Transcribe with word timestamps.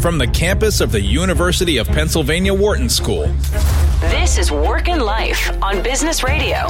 from 0.00 0.16
the 0.16 0.28
campus 0.28 0.80
of 0.80 0.92
the 0.92 1.00
University 1.00 1.76
of 1.76 1.88
Pennsylvania 1.88 2.54
Wharton 2.54 2.88
School. 2.88 3.26
This 4.00 4.38
is 4.38 4.52
Work 4.52 4.88
and 4.88 5.02
Life 5.02 5.50
on 5.60 5.82
Business 5.82 6.22
Radio. 6.22 6.68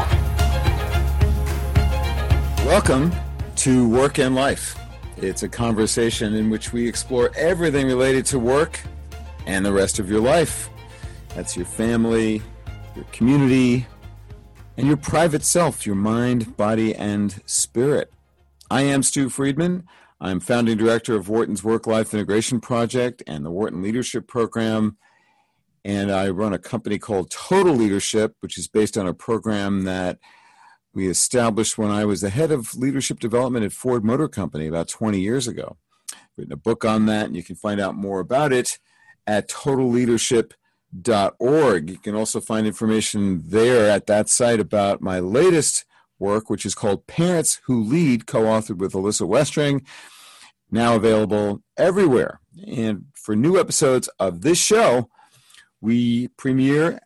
Welcome 2.64 3.12
to 3.56 3.86
Work 3.90 4.18
and 4.18 4.34
Life. 4.34 4.78
It's 5.18 5.42
a 5.42 5.48
conversation 5.48 6.34
in 6.34 6.48
which 6.48 6.72
we 6.72 6.88
explore 6.88 7.30
everything 7.36 7.86
related 7.86 8.24
to 8.26 8.38
work 8.38 8.80
and 9.46 9.64
the 9.64 9.72
rest 9.72 9.98
of 9.98 10.10
your 10.10 10.20
life. 10.20 10.70
That's 11.34 11.54
your 11.54 11.66
family, 11.66 12.40
your 12.96 13.04
community, 13.12 13.86
and 14.78 14.86
your 14.86 14.96
private 14.96 15.44
self, 15.44 15.84
your 15.84 15.96
mind, 15.96 16.56
body, 16.56 16.94
and 16.94 17.42
spirit. 17.44 18.10
I 18.70 18.82
am 18.82 19.02
Stew 19.02 19.28
Friedman. 19.28 19.86
I'm 20.20 20.40
founding 20.40 20.76
director 20.76 21.14
of 21.14 21.28
Wharton's 21.28 21.62
Work 21.62 21.86
Life 21.86 22.12
Integration 22.12 22.60
Project 22.60 23.22
and 23.26 23.46
the 23.46 23.50
Wharton 23.50 23.82
Leadership 23.82 24.26
Program. 24.26 24.96
And 25.84 26.10
I 26.10 26.30
run 26.30 26.52
a 26.52 26.58
company 26.58 26.98
called 26.98 27.30
Total 27.30 27.72
Leadership, 27.72 28.34
which 28.40 28.58
is 28.58 28.66
based 28.66 28.98
on 28.98 29.06
a 29.06 29.14
program 29.14 29.84
that 29.84 30.18
we 30.92 31.06
established 31.08 31.78
when 31.78 31.92
I 31.92 32.04
was 32.04 32.20
the 32.20 32.30
head 32.30 32.50
of 32.50 32.76
leadership 32.76 33.20
development 33.20 33.64
at 33.64 33.70
Ford 33.72 34.04
Motor 34.04 34.26
Company 34.26 34.66
about 34.66 34.88
20 34.88 35.20
years 35.20 35.46
ago. 35.46 35.76
I've 36.12 36.18
written 36.36 36.52
a 36.52 36.56
book 36.56 36.84
on 36.84 37.06
that, 37.06 37.26
and 37.26 37.36
you 37.36 37.44
can 37.44 37.54
find 37.54 37.80
out 37.80 37.94
more 37.94 38.18
about 38.18 38.52
it 38.52 38.80
at 39.24 39.48
totalleadership.org. 39.48 41.90
You 41.90 41.98
can 41.98 42.16
also 42.16 42.40
find 42.40 42.66
information 42.66 43.44
there 43.46 43.88
at 43.88 44.06
that 44.06 44.28
site 44.28 44.58
about 44.58 45.00
my 45.00 45.20
latest 45.20 45.84
work, 46.18 46.50
which 46.50 46.66
is 46.66 46.74
called 46.74 47.06
Parents 47.06 47.60
Who 47.64 47.82
Lead, 47.82 48.26
co 48.26 48.44
authored 48.44 48.78
with 48.78 48.92
Alyssa 48.92 49.28
Westring, 49.28 49.86
now 50.70 50.96
available 50.96 51.62
everywhere. 51.76 52.40
And 52.66 53.06
for 53.14 53.36
new 53.36 53.58
episodes 53.58 54.08
of 54.18 54.42
this 54.42 54.58
show, 54.58 55.08
we 55.80 56.28
premiere 56.28 57.00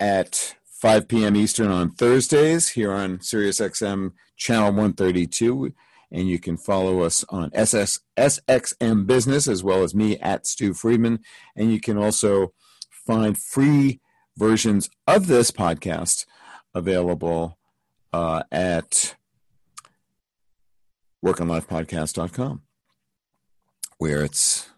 at 0.00 0.56
5 0.64 1.08
p.m. 1.08 1.36
Eastern 1.36 1.70
on 1.70 1.90
Thursdays 1.90 2.70
here 2.70 2.92
on 2.92 3.18
SiriusXM 3.18 4.12
channel 4.36 4.68
132. 4.68 5.72
And 6.12 6.28
you 6.28 6.38
can 6.38 6.56
follow 6.56 7.00
us 7.00 7.24
on 7.30 7.50
SS, 7.52 8.00
SXM 8.16 9.06
Business 9.06 9.48
as 9.48 9.64
well 9.64 9.82
as 9.82 9.94
me 9.94 10.18
at 10.18 10.46
Stew 10.46 10.74
Friedman. 10.74 11.20
And 11.56 11.72
you 11.72 11.80
can 11.80 11.98
also 11.98 12.52
find 12.90 13.36
free 13.38 14.00
versions 14.36 14.90
of 15.06 15.26
this 15.26 15.50
podcast 15.50 16.26
available 16.74 17.58
uh, 18.12 18.42
at 18.50 19.16
workandlifepodcast.com, 21.24 22.62
where 23.98 24.24
it's 24.24 24.68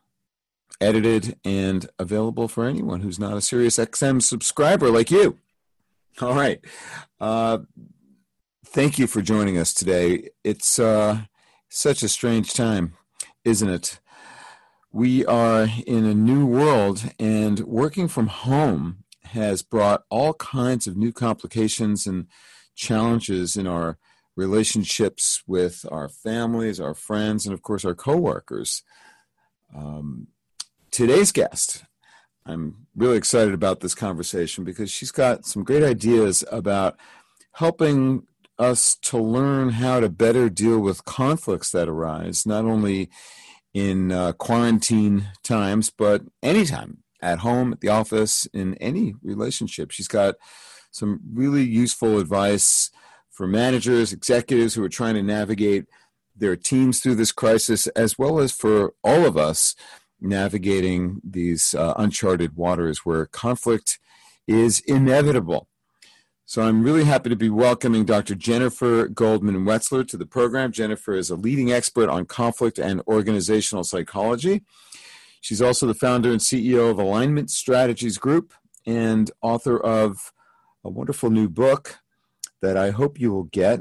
edited 0.80 1.36
and 1.44 1.88
available 1.98 2.48
for 2.48 2.64
anyone 2.64 3.00
who's 3.00 3.18
not 3.18 3.32
a 3.32 3.36
SiriusXM 3.36 4.22
subscriber 4.22 4.90
like 4.90 5.10
you. 5.10 5.38
All 6.20 6.34
right. 6.34 6.60
Uh, 7.20 7.58
thank 8.64 8.98
you 8.98 9.06
for 9.06 9.22
joining 9.22 9.58
us 9.58 9.72
today. 9.72 10.30
It's 10.44 10.78
uh, 10.78 11.22
such 11.68 12.02
a 12.02 12.08
strange 12.08 12.54
time, 12.54 12.94
isn't 13.44 13.68
it? 13.68 14.00
We 14.90 15.24
are 15.26 15.68
in 15.86 16.06
a 16.06 16.14
new 16.14 16.46
world, 16.46 17.12
and 17.20 17.60
working 17.60 18.08
from 18.08 18.28
home 18.28 19.04
has 19.24 19.62
brought 19.62 20.04
all 20.08 20.34
kinds 20.34 20.86
of 20.86 20.96
new 20.96 21.12
complications 21.12 22.06
and 22.06 22.26
challenges 22.78 23.56
in 23.56 23.66
our 23.66 23.98
relationships 24.36 25.42
with 25.46 25.84
our 25.90 26.08
families, 26.08 26.80
our 26.80 26.94
friends, 26.94 27.44
and 27.44 27.52
of 27.52 27.60
course 27.60 27.84
our 27.84 27.94
coworkers. 27.94 28.82
Um, 29.76 30.28
today's 30.90 31.32
guest, 31.32 31.84
I'm 32.46 32.86
really 32.96 33.18
excited 33.18 33.52
about 33.52 33.80
this 33.80 33.94
conversation 33.94 34.64
because 34.64 34.90
she's 34.90 35.10
got 35.10 35.44
some 35.44 35.64
great 35.64 35.82
ideas 35.82 36.44
about 36.50 36.96
helping 37.52 38.26
us 38.58 38.96
to 39.02 39.18
learn 39.18 39.70
how 39.70 40.00
to 40.00 40.08
better 40.08 40.48
deal 40.48 40.78
with 40.78 41.04
conflicts 41.04 41.70
that 41.72 41.88
arise, 41.88 42.46
not 42.46 42.64
only 42.64 43.10
in 43.74 44.12
uh, 44.12 44.32
quarantine 44.32 45.28
times, 45.42 45.90
but 45.90 46.22
anytime 46.42 46.98
at 47.20 47.40
home, 47.40 47.72
at 47.72 47.80
the 47.80 47.88
office, 47.88 48.46
in 48.52 48.74
any 48.76 49.14
relationship. 49.22 49.90
She's 49.90 50.08
got 50.08 50.36
some 50.90 51.20
really 51.32 51.62
useful 51.62 52.18
advice 52.18 52.90
for 53.30 53.46
managers, 53.46 54.12
executives 54.12 54.74
who 54.74 54.82
are 54.82 54.88
trying 54.88 55.14
to 55.14 55.22
navigate 55.22 55.86
their 56.36 56.56
teams 56.56 57.00
through 57.00 57.16
this 57.16 57.32
crisis, 57.32 57.86
as 57.88 58.18
well 58.18 58.38
as 58.38 58.52
for 58.52 58.94
all 59.02 59.24
of 59.24 59.36
us 59.36 59.74
navigating 60.20 61.20
these 61.22 61.74
uh, 61.74 61.94
uncharted 61.96 62.56
waters 62.56 63.04
where 63.04 63.26
conflict 63.26 63.98
is 64.46 64.80
inevitable. 64.80 65.68
So 66.46 66.62
I'm 66.62 66.82
really 66.82 67.04
happy 67.04 67.28
to 67.28 67.36
be 67.36 67.50
welcoming 67.50 68.06
Dr. 68.06 68.34
Jennifer 68.34 69.06
Goldman 69.06 69.66
Wetzler 69.66 70.08
to 70.08 70.16
the 70.16 70.24
program. 70.24 70.72
Jennifer 70.72 71.14
is 71.14 71.28
a 71.28 71.36
leading 71.36 71.70
expert 71.70 72.08
on 72.08 72.24
conflict 72.24 72.78
and 72.78 73.02
organizational 73.06 73.84
psychology. 73.84 74.62
She's 75.42 75.60
also 75.60 75.86
the 75.86 75.94
founder 75.94 76.30
and 76.30 76.40
CEO 76.40 76.90
of 76.90 76.98
Alignment 76.98 77.50
Strategies 77.50 78.16
Group 78.16 78.54
and 78.86 79.30
author 79.42 79.78
of 79.78 80.32
a 80.84 80.90
wonderful 80.90 81.30
new 81.30 81.48
book 81.48 81.98
that 82.62 82.76
I 82.76 82.90
hope 82.90 83.20
you 83.20 83.32
will 83.32 83.44
get 83.44 83.80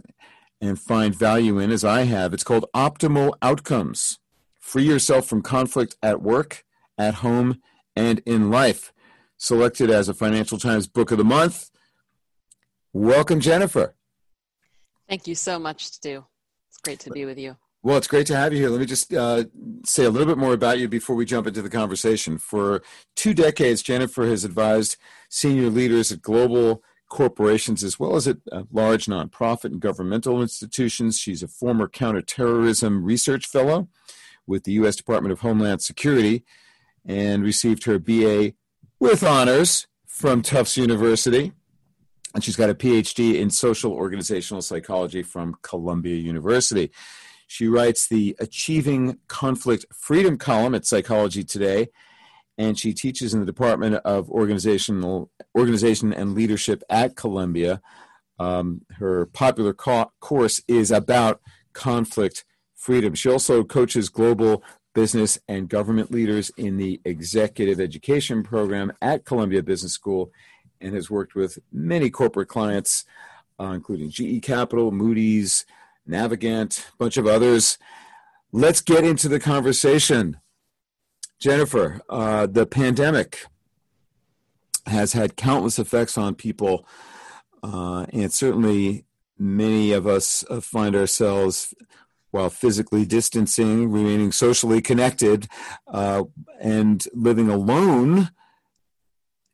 and 0.59 0.80
find 0.80 1.13
value 1.13 1.59
in, 1.59 1.72
as 1.72 1.84
I 1.84 2.03
have. 2.03 2.34
It's 2.34 2.44
called 2.44 2.66
Optimal 2.75 3.34
Outcomes 3.41 4.19
Free 4.59 4.84
Yourself 4.84 5.28
from 5.28 5.41
Conflict 5.41 5.96
at 6.02 6.22
Work, 6.22 6.63
at 6.97 7.16
Home, 7.16 7.62
and 7.96 8.22
in 8.25 8.50
Life. 8.50 8.91
Selected 9.38 9.90
as 9.90 10.09
a 10.09 10.13
Financial 10.13 10.58
Times 10.58 10.88
Book 10.88 11.12
of 11.12 11.18
the 11.18 11.24
Month. 11.24 11.69
Welcome, 12.91 13.40
Jennifer. 13.40 13.94
Thank 15.08 15.28
you 15.28 15.35
so 15.35 15.59
much, 15.59 15.85
Stu. 15.85 16.25
It's 16.69 16.78
great 16.79 17.00
to 17.02 17.12
be 17.12 17.25
with 17.25 17.38
you. 17.38 17.56
Well, 17.87 17.95
it's 17.95 18.07
great 18.07 18.27
to 18.27 18.35
have 18.35 18.51
you 18.51 18.59
here. 18.59 18.69
Let 18.69 18.81
me 18.81 18.85
just 18.85 19.13
uh, 19.13 19.45
say 19.85 20.03
a 20.03 20.09
little 20.09 20.27
bit 20.27 20.37
more 20.37 20.51
about 20.51 20.77
you 20.77 20.89
before 20.89 21.15
we 21.15 21.23
jump 21.23 21.47
into 21.47 21.61
the 21.61 21.69
conversation. 21.69 22.37
For 22.37 22.81
two 23.15 23.33
decades, 23.33 23.81
Jennifer 23.81 24.27
has 24.27 24.43
advised 24.43 24.97
senior 25.29 25.69
leaders 25.69 26.11
at 26.11 26.21
global 26.21 26.83
corporations 27.07 27.85
as 27.85 27.97
well 27.97 28.17
as 28.17 28.27
at 28.27 28.39
uh, 28.51 28.63
large 28.73 29.05
nonprofit 29.05 29.71
and 29.71 29.79
governmental 29.79 30.41
institutions. 30.41 31.17
She's 31.17 31.41
a 31.41 31.47
former 31.47 31.87
counterterrorism 31.87 33.05
research 33.05 33.47
fellow 33.47 33.87
with 34.45 34.65
the 34.65 34.73
U.S. 34.73 34.97
Department 34.97 35.31
of 35.31 35.39
Homeland 35.39 35.81
Security 35.81 36.43
and 37.05 37.41
received 37.41 37.85
her 37.85 37.99
BA 37.99 38.51
with 38.99 39.23
honors 39.23 39.87
from 40.05 40.41
Tufts 40.41 40.75
University. 40.75 41.53
And 42.35 42.43
she's 42.43 42.57
got 42.57 42.69
a 42.69 42.75
PhD 42.75 43.35
in 43.35 43.49
social 43.49 43.93
organizational 43.93 44.61
psychology 44.61 45.23
from 45.23 45.55
Columbia 45.61 46.17
University. 46.17 46.91
She 47.47 47.68
writes 47.68 48.08
the 48.08 48.35
Achieving 48.40 49.19
Conflict 49.28 49.85
Freedom 49.94 50.38
column 50.38 50.75
at 50.75 50.85
Psychology 50.85 51.44
Today 51.44 51.88
and 52.58 52.78
she 52.78 52.94
teaches 52.94 53.34
in 53.34 53.40
the 53.40 53.46
Department 53.46 53.96
of 54.03 54.30
Organizational 54.30 55.30
Organization 55.58 56.12
and 56.12 56.34
Leadership 56.34 56.84
at 56.90 57.16
Columbia. 57.16 57.81
Um, 58.40 58.81
her 58.97 59.28
popular 59.28 59.74
co- 59.74 60.12
course 60.19 60.62
is 60.68 60.91
about 60.91 61.40
conflict 61.74 62.46
freedom. 62.75 63.13
She 63.13 63.30
also 63.30 63.64
coaches 63.64 64.09
global 64.09 64.64
business 64.96 65.40
and 65.47 65.69
government 65.69 66.12
leaders 66.12 66.52
in 66.58 66.78
the 66.78 67.00
executive 67.06 67.79
education 67.79 68.41
program 68.41 68.91
at 69.02 69.25
Columbia 69.25 69.62
Business 69.62 69.94
School 69.94 70.31
and 70.81 70.96
has 70.96 71.09
worked 71.09 71.35
with 71.35 71.59
many 71.72 72.09
corporate 72.09 72.47
clients, 72.47 73.06
uh, 73.59 73.66
including 73.66 74.09
GE 74.09 74.41
Capital, 74.41 74.91
Moody's, 74.91 75.66
Navigant, 76.07 76.79
a 76.79 76.97
bunch 76.97 77.18
of 77.18 77.28
others. 77.28 77.78
Let's 78.51 78.81
get 78.81 79.03
into 79.03 79.28
the 79.28 79.40
conversation. 79.40 80.38
Jennifer, 81.40 82.01
uh, 82.09 82.47
the 82.47 82.66
pandemic 82.66 83.46
has 84.87 85.14
had 85.14 85.35
countless 85.35 85.78
effects 85.78 86.17
on 86.17 86.34
people, 86.34 86.87
uh, 87.61 88.05
and 88.14 88.31
certainly 88.31 89.05
many 89.37 89.91
of 89.91 90.08
us 90.08 90.43
uh, 90.49 90.61
find 90.61 90.96
ourselves, 90.96 91.73
while 92.31 92.49
physically 92.49 93.05
distancing, 93.05 93.91
remaining 93.91 94.31
socially 94.31 94.81
connected, 94.81 95.47
uh, 95.87 96.23
and 96.59 97.08
living 97.14 97.49
alone. 97.49 98.31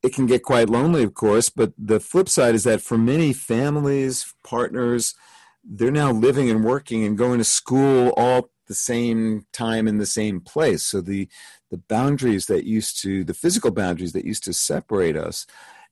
It 0.01 0.13
can 0.13 0.25
get 0.25 0.43
quite 0.43 0.69
lonely, 0.69 1.03
of 1.03 1.13
course, 1.13 1.49
but 1.49 1.73
the 1.77 1.99
flip 1.99 2.29
side 2.29 2.55
is 2.55 2.63
that 2.63 2.81
for 2.81 2.97
many 2.97 3.31
families, 3.33 4.33
partners, 4.43 5.15
they're 5.63 5.91
now 5.91 6.11
living 6.11 6.49
and 6.49 6.63
working 6.63 7.03
and 7.03 7.17
going 7.17 7.37
to 7.39 7.43
school 7.43 8.13
all 8.17 8.49
the 8.67 8.73
same 8.73 9.45
time 9.51 9.87
in 9.87 9.97
the 9.97 10.05
same 10.05 10.39
place. 10.39 10.83
So 10.83 11.01
the 11.01 11.27
the 11.71 11.77
boundaries 11.77 12.45
that 12.47 12.65
used 12.65 13.01
to 13.01 13.23
the 13.23 13.33
physical 13.33 13.71
boundaries 13.71 14.13
that 14.13 14.25
used 14.25 14.43
to 14.43 14.53
separate 14.53 15.17
us 15.17 15.45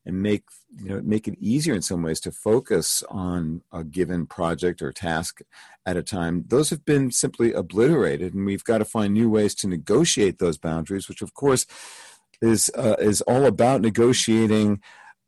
and 0.06 0.22
make 0.22 0.44
you 0.78 0.90
know 0.90 1.02
make 1.04 1.28
it 1.28 1.38
easier 1.40 1.74
in 1.74 1.82
some 1.82 2.02
ways 2.02 2.20
to 2.22 2.32
focus 2.32 3.04
on 3.10 3.62
a 3.72 3.84
given 3.84 4.26
project 4.26 4.82
or 4.82 4.92
task 4.92 5.42
at 5.86 5.98
a 5.98 6.04
time 6.04 6.46
those 6.48 6.70
have 6.70 6.86
been 6.86 7.12
simply 7.12 7.54
obliterated 7.54 8.34
and 8.34 8.46
we've 8.46 8.64
got 8.64 8.80
to 8.80 8.86
find 8.86 9.14
new 9.14 9.30
ways 9.30 9.54
to 9.54 9.68
negotiate 9.68 10.40
those 10.40 10.58
boundaries 10.58 11.08
which 11.10 11.22
of 11.22 11.34
course 11.34 11.66
is 12.42 12.72
uh, 12.78 12.96
is 13.00 13.22
all 13.22 13.46
about 13.46 13.82
negotiating 13.82 14.82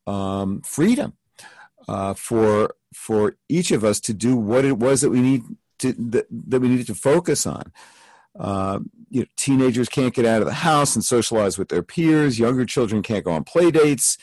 um, 0.08 0.62
freedom 0.62 1.14
uh, 1.88 2.14
for 2.14 2.76
for 2.94 3.36
each 3.50 3.72
of 3.72 3.84
us 3.84 4.00
to 4.00 4.14
do 4.14 4.36
what 4.36 4.66
it 4.66 4.78
was 4.78 5.02
that 5.02 5.10
we 5.10 5.22
need 5.22 5.44
to 5.80 5.94
that, 5.94 6.28
that 6.30 6.60
we 6.60 6.70
needed 6.70 6.88
to 6.88 6.96
focus 6.96 7.46
on 7.46 7.72
uh, 8.40 8.80
you 9.10 9.22
know, 9.22 9.28
teenagers 9.38 9.90
can't 9.90 10.14
get 10.14 10.26
out 10.26 10.42
of 10.42 10.48
the 10.48 10.54
house 10.54 10.96
and 10.96 11.06
socialize 11.06 11.58
with 11.58 11.70
their 11.70 11.84
peers. 11.84 12.40
Younger 12.40 12.66
children 12.66 13.02
can't 13.04 13.26
go 13.26 13.32
on 13.32 13.44
play 13.44 13.72
dates. 13.72 14.18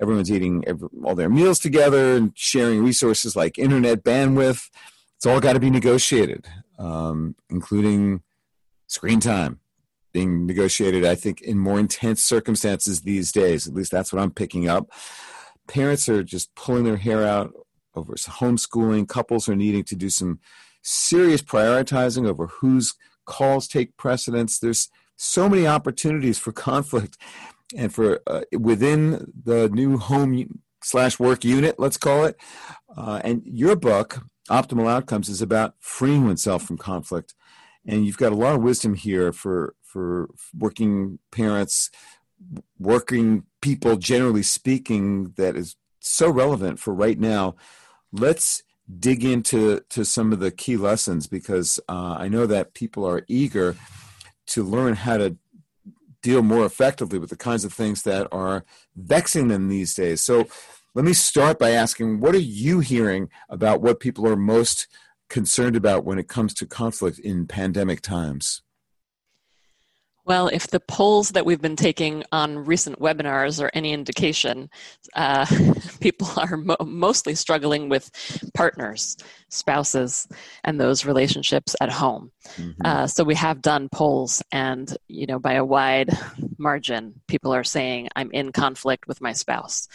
Everyone's 0.00 0.30
eating 0.30 0.64
every, 0.66 0.88
all 1.02 1.14
their 1.14 1.30
meals 1.30 1.58
together 1.58 2.16
and 2.16 2.32
sharing 2.34 2.82
resources 2.82 3.36
like 3.36 3.58
internet 3.58 4.02
bandwidth. 4.02 4.68
It's 5.16 5.26
all 5.26 5.40
got 5.40 5.54
to 5.54 5.60
be 5.60 5.70
negotiated, 5.70 6.46
um, 6.78 7.36
including 7.48 8.22
screen 8.86 9.20
time 9.20 9.60
being 10.12 10.46
negotiated, 10.46 11.04
I 11.04 11.14
think, 11.14 11.40
in 11.40 11.58
more 11.58 11.80
intense 11.80 12.22
circumstances 12.22 13.00
these 13.00 13.32
days. 13.32 13.66
At 13.66 13.74
least 13.74 13.90
that's 13.90 14.12
what 14.12 14.22
I'm 14.22 14.30
picking 14.30 14.68
up. 14.68 14.90
Parents 15.68 16.08
are 16.08 16.22
just 16.22 16.54
pulling 16.54 16.84
their 16.84 16.96
hair 16.96 17.24
out 17.24 17.52
over 17.94 18.14
homeschooling. 18.14 19.08
Couples 19.08 19.48
are 19.48 19.56
needing 19.56 19.84
to 19.84 19.96
do 19.96 20.10
some 20.10 20.40
serious 20.82 21.42
prioritizing 21.42 22.26
over 22.26 22.46
whose 22.46 22.94
calls 23.24 23.66
take 23.66 23.96
precedence. 23.96 24.58
There's 24.58 24.90
so 25.16 25.48
many 25.48 25.66
opportunities 25.66 26.38
for 26.38 26.52
conflict 26.52 27.16
and 27.76 27.92
for 27.92 28.20
uh, 28.26 28.42
within 28.58 29.32
the 29.44 29.68
new 29.70 29.96
home 29.98 30.60
slash 30.82 31.18
work 31.18 31.44
unit, 31.44 31.78
let's 31.78 31.96
call 31.96 32.24
it. 32.24 32.36
Uh, 32.94 33.20
and 33.24 33.42
your 33.44 33.74
book, 33.76 34.22
Optimal 34.50 34.88
Outcomes, 34.88 35.28
is 35.28 35.40
about 35.40 35.74
freeing 35.80 36.24
oneself 36.24 36.62
from 36.64 36.76
conflict. 36.76 37.34
And 37.86 38.06
you've 38.06 38.18
got 38.18 38.32
a 38.32 38.36
lot 38.36 38.54
of 38.54 38.62
wisdom 38.62 38.94
here 38.94 39.32
for 39.32 39.74
for 39.82 40.28
working 40.58 41.20
parents, 41.30 41.88
working 42.78 43.44
people, 43.60 43.96
generally 43.96 44.42
speaking, 44.42 45.32
that 45.36 45.56
is 45.56 45.76
so 46.00 46.28
relevant 46.28 46.78
for 46.78 46.94
right 46.94 47.18
now. 47.18 47.56
Let's 48.12 48.62
dig 48.98 49.24
into 49.24 49.80
to 49.88 50.04
some 50.04 50.32
of 50.32 50.40
the 50.40 50.50
key 50.50 50.76
lessons 50.76 51.26
because 51.26 51.80
uh, 51.88 52.16
I 52.18 52.28
know 52.28 52.46
that 52.46 52.74
people 52.74 53.06
are 53.06 53.24
eager 53.28 53.76
to 54.46 54.62
learn 54.62 54.94
how 54.94 55.16
to 55.16 55.36
deal 56.22 56.42
more 56.42 56.64
effectively 56.64 57.18
with 57.18 57.30
the 57.30 57.36
kinds 57.36 57.64
of 57.64 57.72
things 57.72 58.02
that 58.02 58.26
are 58.32 58.64
vexing 58.96 59.48
them 59.48 59.68
these 59.68 59.94
days. 59.94 60.22
So 60.22 60.46
let 60.94 61.04
me 61.04 61.12
start 61.12 61.58
by 61.58 61.70
asking 61.70 62.20
what 62.20 62.34
are 62.34 62.38
you 62.38 62.80
hearing 62.80 63.28
about 63.48 63.82
what 63.82 64.00
people 64.00 64.26
are 64.26 64.36
most 64.36 64.86
concerned 65.28 65.76
about 65.76 66.04
when 66.04 66.18
it 66.18 66.28
comes 66.28 66.54
to 66.54 66.66
conflict 66.66 67.18
in 67.18 67.46
pandemic 67.46 68.00
times? 68.00 68.62
Well, 70.26 70.48
if 70.48 70.68
the 70.68 70.80
polls 70.80 71.30
that 71.30 71.44
we've 71.44 71.60
been 71.60 71.76
taking 71.76 72.24
on 72.32 72.64
recent 72.64 72.98
webinars 72.98 73.62
are 73.62 73.70
any 73.74 73.92
indication, 73.92 74.70
uh, 75.14 75.44
people 76.00 76.28
are 76.36 76.56
mo- 76.56 76.76
mostly 76.84 77.34
struggling 77.34 77.90
with 77.90 78.10
partners, 78.54 79.18
spouses, 79.50 80.26
and 80.62 80.80
those 80.80 81.04
relationships 81.04 81.76
at 81.80 81.90
home. 81.90 82.32
Mm-hmm. 82.56 82.80
Uh, 82.82 83.06
so 83.06 83.22
we 83.22 83.34
have 83.34 83.60
done 83.60 83.90
polls, 83.90 84.42
and 84.50 84.96
you 85.08 85.26
know, 85.26 85.38
by 85.38 85.54
a 85.54 85.64
wide 85.64 86.10
margin, 86.58 87.20
people 87.28 87.52
are 87.52 87.64
saying, 87.64 88.08
"I'm 88.16 88.30
in 88.32 88.50
conflict 88.50 89.06
with 89.06 89.20
my 89.20 89.32
spouse," 89.32 89.88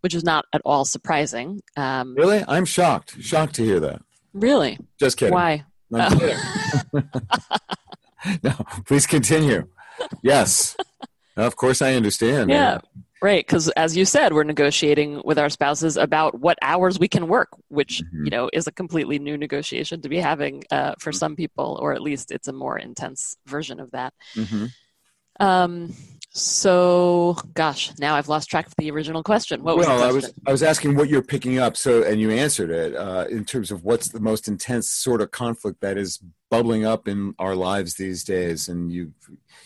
which 0.00 0.14
is 0.14 0.24
not 0.24 0.46
at 0.54 0.62
all 0.64 0.86
surprising. 0.86 1.60
Um, 1.76 2.14
really, 2.14 2.42
I'm 2.48 2.64
shocked. 2.64 3.20
Shocked 3.22 3.56
to 3.56 3.64
hear 3.64 3.80
that. 3.80 4.00
Really? 4.32 4.78
Just 4.98 5.18
kidding. 5.18 5.34
Why? 5.34 5.64
Oh. 5.92 6.70
no, 8.42 8.52
please 8.86 9.06
continue 9.06 9.68
yes. 10.22 10.76
Of 11.36 11.56
course, 11.56 11.82
I 11.82 11.94
understand. 11.94 12.50
Yeah. 12.50 12.56
yeah. 12.56 12.78
Right, 13.22 13.46
because 13.46 13.70
as 13.70 13.96
you 13.96 14.04
said, 14.04 14.34
we're 14.34 14.44
negotiating 14.44 15.22
with 15.24 15.38
our 15.38 15.48
spouses 15.48 15.96
about 15.96 16.38
what 16.38 16.58
hours 16.60 16.98
we 16.98 17.08
can 17.08 17.26
work, 17.26 17.48
which 17.68 18.02
mm-hmm. 18.02 18.26
you 18.26 18.30
know 18.30 18.50
is 18.52 18.66
a 18.66 18.72
completely 18.72 19.18
new 19.18 19.38
negotiation 19.38 20.02
to 20.02 20.10
be 20.10 20.18
having 20.18 20.62
uh, 20.70 20.94
for 20.98 21.10
mm-hmm. 21.10 21.16
some 21.16 21.34
people, 21.34 21.78
or 21.80 21.94
at 21.94 22.02
least 22.02 22.30
it's 22.30 22.48
a 22.48 22.52
more 22.52 22.78
intense 22.78 23.38
version 23.46 23.80
of 23.80 23.90
that. 23.92 24.12
Mm-hmm. 24.36 24.66
Um, 25.40 25.94
so, 26.36 27.36
gosh, 27.54 27.92
now 27.98 28.16
I've 28.16 28.28
lost 28.28 28.50
track 28.50 28.66
of 28.66 28.74
the 28.76 28.90
original 28.90 29.22
question. 29.22 29.62
What 29.62 29.76
was 29.76 29.86
well, 29.86 30.02
I 30.02 30.12
was 30.12 30.30
I 30.46 30.52
was 30.52 30.62
asking 30.62 30.96
what 30.96 31.08
you're 31.08 31.22
picking 31.22 31.58
up. 31.58 31.76
So, 31.76 32.02
and 32.02 32.20
you 32.20 32.30
answered 32.30 32.70
it 32.70 32.94
uh, 32.94 33.26
in 33.30 33.44
terms 33.44 33.70
of 33.70 33.84
what's 33.84 34.08
the 34.08 34.20
most 34.20 34.48
intense 34.48 34.90
sort 34.90 35.22
of 35.22 35.30
conflict 35.30 35.80
that 35.80 35.96
is 35.96 36.20
bubbling 36.50 36.84
up 36.84 37.08
in 37.08 37.34
our 37.38 37.54
lives 37.54 37.94
these 37.94 38.24
days, 38.24 38.68
and 38.68 38.92
you've 38.92 39.14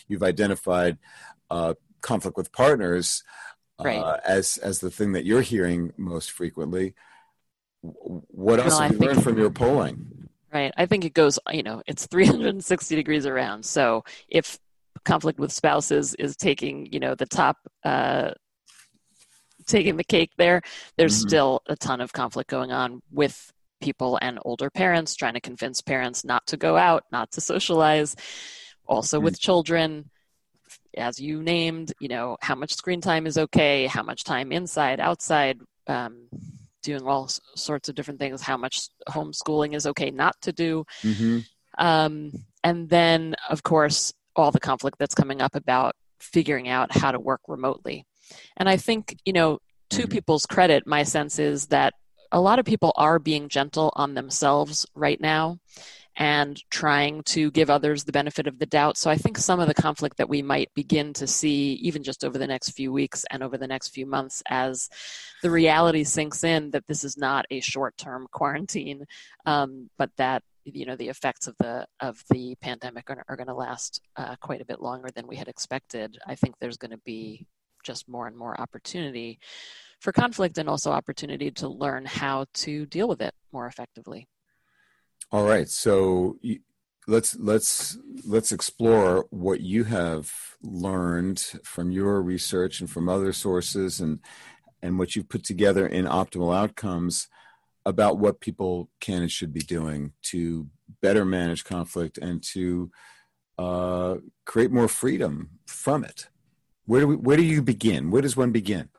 you've 0.09 0.23
identified 0.23 0.97
uh, 1.49 1.75
conflict 2.01 2.35
with 2.35 2.51
partners 2.51 3.23
uh, 3.79 3.83
right. 3.83 4.19
as 4.27 4.57
as 4.57 4.79
the 4.79 4.91
thing 4.91 5.13
that 5.13 5.25
you're 5.25 5.41
hearing 5.41 5.93
most 5.97 6.31
frequently. 6.31 6.93
What 7.81 8.59
else 8.59 8.71
well, 8.71 8.81
have 8.81 8.91
you 8.93 8.99
learned 8.99 9.23
from 9.23 9.37
your 9.37 9.49
polling? 9.49 10.29
Right. 10.51 10.73
I 10.75 10.85
think 10.85 11.05
it 11.05 11.13
goes, 11.13 11.37
you 11.51 11.63
know, 11.63 11.83
it's 11.85 12.07
360 12.07 12.95
degrees 12.95 13.25
around. 13.25 13.63
So 13.65 14.03
if 14.27 14.57
conflict 15.05 15.39
with 15.39 15.51
spouses 15.51 16.15
is 16.15 16.35
taking, 16.35 16.91
you 16.91 16.99
know, 16.99 17.13
the 17.13 17.27
top, 17.27 17.57
uh, 17.83 18.31
taking 19.67 19.95
the 19.95 20.03
cake 20.03 20.31
there, 20.37 20.61
there's 20.97 21.19
mm-hmm. 21.19 21.27
still 21.27 21.61
a 21.67 21.75
ton 21.75 22.01
of 22.01 22.11
conflict 22.13 22.49
going 22.49 22.71
on 22.71 23.01
with 23.11 23.53
people 23.79 24.17
and 24.21 24.39
older 24.43 24.69
parents 24.69 25.15
trying 25.15 25.35
to 25.35 25.39
convince 25.39 25.81
parents 25.81 26.25
not 26.25 26.45
to 26.47 26.57
go 26.57 26.75
out, 26.75 27.03
not 27.11 27.31
to 27.31 27.41
socialize. 27.41 28.15
Also 28.89 29.17
mm-hmm. 29.17 29.25
with 29.25 29.39
children, 29.39 30.09
as 30.97 31.19
you 31.19 31.41
named, 31.41 31.93
you 32.01 32.09
know, 32.09 32.35
how 32.41 32.55
much 32.55 32.73
screen 32.73 32.99
time 32.99 33.27
is 33.27 33.37
okay, 33.37 33.85
how 33.85 34.03
much 34.03 34.23
time 34.23 34.51
inside, 34.51 34.99
outside, 34.99 35.59
um, 35.87 36.27
doing 36.81 37.05
all 37.05 37.29
sorts 37.55 37.87
of 37.87 37.95
different 37.95 38.19
things, 38.19 38.41
how 38.41 38.57
much 38.57 38.89
homeschooling 39.07 39.75
is 39.75 39.85
okay 39.85 40.09
not 40.09 40.35
to 40.41 40.51
do. 40.51 40.85
Mm-hmm. 41.03 41.39
Um, 41.77 42.31
and 42.63 42.89
then, 42.89 43.35
of 43.49 43.63
course, 43.63 44.11
all 44.35 44.51
the 44.51 44.59
conflict 44.59 44.97
that's 44.97 45.15
coming 45.15 45.41
up 45.41 45.55
about 45.55 45.95
figuring 46.19 46.67
out 46.67 46.95
how 46.95 47.11
to 47.11 47.19
work 47.19 47.41
remotely. 47.47 48.05
And 48.57 48.67
I 48.67 48.77
think, 48.77 49.17
you 49.23 49.33
know, 49.33 49.59
to 49.91 50.01
mm-hmm. 50.01 50.09
people's 50.09 50.45
credit, 50.45 50.87
my 50.87 51.03
sense 51.03 51.37
is 51.37 51.67
that 51.67 51.93
a 52.31 52.41
lot 52.41 52.59
of 52.59 52.65
people 52.65 52.93
are 52.95 53.19
being 53.19 53.49
gentle 53.49 53.91
on 53.95 54.13
themselves 54.13 54.85
right 54.95 55.19
now 55.19 55.59
and 56.19 56.61
trying 56.69 57.23
to 57.23 57.49
give 57.51 57.69
others 57.69 58.03
the 58.03 58.11
benefit 58.11 58.45
of 58.45 58.59
the 58.59 58.65
doubt. 58.65 58.97
So 58.97 59.09
I 59.09 59.15
think 59.15 59.37
some 59.37 59.61
of 59.61 59.69
the 59.69 59.73
conflict 59.73 60.17
that 60.17 60.27
we 60.27 60.41
might 60.41 60.69
begin 60.75 61.13
to 61.13 61.25
see, 61.25 61.73
even 61.75 62.03
just 62.03 62.25
over 62.25 62.37
the 62.37 62.45
next 62.45 62.71
few 62.71 62.91
weeks 62.91 63.25
and 63.31 63.41
over 63.41 63.57
the 63.57 63.67
next 63.67 63.89
few 63.89 64.05
months, 64.05 64.43
as 64.49 64.89
the 65.41 65.49
reality 65.49 66.03
sinks 66.03 66.43
in 66.43 66.71
that 66.71 66.85
this 66.87 67.05
is 67.05 67.17
not 67.17 67.45
a 67.49 67.61
short 67.61 67.97
term 67.97 68.27
quarantine, 68.31 69.05
um, 69.45 69.89
but 69.97 70.11
that 70.17 70.43
you 70.65 70.85
know 70.85 70.97
the 70.97 71.07
effects 71.07 71.47
of 71.47 71.55
the 71.57 71.85
of 72.01 72.21
the 72.29 72.53
pandemic 72.61 73.09
are, 73.09 73.23
are 73.29 73.37
going 73.37 73.47
to 73.47 73.53
last 73.53 74.01
uh, 74.17 74.35
quite 74.41 74.61
a 74.61 74.65
bit 74.65 74.81
longer 74.81 75.07
than 75.15 75.25
we 75.25 75.37
had 75.37 75.47
expected. 75.47 76.17
I 76.27 76.35
think 76.35 76.55
there's 76.59 76.77
going 76.77 76.91
to 76.91 77.01
be 77.05 77.47
just 77.85 78.09
more 78.09 78.27
and 78.27 78.35
more 78.35 78.59
opportunity 78.59 79.39
for 80.01 80.11
conflict 80.11 80.57
and 80.57 80.67
also 80.67 80.91
opportunity 80.91 81.49
to 81.49 81.69
learn 81.69 82.05
how 82.05 82.45
to 82.55 82.85
deal 82.87 83.07
with 83.07 83.21
it 83.21 83.33
more 83.53 83.67
effectively. 83.67 84.27
All 85.31 85.45
right, 85.45 85.69
so 85.69 86.39
let's 87.07 87.35
let's 87.35 87.97
let's 88.25 88.51
explore 88.51 89.27
what 89.29 89.61
you 89.61 89.83
have 89.83 90.31
learned 90.63 91.39
from 91.63 91.91
your 91.91 92.21
research 92.21 92.79
and 92.79 92.89
from 92.89 93.07
other 93.07 93.31
sources 93.31 93.99
and 93.99 94.19
and 94.81 94.97
what 94.97 95.15
you've 95.15 95.29
put 95.29 95.43
together 95.43 95.85
in 95.85 96.05
optimal 96.05 96.55
outcomes 96.55 97.27
about 97.85 98.17
what 98.17 98.39
people 98.39 98.89
can 98.99 99.21
and 99.21 99.31
should 99.31 99.53
be 99.53 99.59
doing 99.59 100.13
to 100.21 100.67
better 101.01 101.25
manage 101.25 101.63
conflict 101.63 102.17
and 102.17 102.41
to 102.41 102.89
uh, 103.59 104.15
create 104.45 104.71
more 104.71 104.87
freedom 104.87 105.49
from 105.67 106.03
it. 106.03 106.27
Where 106.85 107.01
do 107.01 107.07
we, 107.07 107.15
where 107.15 107.37
do 107.37 107.43
you 107.43 107.61
begin? 107.61 108.09
Where 108.09 108.21
does 108.21 108.37
one 108.37 108.51
begin? 108.51 108.89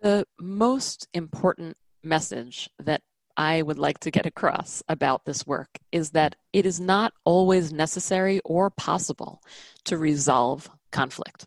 The 0.00 0.26
most 0.40 1.06
important 1.12 1.76
message 2.02 2.68
that 2.78 3.02
I 3.36 3.62
would 3.62 3.78
like 3.78 3.98
to 4.00 4.10
get 4.10 4.26
across 4.26 4.82
about 4.88 5.24
this 5.24 5.46
work 5.46 5.78
is 5.90 6.10
that 6.10 6.36
it 6.52 6.66
is 6.66 6.80
not 6.80 7.12
always 7.24 7.72
necessary 7.72 8.40
or 8.44 8.70
possible 8.70 9.42
to 9.84 9.96
resolve 9.98 10.68
conflict. 10.90 11.46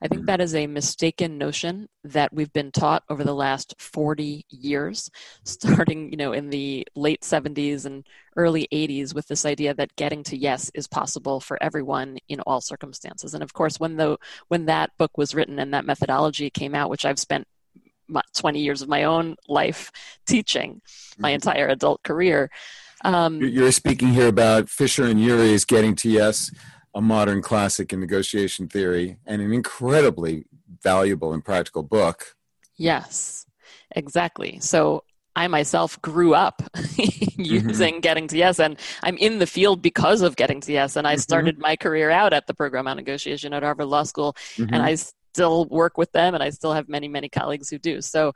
I 0.00 0.06
think 0.08 0.22
Mhm. 0.22 0.26
that 0.26 0.40
is 0.40 0.54
a 0.54 0.68
mistaken 0.68 1.36
notion 1.36 1.88
that 2.04 2.32
we've 2.32 2.52
been 2.52 2.70
taught 2.70 3.02
over 3.08 3.24
the 3.24 3.34
last 3.34 3.74
40 3.78 4.46
years, 4.48 5.10
starting, 5.44 6.10
you 6.12 6.16
know, 6.16 6.32
in 6.32 6.50
the 6.50 6.86
late 6.94 7.24
70s 7.24 7.84
and 7.84 8.06
early 8.36 8.68
80s 8.70 9.14
with 9.14 9.26
this 9.26 9.44
idea 9.44 9.74
that 9.74 9.96
getting 9.96 10.22
to 10.24 10.36
yes 10.36 10.70
is 10.74 10.86
possible 10.86 11.40
for 11.40 11.60
everyone 11.62 12.18
in 12.28 12.40
all 12.42 12.60
circumstances. 12.60 13.34
And 13.34 13.42
of 13.42 13.52
course, 13.52 13.80
when 13.80 13.96
the 13.96 14.16
when 14.48 14.66
that 14.66 14.90
book 14.98 15.18
was 15.18 15.34
written 15.34 15.58
and 15.58 15.74
that 15.74 15.84
methodology 15.86 16.50
came 16.50 16.74
out, 16.74 16.90
which 16.90 17.04
I've 17.04 17.18
spent 17.18 17.48
my, 18.08 18.22
20 18.36 18.60
years 18.60 18.82
of 18.82 18.88
my 18.88 19.04
own 19.04 19.36
life 19.48 19.90
teaching, 20.26 20.80
my 21.18 21.30
Mhm. 21.30 21.34
entire 21.34 21.68
adult 21.68 22.02
career, 22.02 22.50
um, 23.04 23.40
You're- 23.40 23.70
speaking 23.72 24.08
here 24.08 24.28
about 24.28 24.68
Fisher 24.68 25.04
and 25.04 25.20
Ury's 25.20 25.64
Getting 25.64 25.94
to 25.96 26.10
Yes, 26.10 26.50
a 26.94 27.00
modern 27.00 27.42
classic 27.42 27.92
in 27.92 28.00
negotiation 28.00 28.68
theory, 28.68 29.18
and 29.26 29.42
an 29.42 29.52
incredibly 29.52 30.44
valuable 30.82 31.32
and 31.32 31.44
practical 31.44 31.82
book. 31.82 32.36
Yes, 32.76 33.46
exactly. 33.94 34.58
So 34.60 35.04
I 35.36 35.48
myself 35.48 36.00
grew 36.02 36.34
up 36.34 36.62
using 37.36 38.00
Getting 38.00 38.28
to 38.28 38.36
Yes, 38.36 38.60
and 38.60 38.78
I'm 39.02 39.16
in 39.16 39.38
the 39.40 39.46
field 39.46 39.82
because 39.82 40.22
of 40.22 40.36
Getting 40.36 40.60
to 40.62 40.72
Yes. 40.72 40.94
And 40.96 41.06
I 41.06 41.16
Mhm. 41.16 41.20
started 41.20 41.58
my 41.58 41.74
career 41.76 42.10
out 42.10 42.32
at 42.32 42.46
the 42.46 42.54
program 42.54 42.86
on 42.86 42.96
negotiation 42.96 43.52
at 43.52 43.62
Harvard 43.64 43.86
Law 43.86 44.04
School, 44.04 44.36
Mhm. 44.56 44.70
and 44.72 44.82
I 44.82 44.96
still 45.34 45.66
work 45.66 45.98
with 45.98 46.12
them, 46.12 46.34
and 46.34 46.42
I 46.42 46.50
still 46.50 46.72
have 46.72 46.88
many, 46.88 47.08
many 47.08 47.28
colleagues 47.28 47.68
who 47.68 47.78
do. 47.78 48.00
So 48.00 48.32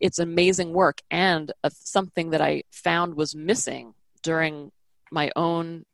it's 0.00 0.18
amazing 0.18 0.72
work, 0.72 1.02
and 1.10 1.50
uh, 1.64 1.70
something 1.72 2.30
that 2.30 2.40
I 2.40 2.62
found 2.70 3.14
was 3.14 3.34
missing 3.34 3.94
during 4.22 4.70
my 5.10 5.30
own 5.34 5.84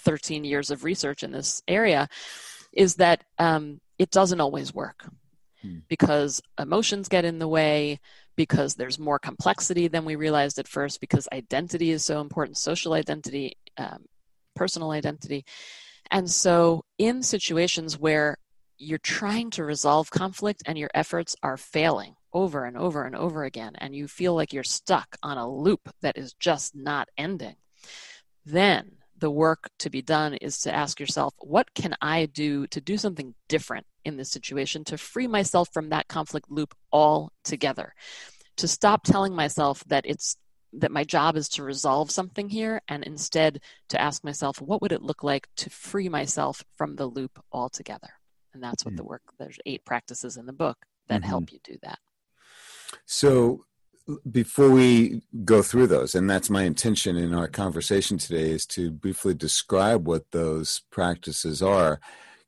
13 0.00 0.44
years 0.44 0.70
of 0.70 0.84
research 0.84 1.22
in 1.22 1.32
this 1.32 1.62
area 1.68 2.08
is 2.72 2.96
that 2.96 3.24
um, 3.38 3.80
it 3.98 4.10
doesn't 4.10 4.40
always 4.40 4.74
work 4.74 5.06
Hmm. 5.62 5.78
because 5.88 6.42
emotions 6.60 7.08
get 7.08 7.24
in 7.24 7.38
the 7.38 7.48
way 7.48 7.98
because 8.36 8.74
there's 8.74 8.98
more 8.98 9.18
complexity 9.18 9.88
than 9.88 10.04
we 10.04 10.14
realized 10.14 10.58
at 10.58 10.68
first 10.68 11.00
because 11.00 11.26
identity 11.32 11.90
is 11.90 12.04
so 12.04 12.20
important 12.20 12.58
social 12.58 12.92
identity 12.92 13.56
um, 13.78 14.04
personal 14.54 14.90
identity 14.90 15.46
and 16.10 16.30
so 16.30 16.84
in 16.98 17.22
situations 17.22 17.98
where 17.98 18.36
you're 18.78 18.98
trying 18.98 19.50
to 19.50 19.64
resolve 19.64 20.10
conflict 20.10 20.62
and 20.66 20.76
your 20.78 20.90
efforts 20.94 21.36
are 21.42 21.56
failing 21.56 22.14
over 22.32 22.64
and 22.64 22.76
over 22.76 23.04
and 23.04 23.16
over 23.16 23.44
again 23.44 23.72
and 23.78 23.94
you 23.94 24.06
feel 24.06 24.34
like 24.34 24.52
you're 24.52 24.62
stuck 24.62 25.16
on 25.22 25.38
a 25.38 25.50
loop 25.50 25.88
that 26.02 26.18
is 26.18 26.34
just 26.34 26.74
not 26.74 27.08
ending 27.16 27.56
then 28.44 28.92
the 29.18 29.30
work 29.30 29.70
to 29.78 29.90
be 29.90 30.02
done 30.02 30.34
is 30.34 30.60
to 30.60 30.74
ask 30.74 31.00
yourself, 31.00 31.34
what 31.38 31.74
can 31.74 31.94
I 32.00 32.26
do 32.26 32.66
to 32.68 32.80
do 32.80 32.98
something 32.98 33.34
different 33.48 33.86
in 34.04 34.16
this 34.16 34.30
situation 34.30 34.84
to 34.84 34.98
free 34.98 35.26
myself 35.26 35.68
from 35.72 35.88
that 35.88 36.08
conflict 36.08 36.50
loop 36.50 36.74
altogether? 36.92 37.94
To 38.58 38.68
stop 38.68 39.04
telling 39.04 39.34
myself 39.34 39.82
that 39.86 40.04
it's 40.06 40.36
that 40.72 40.90
my 40.90 41.04
job 41.04 41.36
is 41.36 41.48
to 41.48 41.62
resolve 41.62 42.10
something 42.10 42.50
here 42.50 42.82
and 42.88 43.02
instead 43.04 43.60
to 43.88 44.00
ask 44.00 44.22
myself, 44.22 44.60
what 44.60 44.82
would 44.82 44.92
it 44.92 45.02
look 45.02 45.22
like 45.22 45.48
to 45.56 45.70
free 45.70 46.08
myself 46.08 46.62
from 46.76 46.96
the 46.96 47.06
loop 47.06 47.42
altogether? 47.50 48.10
And 48.56 48.64
that's 48.64 48.86
what 48.86 48.94
Mm. 48.94 48.96
the 48.96 49.04
work, 49.04 49.20
there's 49.38 49.58
eight 49.66 49.84
practices 49.84 50.38
in 50.38 50.46
the 50.46 50.52
book 50.52 50.86
that 51.08 51.20
Mhm. 51.20 51.26
help 51.26 51.52
you 51.52 51.58
do 51.62 51.76
that. 51.82 51.98
So, 53.04 53.66
before 54.30 54.70
we 54.70 55.22
go 55.44 55.62
through 55.62 55.88
those, 55.88 56.14
and 56.14 56.30
that's 56.30 56.48
my 56.48 56.62
intention 56.62 57.16
in 57.18 57.34
our 57.34 57.48
conversation 57.48 58.16
today, 58.16 58.50
is 58.50 58.64
to 58.68 58.90
briefly 58.90 59.34
describe 59.34 60.08
what 60.08 60.30
those 60.30 60.80
practices 60.90 61.60
are. 61.60 62.00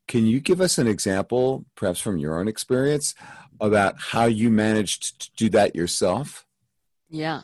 Can 0.07 0.25
you 0.25 0.41
give 0.41 0.63
us 0.63 0.79
an 0.79 0.87
example, 0.87 1.67
perhaps 1.75 2.01
from 2.01 2.17
your 2.17 2.41
own 2.41 2.49
experience, 2.49 3.15
about 3.61 4.01
how 4.01 4.25
you 4.25 4.49
managed 4.49 5.21
to 5.21 5.31
do 5.37 5.51
that 5.51 5.77
yourself? 5.77 6.47
Yeah. 7.11 7.43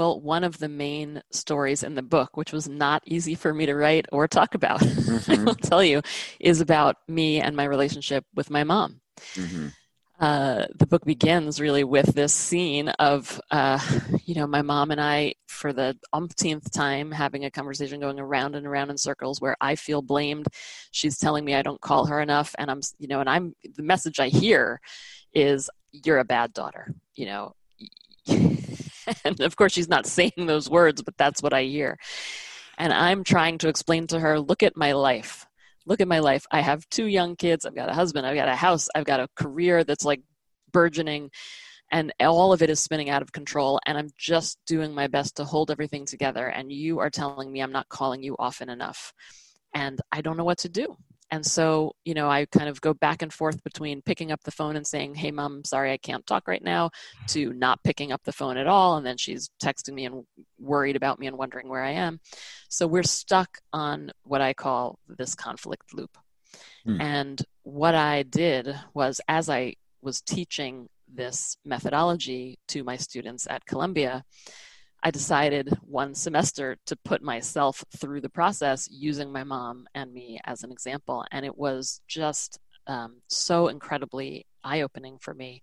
Well, 0.00 0.18
one 0.18 0.44
of 0.44 0.56
the 0.56 0.70
main 0.70 1.20
stories 1.30 1.82
in 1.82 1.94
the 1.94 2.00
book, 2.00 2.34
which 2.38 2.54
was 2.54 2.66
not 2.66 3.02
easy 3.04 3.34
for 3.34 3.52
me 3.52 3.66
to 3.66 3.74
write 3.74 4.06
or 4.10 4.26
talk 4.26 4.54
about, 4.54 4.80
I 5.28 5.36
Mhm. 5.36 5.44
will 5.44 5.54
tell 5.56 5.84
you, 5.84 6.00
is 6.40 6.62
about 6.62 6.96
me 7.06 7.38
and 7.38 7.54
my 7.54 7.64
relationship 7.64 8.24
with 8.34 8.48
my 8.48 8.64
mom. 8.64 9.02
Mhm. 9.36 9.72
Uh, 10.18 10.66
the 10.78 10.86
book 10.86 11.04
begins 11.04 11.60
really 11.60 11.84
with 11.84 12.14
this 12.14 12.32
scene 12.32 12.88
of, 12.98 13.38
uh, 13.50 13.78
you 14.24 14.34
know, 14.34 14.46
my 14.46 14.62
mom 14.62 14.90
and 14.90 15.02
I, 15.02 15.34
for 15.48 15.74
the 15.74 15.98
umpteenth 16.14 16.70
time, 16.72 17.10
having 17.12 17.44
a 17.44 17.50
conversation 17.50 18.00
going 18.00 18.18
around 18.18 18.54
and 18.54 18.66
around 18.66 18.88
in 18.90 18.96
circles 18.96 19.38
where 19.40 19.56
I 19.60 19.76
feel 19.76 20.00
blamed. 20.00 20.46
She's 20.92 21.18
telling 21.18 21.44
me 21.44 21.54
I 21.54 21.62
don't 21.62 21.80
call 21.80 22.06
her 22.06 22.20
enough, 22.20 22.54
and 22.58 22.70
I'm, 22.70 22.80
you 22.98 23.08
know, 23.08 23.20
and 23.20 23.28
I'm 23.28 23.54
the 23.76 23.82
message 23.82 24.18
I 24.18 24.28
hear 24.28 24.80
is, 25.34 25.68
"You're 25.92 26.18
a 26.18 26.24
bad 26.24 26.54
daughter," 26.54 26.94
you 27.16 27.26
know. 27.26 27.54
and 29.24 29.40
of 29.40 29.56
course, 29.56 29.72
she's 29.72 29.88
not 29.88 30.06
saying 30.06 30.32
those 30.36 30.68
words, 30.68 31.02
but 31.02 31.16
that's 31.16 31.42
what 31.42 31.52
I 31.52 31.64
hear. 31.64 31.98
And 32.78 32.92
I'm 32.92 33.24
trying 33.24 33.58
to 33.58 33.68
explain 33.68 34.06
to 34.08 34.20
her, 34.20 34.40
look 34.40 34.62
at 34.62 34.76
my 34.76 34.92
life. 34.92 35.46
Look 35.86 36.00
at 36.00 36.08
my 36.08 36.20
life. 36.20 36.44
I 36.50 36.60
have 36.60 36.88
two 36.88 37.06
young 37.06 37.36
kids. 37.36 37.64
I've 37.64 37.74
got 37.74 37.88
a 37.88 37.94
husband. 37.94 38.26
I've 38.26 38.36
got 38.36 38.48
a 38.48 38.56
house. 38.56 38.88
I've 38.94 39.04
got 39.04 39.20
a 39.20 39.28
career 39.36 39.84
that's 39.84 40.04
like 40.04 40.22
burgeoning. 40.72 41.30
And 41.92 42.12
all 42.20 42.52
of 42.52 42.62
it 42.62 42.70
is 42.70 42.80
spinning 42.80 43.10
out 43.10 43.22
of 43.22 43.32
control. 43.32 43.80
And 43.86 43.98
I'm 43.98 44.10
just 44.16 44.58
doing 44.66 44.94
my 44.94 45.08
best 45.08 45.36
to 45.36 45.44
hold 45.44 45.70
everything 45.70 46.06
together. 46.06 46.46
And 46.46 46.70
you 46.70 47.00
are 47.00 47.10
telling 47.10 47.50
me 47.50 47.60
I'm 47.60 47.72
not 47.72 47.88
calling 47.88 48.22
you 48.22 48.36
often 48.38 48.70
enough. 48.70 49.12
And 49.74 50.00
I 50.12 50.20
don't 50.20 50.36
know 50.36 50.44
what 50.44 50.58
to 50.58 50.68
do. 50.68 50.96
And 51.30 51.46
so, 51.46 51.94
you 52.04 52.14
know, 52.14 52.28
I 52.28 52.46
kind 52.46 52.68
of 52.68 52.80
go 52.80 52.92
back 52.92 53.22
and 53.22 53.32
forth 53.32 53.62
between 53.62 54.02
picking 54.02 54.32
up 54.32 54.42
the 54.42 54.50
phone 54.50 54.76
and 54.76 54.86
saying, 54.86 55.14
Hey, 55.14 55.30
mom, 55.30 55.64
sorry, 55.64 55.92
I 55.92 55.96
can't 55.96 56.26
talk 56.26 56.48
right 56.48 56.62
now, 56.62 56.90
to 57.28 57.52
not 57.52 57.82
picking 57.84 58.12
up 58.12 58.22
the 58.24 58.32
phone 58.32 58.56
at 58.56 58.66
all. 58.66 58.96
And 58.96 59.06
then 59.06 59.16
she's 59.16 59.50
texting 59.62 59.94
me 59.94 60.06
and 60.06 60.24
worried 60.58 60.96
about 60.96 61.18
me 61.18 61.26
and 61.26 61.38
wondering 61.38 61.68
where 61.68 61.82
I 61.82 61.92
am. 61.92 62.20
So 62.68 62.86
we're 62.86 63.02
stuck 63.02 63.58
on 63.72 64.10
what 64.24 64.40
I 64.40 64.54
call 64.54 64.98
this 65.08 65.34
conflict 65.34 65.94
loop. 65.94 66.16
Hmm. 66.84 67.00
And 67.00 67.42
what 67.62 67.94
I 67.94 68.24
did 68.24 68.74
was, 68.94 69.20
as 69.28 69.48
I 69.48 69.76
was 70.02 70.20
teaching 70.20 70.88
this 71.12 71.56
methodology 71.64 72.58
to 72.68 72.84
my 72.84 72.96
students 72.96 73.46
at 73.48 73.66
Columbia, 73.66 74.24
I 75.02 75.10
decided 75.10 75.70
one 75.82 76.14
semester 76.14 76.76
to 76.86 76.96
put 76.96 77.22
myself 77.22 77.84
through 77.96 78.20
the 78.20 78.28
process 78.28 78.88
using 78.90 79.32
my 79.32 79.44
mom 79.44 79.86
and 79.94 80.12
me 80.12 80.40
as 80.44 80.62
an 80.62 80.70
example. 80.70 81.24
And 81.30 81.46
it 81.46 81.56
was 81.56 82.00
just 82.06 82.58
um, 82.86 83.22
so 83.28 83.68
incredibly 83.68 84.46
eye 84.62 84.82
opening 84.82 85.18
for 85.18 85.32
me 85.32 85.62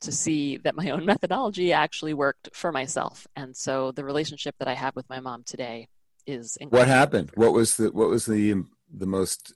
to 0.00 0.10
see 0.10 0.56
that 0.58 0.74
my 0.74 0.90
own 0.90 1.04
methodology 1.12 1.72
actually 1.72 2.14
worked 2.14 2.50
for 2.54 2.72
myself. 2.72 3.26
And 3.36 3.56
so 3.56 3.92
the 3.92 4.04
relationship 4.04 4.56
that 4.58 4.68
I 4.68 4.74
have 4.74 4.96
with 4.96 5.08
my 5.08 5.20
mom 5.20 5.44
today 5.44 5.88
is 6.26 6.56
What 6.68 6.88
happened? 6.88 7.30
What 7.34 7.52
was 7.52 7.76
the 7.76 7.90
what 7.90 8.08
was 8.08 8.26
the 8.26 8.64
the 8.94 9.06
most 9.06 9.54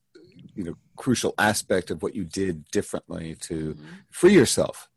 you 0.54 0.64
know 0.64 0.75
crucial 0.97 1.35
aspect 1.38 1.90
of 1.90 2.02
what 2.02 2.14
you 2.14 2.25
did 2.25 2.64
differently 2.71 3.37
to 3.42 3.75
Mhm. 3.75 4.04
free 4.11 4.35
yourself? 4.35 4.88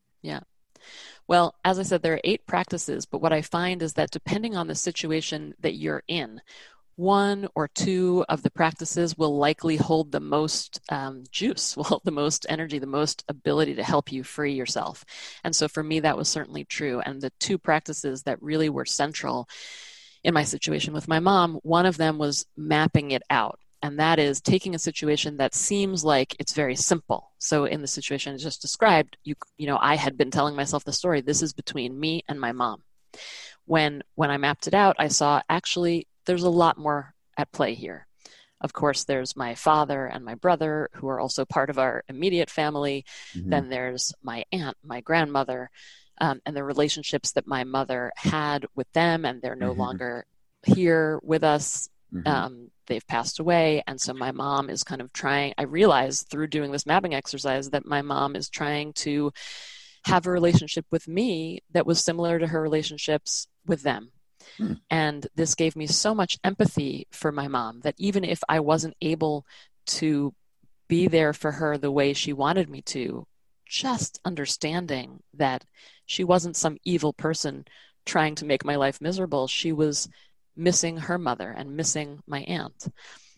Well, 1.30 1.54
as 1.64 1.78
I 1.78 1.84
said, 1.84 2.02
there 2.02 2.16
are 2.16 2.22
eight 2.24 2.48
practices, 2.48 3.06
but 3.06 3.22
what 3.22 3.32
I 3.32 3.44
find 3.44 3.84
is 3.84 3.94
that 3.94 4.10
depending 4.10 4.58
on 4.58 4.66
the 4.66 4.74
situation 4.74 5.54
that 5.60 5.76
you're 5.76 6.02
in, 6.08 6.42
one 6.96 7.48
or 7.54 7.68
two 7.68 8.26
of 8.28 8.42
the 8.42 8.50
practices 8.50 9.16
will 9.16 9.38
likely 9.38 9.76
hold 9.76 10.12
the 10.12 10.20
most 10.20 10.80
um, 10.90 11.24
juice, 11.30 11.78
will 11.78 11.84
hold 11.84 12.02
the 12.04 12.10
most 12.10 12.48
energy, 12.50 12.80
the 12.80 12.88
most 12.88 13.24
ability 13.28 13.76
to 13.76 13.84
help 13.84 14.12
you 14.12 14.24
free 14.24 14.54
yourself. 14.54 15.06
And 15.44 15.56
so 15.56 15.68
for 15.68 15.84
me, 15.84 16.00
that 16.00 16.18
was 16.18 16.28
certainly 16.28 16.66
true. 16.66 17.00
And 17.00 17.22
the 17.22 17.32
two 17.40 17.60
practices 17.60 18.24
that 18.24 18.42
really 18.42 18.70
were 18.70 18.86
central 18.86 19.48
in 20.24 20.34
my 20.34 20.46
situation 20.46 20.94
with 20.94 21.08
my 21.08 21.20
mom, 21.20 21.60
one 21.62 21.86
of 21.86 21.98
them 21.98 22.18
was 22.18 22.48
mapping 22.58 23.12
it 23.12 23.22
out. 23.30 23.60
And 23.82 23.98
that 24.00 24.20
is 24.20 24.42
taking 24.42 24.76
a 24.76 24.80
situation 24.80 25.38
that 25.38 25.56
seems 25.56 26.04
like 26.04 26.36
it's 26.40 26.54
very 26.54 26.76
simple. 26.76 27.32
So 27.38 27.64
in 27.66 27.82
the 27.82 27.88
situation 27.88 28.34
I 28.34 28.38
just 28.38 28.62
described, 28.62 29.18
you 29.24 29.36
you 29.58 29.68
know, 29.68 29.78
I 29.82 29.96
had 29.96 30.18
been 30.18 30.32
telling 30.32 30.56
myself 30.56 30.84
the 30.84 30.92
story. 30.94 31.22
This 31.22 31.42
is 31.42 31.54
between 31.54 32.00
me 32.00 32.24
and 32.28 32.40
my 32.40 32.52
mom. 32.52 32.84
When 33.66 34.04
when 34.16 34.32
I 34.32 34.38
mapped 34.38 34.68
it 34.68 34.74
out, 34.74 34.96
I 35.00 35.08
saw 35.08 35.42
actually 35.50 36.08
there's 36.26 36.44
a 36.44 36.50
lot 36.50 36.78
more 36.78 37.14
at 37.38 37.52
play 37.54 37.74
here. 37.74 38.06
Of 38.62 38.74
course, 38.74 39.06
there's 39.06 39.38
my 39.38 39.56
father 39.56 40.06
and 40.06 40.26
my 40.26 40.36
brother 40.36 40.90
who 40.96 41.08
are 41.08 41.20
also 41.20 41.46
part 41.46 41.70
of 41.70 41.80
our 41.80 42.04
immediate 42.10 42.50
family. 42.50 43.06
Mhm. 43.34 43.50
Then 43.50 43.70
there's 43.70 44.14
my 44.22 44.44
aunt, 44.52 44.76
my 44.84 45.00
grandmother, 45.00 45.70
um, 46.20 46.42
and 46.46 46.56
the 46.56 46.66
relationships 46.66 47.32
that 47.32 47.48
my 47.48 47.64
mother 47.64 48.12
had 48.18 48.66
with 48.76 48.92
them, 48.92 49.24
and 49.24 49.42
they're 49.42 49.56
no 49.56 49.74
Mhm. 49.74 49.78
longer 49.78 50.26
here 50.64 51.20
with 51.24 51.44
us. 51.46 51.88
Mhm. 52.14 52.28
Um, 52.28 52.72
they've 52.88 53.06
passed 53.08 53.40
away, 53.40 53.84
and 53.88 54.00
so 54.02 54.14
my 54.14 54.32
mom 54.32 54.70
is 54.70 54.84
kind 54.84 55.02
of 55.02 55.14
trying. 55.14 55.54
I 55.58 55.64
realized 55.64 56.28
through 56.30 56.48
doing 56.48 56.72
this 56.72 56.86
mapping 56.86 57.14
exercise 57.14 57.70
that 57.70 57.86
my 57.86 58.02
mom 58.02 58.36
is 58.36 58.50
trying 58.50 58.94
to 58.94 59.32
have 60.06 60.26
a 60.26 60.32
relationship 60.32 60.86
with 60.92 61.08
me 61.08 61.60
that 61.72 61.86
was 61.86 62.04
similar 62.04 62.40
to 62.40 62.48
her 62.48 62.62
relationships 62.62 63.48
with 63.66 63.84
them. 63.84 64.12
Hmm. 64.58 64.74
And 64.90 65.28
this 65.36 65.56
gave 65.56 65.76
me 65.76 65.88
so 65.88 66.16
much 66.16 66.40
empathy 66.44 67.08
for 67.12 67.32
my 67.32 67.48
mom 67.48 67.82
that 67.82 67.96
even 67.98 68.24
if 68.24 68.42
I 68.50 68.60
wasn't 68.62 68.96
able 69.02 69.46
to 69.88 70.34
be 70.88 71.08
there 71.08 71.34
for 71.34 71.52
her 71.52 71.78
the 71.78 71.92
way 71.92 72.14
she 72.14 72.34
wanted 72.34 72.70
me 72.70 72.82
to, 72.82 73.28
just 73.66 74.20
understanding 74.26 75.22
that 75.36 75.66
she 76.06 76.24
wasn't 76.24 76.56
some 76.56 76.78
evil 76.84 77.14
person 77.14 77.66
trying 78.06 78.34
to 78.36 78.46
make 78.46 78.66
my 78.66 78.76
life 78.76 79.00
miserable. 79.00 79.48
She 79.48 79.72
was 79.72 80.10
missing 80.60 80.98
her 80.98 81.18
mother 81.18 81.50
and 81.50 81.76
missing 81.76 82.20
my 82.28 82.42
aunt 82.42 82.88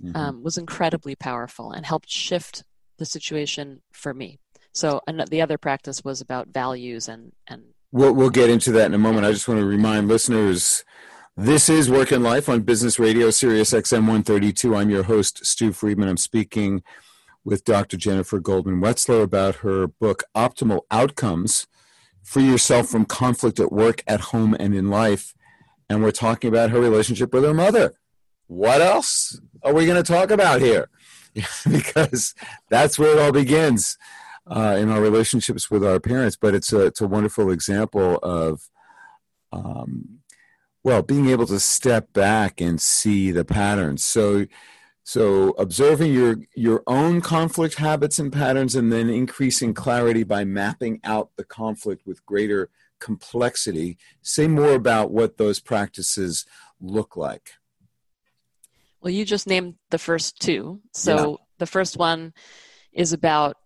mm-hmm. 0.04 0.16
um, 0.16 0.44
was 0.44 0.58
incredibly 0.58 1.16
powerful 1.16 1.72
and 1.72 1.86
helped 1.86 2.10
shift 2.10 2.64
the 2.98 3.06
situation 3.06 3.82
for 3.94 4.14
me. 4.14 4.40
So 4.74 5.02
and 5.08 5.24
the 5.30 5.42
other 5.42 5.58
practice 5.58 6.04
was 6.04 6.22
about 6.22 6.50
values 6.50 7.08
and 7.08 7.32
and 7.48 7.64
we'll 7.92 8.14
we'll 8.14 8.30
get 8.30 8.50
into 8.50 8.72
that 8.74 8.88
in 8.88 8.94
a 8.94 8.98
moment. 8.98 9.26
I 9.26 9.32
just 9.32 9.48
want 9.48 9.60
to 9.60 9.66
remind 9.66 10.08
listeners 10.08 10.84
this 11.38 11.70
is 11.70 11.90
Work 11.90 12.12
and 12.12 12.24
Life 12.24 12.50
on 12.50 12.62
Business 12.62 13.00
Radio, 13.00 13.30
Sirius 13.30 13.72
XM 13.72 14.02
132. 14.02 14.76
I'm 14.76 14.90
your 14.90 15.04
host, 15.04 15.46
Stew 15.46 15.72
Friedman. 15.72 16.10
I'm 16.10 16.18
speaking 16.18 16.84
with 17.44 17.64
Dr. 17.64 17.98
Jennifer 17.98 18.40
Goldman 18.40 18.82
Wetzler 18.82 19.24
about 19.24 19.56
her 19.56 19.88
book, 19.88 20.24
Optimal 20.36 20.82
Outcomes 20.92 21.68
Free 22.24 22.44
Yourself 22.44 22.88
from 22.88 23.06
Conflict 23.06 23.60
at 23.60 23.72
Work, 23.72 24.04
at 24.08 24.22
Home, 24.22 24.56
and 24.60 24.76
in 24.76 24.90
Life. 24.90 25.34
And 25.92 26.02
we're 26.02 26.12
talking 26.12 26.48
about 26.48 26.70
her 26.70 26.80
relationship 26.80 27.34
with 27.34 27.44
her 27.44 27.54
mother. 27.54 27.94
What 28.48 28.80
else 28.82 29.38
are 29.62 29.74
we 29.74 29.86
going 29.86 30.02
to 30.02 30.10
talk 30.10 30.32
about 30.32 30.62
here? 30.62 30.90
because 31.70 32.34
that's 32.70 32.98
where 32.98 33.12
it 33.12 33.20
all 33.20 33.34
begins 33.34 33.98
uh, 34.48 34.78
in 34.80 34.90
our 34.90 35.02
relationships 35.02 35.70
with 35.70 35.84
our 35.84 36.00
parents. 36.00 36.38
But 36.38 36.56
it's 36.56 36.72
a, 36.72 36.86
it's 36.86 37.02
a 37.02 37.08
wonderful 37.08 37.52
example 37.52 38.18
of. 38.24 38.70
Um, 39.52 40.20
well, 40.84 41.04
being 41.04 41.30
able 41.30 41.46
to 41.48 41.60
step 41.60 42.12
back 42.14 42.60
and 42.60 42.82
see 42.82 43.32
the 43.32 43.46
patterns. 43.46 44.04
So, 44.04 44.48
so 45.04 45.50
observing 45.52 46.14
your 46.14 46.38
your 46.56 46.82
own 46.88 47.22
conflict 47.22 47.76
habits 47.76 48.18
and 48.18 48.32
patterns, 48.32 48.76
and 48.76 48.92
then 48.92 49.10
increasing 49.10 49.74
clarity 49.74 50.24
by 50.24 50.46
mapping 50.46 51.02
out 51.04 51.32
the 51.36 51.44
conflict 51.44 52.08
with 52.08 52.26
greater 52.26 52.70
complexity. 53.02 53.98
Say 54.22 54.48
more 54.48 54.74
about 54.74 55.12
what 55.12 55.38
those 55.38 55.60
practices 55.60 56.46
look 56.80 57.18
like. 57.18 57.52
Well, 59.02 59.12
you 59.12 59.26
just 59.26 59.48
named 59.48 59.76
the 59.90 59.98
first 59.98 60.40
two. 60.40 60.80
So 60.94 61.32
yeah. 61.32 61.36
the 61.58 61.66
first 61.66 61.98
one 61.98 62.34
is 62.94 63.12
about 63.12 63.58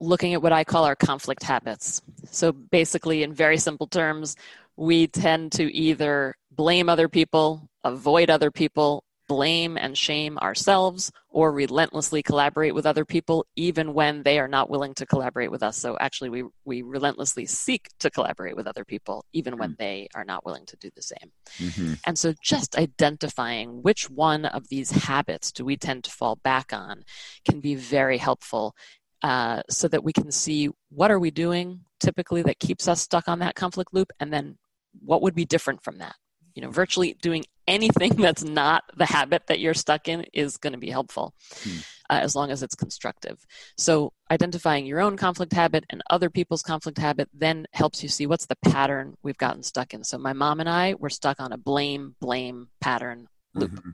looking 0.00 0.34
at 0.34 0.42
what 0.42 0.52
I 0.52 0.64
call 0.64 0.84
our 0.84 0.96
conflict 0.96 1.44
habits. 1.44 2.02
So 2.30 2.50
basically, 2.50 3.22
in 3.22 3.32
very 3.32 3.58
simple 3.58 3.86
terms, 3.86 4.34
we 4.76 5.06
tend 5.06 5.52
to 5.52 5.72
either 5.72 6.34
blame 6.50 6.88
other 6.88 7.08
people, 7.08 7.68
avoid 7.84 8.30
other 8.30 8.50
people, 8.50 9.04
blame 9.32 9.78
and 9.78 9.96
shame 9.96 10.36
ourselves, 10.38 11.10
or 11.30 11.50
relentlessly 11.52 12.22
collaborate 12.22 12.74
with 12.74 12.84
other 12.84 13.06
people, 13.06 13.46
even 13.56 13.94
when 13.94 14.22
they 14.22 14.38
are 14.38 14.48
not 14.48 14.68
willing 14.68 14.92
to 14.94 15.06
collaborate 15.06 15.50
with 15.50 15.62
us. 15.62 15.78
So 15.78 15.96
actually, 15.98 16.28
we, 16.28 16.44
we 16.66 16.82
relentlessly 16.82 17.46
seek 17.46 17.88
to 18.00 18.10
collaborate 18.10 18.56
with 18.56 18.66
other 18.66 18.84
people, 18.84 19.24
even 19.32 19.56
when 19.56 19.72
mm. 19.72 19.78
they 19.78 20.08
are 20.14 20.24
not 20.24 20.44
willing 20.44 20.66
to 20.66 20.76
do 20.76 20.90
the 20.94 21.02
same. 21.02 21.32
Mm-hmm. 21.58 21.94
And 22.06 22.18
so 22.18 22.34
just 22.42 22.76
identifying 22.76 23.82
which 23.82 24.10
one 24.10 24.44
of 24.44 24.68
these 24.68 24.90
habits 24.90 25.50
do 25.50 25.64
we 25.64 25.76
tend 25.76 26.04
to 26.04 26.10
fall 26.10 26.36
back 26.36 26.72
on 26.74 27.04
can 27.48 27.60
be 27.60 27.74
very 27.74 28.18
helpful 28.18 28.74
uh, 29.22 29.62
so 29.70 29.88
that 29.88 30.04
we 30.04 30.12
can 30.12 30.30
see 30.30 30.68
what 30.90 31.10
are 31.10 31.18
we 31.18 31.30
doing 31.30 31.80
typically 32.00 32.42
that 32.42 32.58
keeps 32.58 32.88
us 32.88 33.00
stuck 33.00 33.28
on 33.28 33.38
that 33.38 33.54
conflict 33.54 33.94
loop 33.94 34.10
and 34.18 34.32
then 34.32 34.58
what 35.00 35.22
would 35.22 35.34
be 35.34 35.44
different 35.44 35.82
from 35.82 35.98
that 35.98 36.16
you 36.54 36.62
know 36.62 36.70
virtually 36.70 37.16
doing 37.22 37.44
anything 37.72 38.14
that's 38.18 38.44
not 38.44 38.84
the 38.96 39.06
habit 39.06 39.46
that 39.46 39.58
you're 39.58 39.74
stuck 39.74 40.08
in 40.08 40.24
is 40.32 40.56
going 40.58 40.72
to 40.72 40.78
be 40.78 40.90
helpful 40.90 41.34
hmm. 41.62 41.78
uh, 42.10 42.20
as 42.20 42.36
long 42.36 42.50
as 42.50 42.62
it's 42.62 42.74
constructive 42.74 43.44
so 43.76 44.12
identifying 44.30 44.86
your 44.86 45.00
own 45.00 45.16
conflict 45.16 45.52
habit 45.52 45.84
and 45.90 46.02
other 46.10 46.30
people's 46.30 46.62
conflict 46.62 46.98
habit 46.98 47.28
then 47.32 47.66
helps 47.72 48.02
you 48.02 48.08
see 48.08 48.26
what's 48.26 48.46
the 48.46 48.56
pattern 48.64 49.14
we've 49.22 49.38
gotten 49.38 49.62
stuck 49.62 49.94
in 49.94 50.04
so 50.04 50.18
my 50.18 50.32
mom 50.32 50.60
and 50.60 50.68
i 50.68 50.94
were 50.98 51.10
stuck 51.10 51.40
on 51.40 51.52
a 51.52 51.58
blame 51.58 52.14
blame 52.20 52.68
pattern 52.80 53.26
loop 53.54 53.70
mm-hmm. 53.70 53.90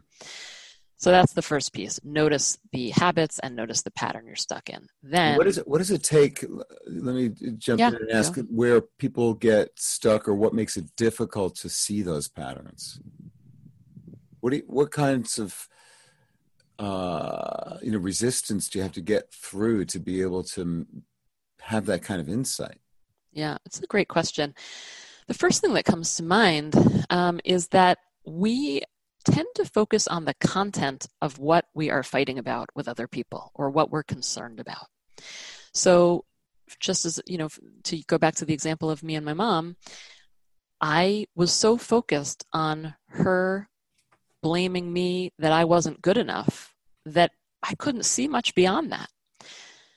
So 1.01 1.13
that's 1.13 1.33
the 1.33 1.43
first 1.43 1.73
piece. 1.73 2.01
Notice 2.03 2.59
the 2.73 2.91
habits 2.91 3.39
and 3.39 3.55
notice 3.55 3.83
the 3.83 3.93
pattern 3.93 4.27
you're 4.27 4.35
stuck 4.35 4.69
in. 4.69 4.89
Then 5.01 5.37
what 5.37 5.45
does 5.45 5.57
it 5.57 5.69
what 5.69 5.79
does 5.79 5.93
it 5.93 6.03
take? 6.03 6.45
Let 6.89 7.15
me 7.15 7.31
jump 7.57 7.79
yeah, 7.79 7.89
in 7.89 7.95
and 7.95 8.11
ask 8.11 8.37
where 8.51 8.81
people 8.81 9.35
get 9.35 9.71
stuck 9.79 10.27
or 10.27 10.35
what 10.35 10.55
makes 10.55 10.77
it 10.77 10.91
difficult 10.97 11.55
to 11.59 11.69
see 11.69 12.03
those 12.03 12.27
patterns. 12.27 13.01
What 14.41 14.53
you, 14.53 14.63
what 14.67 14.91
kinds 14.91 15.39
of 15.39 15.69
uh, 16.79 17.79
you 17.83 17.91
know 17.91 17.99
resistance 17.99 18.69
do 18.69 18.79
you 18.79 18.83
have 18.83 18.93
to 18.93 19.01
get 19.01 19.33
through 19.33 19.85
to 19.87 19.99
be 19.99 20.23
able 20.23 20.45
to 20.45 20.87
have 21.61 21.87
that 21.87 22.03
kind 22.03 22.21
of 22.21 22.29
insight? 22.29 22.79
Yeah, 23.33 23.59
it's 23.67 23.81
a 23.81 23.87
great 23.87 24.09
question. 24.09 24.55
The 25.27 25.35
first 25.35 25.61
thing 25.61 25.75
that 25.75 25.85
comes 25.85 26.17
to 26.17 26.23
mind 26.23 26.75
um, 27.11 27.41
is 27.45 27.69
that 27.69 27.99
we 28.25 28.83
tend 29.25 29.49
to 29.57 29.65
focus 29.65 30.09
on 30.09 30.25
the 30.25 30.35
content 30.35 31.07
of 31.21 31.39
what 31.39 31.67
we 31.75 31.91
are 31.91 32.03
fighting 32.03 32.39
about 32.39 32.71
with 32.75 32.89
other 32.89 33.07
people 33.07 33.51
or 33.55 33.71
what 33.71 33.91
we're 33.91 34.03
concerned 34.03 34.61
about. 34.61 34.87
So, 35.75 36.25
just 36.81 37.05
as, 37.05 37.21
you 37.27 37.39
know, 37.39 37.49
to 37.85 38.03
go 38.07 38.19
back 38.19 38.37
to 38.37 38.45
the 38.45 38.55
example 38.55 38.91
of 38.91 39.03
me 39.03 39.15
and 39.15 39.25
my 39.25 39.35
mom, 39.35 39.77
I 40.81 41.27
was 41.35 41.53
so 41.53 41.77
focused 41.77 42.45
on 42.53 42.95
her 43.09 43.69
blaming 44.49 44.91
me 44.91 45.31
that 45.39 45.53
I 45.53 45.65
wasn't 45.65 46.01
good 46.01 46.17
enough 46.17 46.75
that 47.05 47.33
I 47.63 47.75
couldn't 47.75 48.05
see 48.05 48.29
much 48.29 48.55
beyond 48.55 48.93
that. 48.93 49.11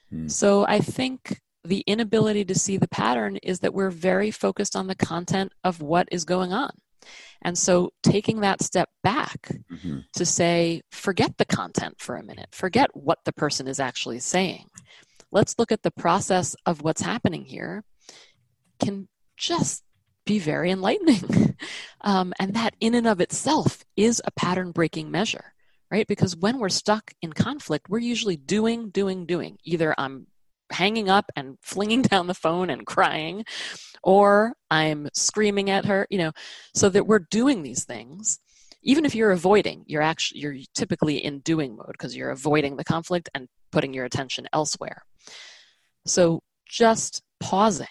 Hmm. 0.10 0.28
So, 0.28 0.66
I 0.68 0.80
think 0.80 1.40
the 1.64 1.84
inability 1.88 2.44
to 2.46 2.56
see 2.56 2.78
the 2.78 2.88
pattern 2.88 3.38
is 3.38 3.60
that 3.60 3.74
we're 3.74 3.92
very 3.92 4.32
focused 4.32 4.76
on 4.76 4.88
the 4.88 4.96
content 4.96 5.54
of 5.64 5.82
what 5.82 6.08
is 6.12 6.26
going 6.26 6.52
on. 6.52 6.72
And 7.44 7.58
so 7.58 7.92
taking 8.04 8.42
that 8.42 8.62
step 8.62 8.90
back 9.04 9.52
mm-hmm. 9.72 10.00
to 10.14 10.26
say, 10.26 10.82
forget 10.92 11.38
the 11.38 11.46
content 11.46 11.96
for 12.00 12.16
a 12.16 12.24
minute, 12.24 12.50
forget 12.52 12.90
what 12.94 13.20
the 13.26 13.34
person 13.34 13.68
is 13.68 13.80
actually 13.80 14.20
saying. 14.20 14.66
Let's 15.32 15.58
look 15.58 15.72
at 15.72 15.84
the 15.84 15.92
process 15.92 16.56
of 16.66 16.82
what's 16.82 17.02
happening 17.02 17.46
here, 17.46 17.84
can 18.80 19.08
just 19.38 19.84
be 20.26 20.40
very 20.40 20.72
enlightening. 20.72 21.58
um, 22.02 22.34
and 22.40 22.54
that, 22.54 22.76
in 22.80 22.96
and 22.96 23.08
of 23.08 23.22
itself, 23.22 23.84
is 23.96 24.22
a 24.26 24.32
pattern 24.32 24.72
breaking 24.72 25.12
measure, 25.12 25.54
right? 25.90 26.08
Because 26.08 26.36
when 26.36 26.60
we're 26.60 26.70
stuck 26.70 27.12
in 27.22 27.34
conflict, 27.34 27.90
we're 27.90 28.00
usually 28.00 28.38
doing, 28.38 28.90
doing, 28.90 29.26
doing. 29.26 29.58
Either 29.64 29.96
I'm 29.98 30.28
hanging 30.72 31.10
up 31.10 31.26
and 31.36 31.58
flinging 31.62 32.02
down 32.12 32.28
the 32.28 32.34
phone 32.34 32.70
and 32.70 32.86
crying, 32.86 33.46
or 34.04 34.54
I'm 34.70 35.10
screaming 35.14 35.70
at 35.70 35.86
her, 35.86 36.08
you 36.10 36.18
know, 36.18 36.32
so 36.74 36.90
that 36.90 37.08
we're 37.08 37.26
doing 37.32 37.64
these 37.64 37.84
things. 37.86 38.40
Even 38.84 39.06
if 39.06 39.14
you're 39.14 39.32
avoiding, 39.32 39.84
you're 39.86 40.02
actually 40.02 40.40
you're 40.42 40.56
typically 40.74 41.24
in 41.24 41.40
doing 41.42 41.76
mode 41.76 41.92
because 41.92 42.16
you're 42.16 42.32
avoiding 42.32 42.78
the 42.78 42.84
conflict 42.84 43.30
and 43.36 43.48
putting 43.72 43.94
your 43.94 44.06
attention 44.06 44.48
elsewhere. 44.54 45.04
So 46.08 46.42
just 46.68 47.22
pausing 47.40 47.86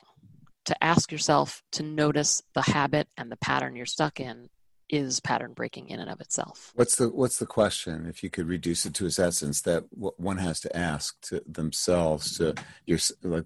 to 0.71 0.85
ask 0.85 1.11
yourself 1.11 1.63
to 1.73 1.83
notice 1.83 2.43
the 2.55 2.63
habit 2.63 3.09
and 3.17 3.31
the 3.31 3.37
pattern 3.37 3.77
you're 3.77 3.87
stuck 3.87 4.21
in 4.21 4.49
is 4.89 5.21
pattern 5.21 5.53
breaking 5.53 5.89
in 5.89 6.01
and 6.01 6.11
of 6.11 6.21
itself. 6.21 6.73
What's 6.75 6.97
the 6.97 7.09
what's 7.09 7.39
the 7.39 7.47
question? 7.47 8.07
If 8.07 8.23
you 8.23 8.31
could 8.31 8.49
reduce 8.49 8.87
it 8.87 8.95
to 8.95 9.07
its 9.07 9.19
essence, 9.19 9.63
that 9.63 9.85
one 9.91 10.39
has 10.39 10.61
to 10.61 10.77
ask 10.77 11.21
to 11.29 11.43
themselves 11.47 12.39
to 12.39 12.55
your 12.87 12.99
like, 13.23 13.45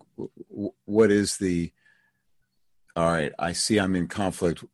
what 0.84 1.10
is 1.10 1.38
the 1.38 1.72
all 2.96 3.10
right, 3.10 3.32
I 3.38 3.52
see 3.52 3.78
I'm 3.78 3.96
in 3.96 4.06
conflict. 4.06 4.64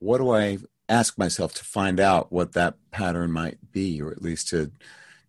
What 0.00 0.18
do 0.18 0.30
I 0.30 0.58
ask 0.88 1.16
myself 1.16 1.54
to 1.54 1.64
find 1.64 1.98
out 1.98 2.30
what 2.30 2.52
that 2.52 2.74
pattern 2.90 3.32
might 3.32 3.72
be, 3.72 4.02
or 4.02 4.10
at 4.10 4.20
least 4.20 4.48
to 4.48 4.70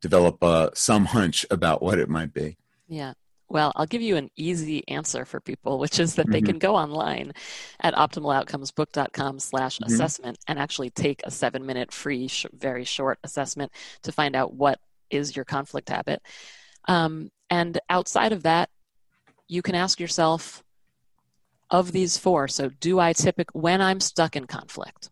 develop 0.02 0.44
uh, 0.44 0.72
some 0.74 1.06
hunch 1.06 1.46
about 1.50 1.82
what 1.82 2.00
it 2.00 2.10
might 2.10 2.34
be? 2.34 2.58
Yeah. 2.88 3.14
Well, 3.52 3.74
I'll 3.76 3.86
give 3.86 4.02
you 4.02 4.16
an 4.16 4.30
easy 4.38 4.88
answer 4.88 5.26
for 5.26 5.42
people, 5.42 5.78
which 5.78 6.00
is 6.00 6.16
that 6.16 6.24
mm-hmm. 6.24 6.32
they 6.32 6.42
can 6.42 6.58
go 6.58 6.78
online 6.78 7.34
at 7.82 7.94
optimaloutcomesbook.com 7.94 9.40
slash 9.40 9.78
mm-hmm. 9.78 9.92
assessment 9.92 10.40
and 10.48 10.58
actually 10.58 10.90
take 10.90 11.22
a 11.26 11.32
seven 11.32 11.66
minute 11.66 11.92
free, 11.92 12.30
sh- 12.30 12.46
very 12.54 12.86
short 12.86 13.20
assessment 13.26 13.74
to 14.04 14.14
find 14.14 14.38
out 14.38 14.54
what 14.54 14.80
is 15.10 15.36
your 15.36 15.44
conflict 15.44 15.90
habit. 15.90 16.22
Um, 16.88 17.30
and 17.50 17.78
outside 17.90 18.32
of 18.32 18.44
that, 18.44 18.70
you 19.50 19.62
can 19.62 19.76
ask 19.76 20.00
yourself, 20.00 20.64
of 21.70 21.92
these 21.92 22.18
four, 22.18 22.48
so 22.48 22.70
do 22.80 23.00
I 23.00 23.14
typically, 23.14 23.60
when 23.60 23.82
I'm 23.82 24.00
stuck 24.00 24.36
in 24.36 24.46
conflict, 24.46 25.10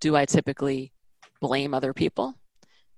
do 0.00 0.16
I 0.16 0.26
typically 0.26 0.92
blame 1.40 1.74
other 1.74 1.92
people? 1.92 2.34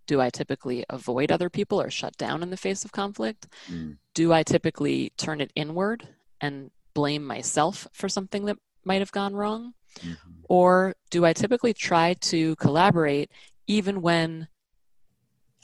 Do 0.07 0.21
I 0.21 0.31
typically 0.31 0.85
avoid 0.91 1.31
other 1.31 1.49
people 1.49 1.81
or 1.81 1.91
shut 1.91 2.17
down 2.17 2.43
in 2.43 2.51
the 2.51 2.57
face 2.57 2.85
of 2.85 2.93
conflict? 2.93 3.47
Mm. 3.71 3.99
Do 4.15 4.33
I 4.33 4.43
typically 4.43 5.13
turn 5.17 5.41
it 5.41 5.53
inward 5.55 6.09
and 6.41 6.71
blame 6.95 7.25
myself 7.25 7.87
for 7.93 8.09
something 8.09 8.45
that 8.47 8.59
might 8.85 9.01
have 9.01 9.13
gone 9.13 9.35
wrong? 9.35 9.75
Mm-hmm. 10.01 10.31
Or 10.49 10.95
do 11.11 11.25
I 11.25 11.33
typically 11.33 11.73
try 11.73 12.15
to 12.15 12.57
collaborate 12.57 13.31
even 13.67 14.03
when 14.03 14.49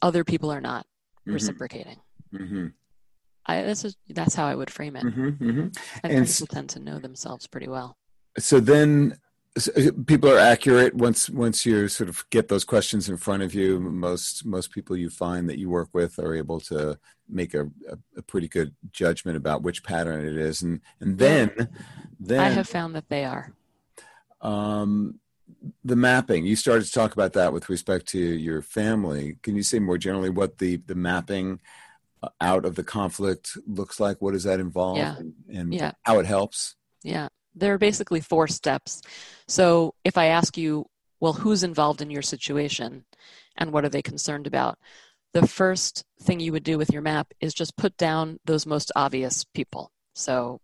other 0.02 0.24
people 0.24 0.50
are 0.50 0.60
not 0.60 0.84
mm-hmm. 0.84 1.32
reciprocating? 1.32 1.96
Mm-hmm. 2.32 2.66
I, 3.46 3.62
this 3.62 3.84
is 3.84 3.96
that's 4.10 4.34
how 4.34 4.46
I 4.46 4.54
would 4.54 4.70
frame 4.70 4.94
it. 4.96 5.04
Mhm, 5.04 5.38
mhm. 5.38 5.78
I 6.04 6.08
And 6.08 6.12
think 6.12 6.28
s- 6.28 6.38
people 6.40 6.54
tend 6.54 6.68
to 6.70 6.80
know 6.80 6.98
themselves 6.98 7.46
pretty 7.46 7.66
well. 7.66 7.96
So 8.38 8.60
then 8.60 9.16
people 10.06 10.30
are 10.30 10.38
accurate 10.38 10.94
once 10.94 11.28
once 11.30 11.64
you 11.66 11.88
sort 11.88 12.08
of 12.08 12.24
get 12.30 12.48
those 12.48 12.64
questions 12.64 13.08
in 13.08 13.16
front 13.16 13.42
of 13.42 13.54
you. 13.54 13.78
Most 13.80 14.44
most 14.44 14.70
people 14.70 14.96
you 14.96 15.10
find 15.10 15.48
that 15.48 15.58
you 15.58 15.68
work 15.70 15.88
with 15.92 16.18
are 16.18 16.34
able 16.34 16.60
to 16.60 16.98
make 17.28 17.54
a, 17.54 17.64
a, 17.88 17.98
a 18.16 18.22
pretty 18.22 18.48
good 18.48 18.74
judgment 18.92 19.36
about 19.36 19.62
which 19.62 19.82
pattern 19.84 20.24
it 20.26 20.36
is, 20.36 20.62
and 20.62 20.80
and 21.00 21.18
then 21.18 21.50
then 22.20 22.40
I 22.40 22.48
have 22.50 22.68
found 22.68 22.94
that 22.94 23.08
they 23.08 23.24
are. 23.24 23.52
um, 24.40 25.18
the 25.84 25.96
mapping. 25.96 26.44
You 26.46 26.56
started 26.56 26.84
to 26.84 26.92
talk 26.92 27.12
about 27.14 27.32
that 27.32 27.52
with 27.52 27.68
respect 27.68 28.06
to 28.08 28.18
your 28.18 28.62
family. 28.62 29.36
Can 29.42 29.56
you 29.56 29.62
say 29.62 29.78
more 29.78 29.98
generally 29.98 30.30
what 30.30 30.58
the 30.58 30.76
the 30.86 30.94
mapping 30.94 31.60
uh, 32.22 32.28
out 32.40 32.64
of 32.64 32.74
the 32.74 32.84
conflict 32.84 33.56
looks 33.66 33.98
like? 33.98 34.20
What 34.20 34.32
does 34.32 34.44
that 34.44 34.60
involve? 34.60 34.98
Yeah. 34.98 35.16
And, 35.16 35.34
and 35.52 35.74
Yeah. 35.74 35.92
how 36.02 36.18
it 36.18 36.26
helps? 36.26 36.76
Yeah, 37.02 37.28
there 37.58 37.74
are 37.74 37.78
basically 37.78 38.20
four 38.20 38.48
steps. 38.48 39.02
So 39.46 39.94
if 40.04 40.16
I 40.16 40.26
ask 40.26 40.56
you, 40.56 40.86
well, 41.20 41.32
who's 41.32 41.64
involved 41.64 42.00
in 42.00 42.10
your 42.10 42.22
situation 42.22 43.04
and 43.56 43.72
what 43.72 43.84
are 43.84 43.88
they 43.88 44.02
concerned 44.02 44.46
about? 44.46 44.78
The 45.34 45.46
first 45.46 46.04
thing 46.20 46.40
you 46.40 46.52
would 46.52 46.64
do 46.64 46.78
with 46.78 46.92
your 46.92 47.02
map 47.02 47.32
is 47.40 47.52
just 47.54 47.76
put 47.76 47.96
down 47.96 48.38
those 48.44 48.66
most 48.66 48.92
obvious 48.96 49.44
people. 49.44 49.90
So 50.14 50.60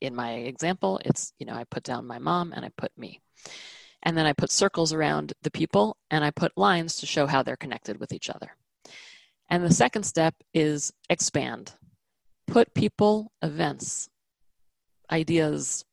in 0.00 0.14
my 0.14 0.32
example, 0.32 1.00
it's, 1.04 1.32
you 1.38 1.46
know, 1.46 1.54
I 1.54 1.64
put 1.64 1.82
down 1.82 2.06
my 2.06 2.18
mom 2.18 2.52
and 2.52 2.64
I 2.64 2.70
put 2.76 2.96
me. 2.96 3.20
And 4.02 4.16
then 4.16 4.26
I 4.26 4.32
put 4.32 4.50
circles 4.50 4.92
around 4.92 5.34
the 5.42 5.50
people 5.50 5.96
and 6.10 6.24
I 6.24 6.30
put 6.30 6.56
lines 6.56 6.96
to 6.96 7.06
show 7.06 7.26
how 7.26 7.42
they're 7.42 7.56
connected 7.56 7.98
with 7.98 8.12
each 8.12 8.30
other. 8.30 8.56
And 9.48 9.64
the 9.64 9.74
second 9.74 10.04
step 10.04 10.34
is 10.54 10.92
expand. 11.10 11.74
Put 12.46 12.72
people, 12.74 13.32
events, 13.42 14.08
ideas, 15.10 15.84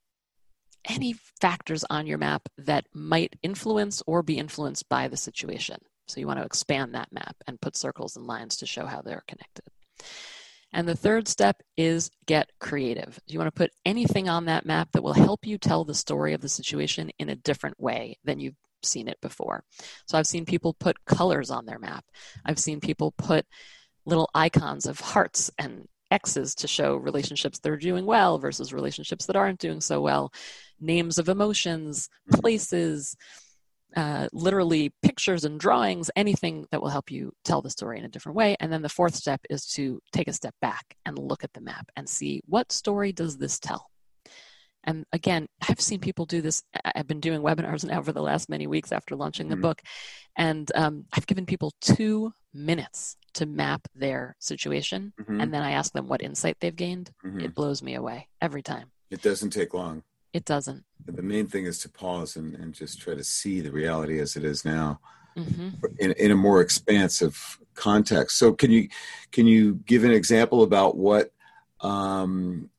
any 0.86 1.14
factors 1.42 1.84
on 1.90 2.08
your 2.08 2.18
map 2.18 2.48
that 2.58 2.86
might 2.94 3.36
influence 3.44 4.02
or 4.08 4.24
be 4.24 4.38
influenced 4.38 4.88
by 4.90 5.08
the 5.08 5.18
situation. 5.18 5.78
So 6.08 6.20
you 6.20 6.28
want 6.28 6.40
to 6.40 6.46
expand 6.46 6.96
that 6.96 7.12
map 7.12 7.36
and 7.48 7.62
put 7.62 7.76
circles 7.76 8.16
and 8.16 8.26
lines 8.26 8.58
to 8.58 8.66
show 8.66 8.86
how 8.86 9.02
they're 9.02 9.24
connected. 9.28 9.66
And 10.74 10.88
the 10.88 10.96
third 10.96 11.28
step 11.28 11.62
is 11.78 12.12
get 12.26 12.52
creative. 12.60 13.20
You 13.26 13.40
want 13.40 13.48
to 13.48 13.58
put 13.58 13.72
anything 13.86 14.30
on 14.30 14.46
that 14.46 14.66
map 14.66 14.90
that 14.92 15.04
will 15.04 15.14
help 15.14 15.46
you 15.46 15.58
tell 15.58 15.86
the 15.86 15.94
story 15.94 16.34
of 16.34 16.42
the 16.42 16.50
situation 16.50 17.12
in 17.20 17.30
a 17.30 17.36
different 17.36 17.80
way 17.80 18.18
than 18.24 18.40
you've 18.40 18.56
seen 18.84 19.08
it 19.08 19.20
before. 19.22 19.64
So 20.08 20.18
I've 20.18 20.28
seen 20.28 20.46
people 20.46 20.74
put 20.74 21.06
colors 21.06 21.52
on 21.52 21.66
their 21.66 21.80
map. 21.80 22.06
I've 22.46 22.60
seen 22.60 22.80
people 22.80 23.14
put 23.18 23.46
little 24.06 24.30
icons 24.34 24.86
of 24.86 25.00
hearts 25.00 25.52
and 25.58 25.88
X's 26.12 26.56
to 26.56 26.68
show 26.68 26.96
relationships 26.96 27.60
that 27.60 27.72
are 27.72 27.78
doing 27.78 28.06
well 28.06 28.38
versus 28.38 28.74
relationships 28.74 29.26
that 29.26 29.36
aren't 29.36 29.60
doing 29.60 29.82
so 29.82 30.02
well, 30.02 30.32
names 30.80 31.18
of 31.18 31.30
emotions, 31.30 32.10
places, 32.32 33.16
uh, 33.96 34.28
literally 34.34 34.94
pictures 35.02 35.44
and 35.46 35.60
drawings, 35.60 36.12
anything 36.16 36.66
that 36.72 36.82
will 36.82 36.90
help 36.90 37.10
you 37.10 37.32
tell 37.44 37.62
the 37.62 37.70
story 37.70 37.98
in 37.98 38.06
a 38.06 38.10
different 38.10 38.36
way. 38.36 38.56
And 38.60 38.72
then 38.72 38.82
the 38.82 38.90
fourth 38.90 39.16
step 39.16 39.42
is 39.50 39.66
to 39.74 40.00
take 40.12 40.28
a 40.28 40.34
step 40.34 40.54
back 40.62 40.96
and 41.06 41.18
look 41.18 41.44
at 41.44 41.54
the 41.54 41.62
map 41.62 41.90
and 41.96 42.08
see 42.08 42.42
what 42.46 42.72
story 42.72 43.12
does 43.12 43.38
this 43.38 43.60
tell. 43.60 43.90
And 44.84 45.06
again, 45.12 45.48
I've 45.68 45.82
seen 45.82 46.00
people 46.00 46.26
do 46.26 46.42
this. 46.42 46.64
I've 46.96 47.08
been 47.08 47.20
doing 47.20 47.42
webinars 47.42 47.84
now 47.84 48.02
for 48.02 48.14
the 48.14 48.22
last 48.22 48.50
many 48.50 48.68
weeks 48.68 48.92
after 48.92 49.16
launching 49.16 49.50
the 49.50 49.56
Mhm. 49.56 49.62
book. 49.62 49.82
And 50.38 50.72
um, 50.76 51.06
I've 51.14 51.28
given 51.28 51.46
people 51.46 51.74
two 51.82 52.34
minutes 52.54 53.18
to 53.38 53.46
map 53.46 53.88
their 53.96 54.36
situation. 54.40 55.14
Mhm. 55.20 55.42
And 55.42 55.54
then 55.54 55.64
I 55.64 55.72
ask 55.72 55.94
them 55.94 56.08
what 56.08 56.22
insight 56.22 56.58
they've 56.60 56.76
gained. 56.76 57.12
Mhm. 57.24 57.44
It 57.44 57.56
blows 57.56 57.82
me 57.82 57.96
away 57.96 58.28
every 58.42 58.64
time. 58.64 58.92
It 59.10 59.22
doesn't 59.22 59.52
take 59.52 59.74
long. 59.74 60.04
It 60.34 60.44
doesn't. 60.44 60.84
The 61.06 61.22
main 61.22 61.48
thing 61.48 61.66
is 61.66 61.80
to 61.80 61.90
pause 61.90 62.36
and, 62.36 62.56
and 62.56 62.74
just 62.74 63.00
try 63.00 63.16
to 63.16 63.24
see 63.24 63.62
the 63.62 63.72
reality 63.72 64.20
as 64.20 64.36
it 64.36 64.44
is 64.44 64.66
now 64.66 65.00
hmm 65.36 65.70
in, 66.00 66.12
in 66.14 66.32
a 66.32 66.36
more 66.36 66.62
expansive 66.62 67.60
context. 67.76 68.40
So 68.40 68.54
can 68.54 68.72
you 68.72 68.90
can 69.32 69.46
you 69.46 69.76
give 69.86 70.04
an 70.04 70.12
example 70.12 70.64
about 70.64 70.98
what 70.98 71.32
um, 71.82 72.72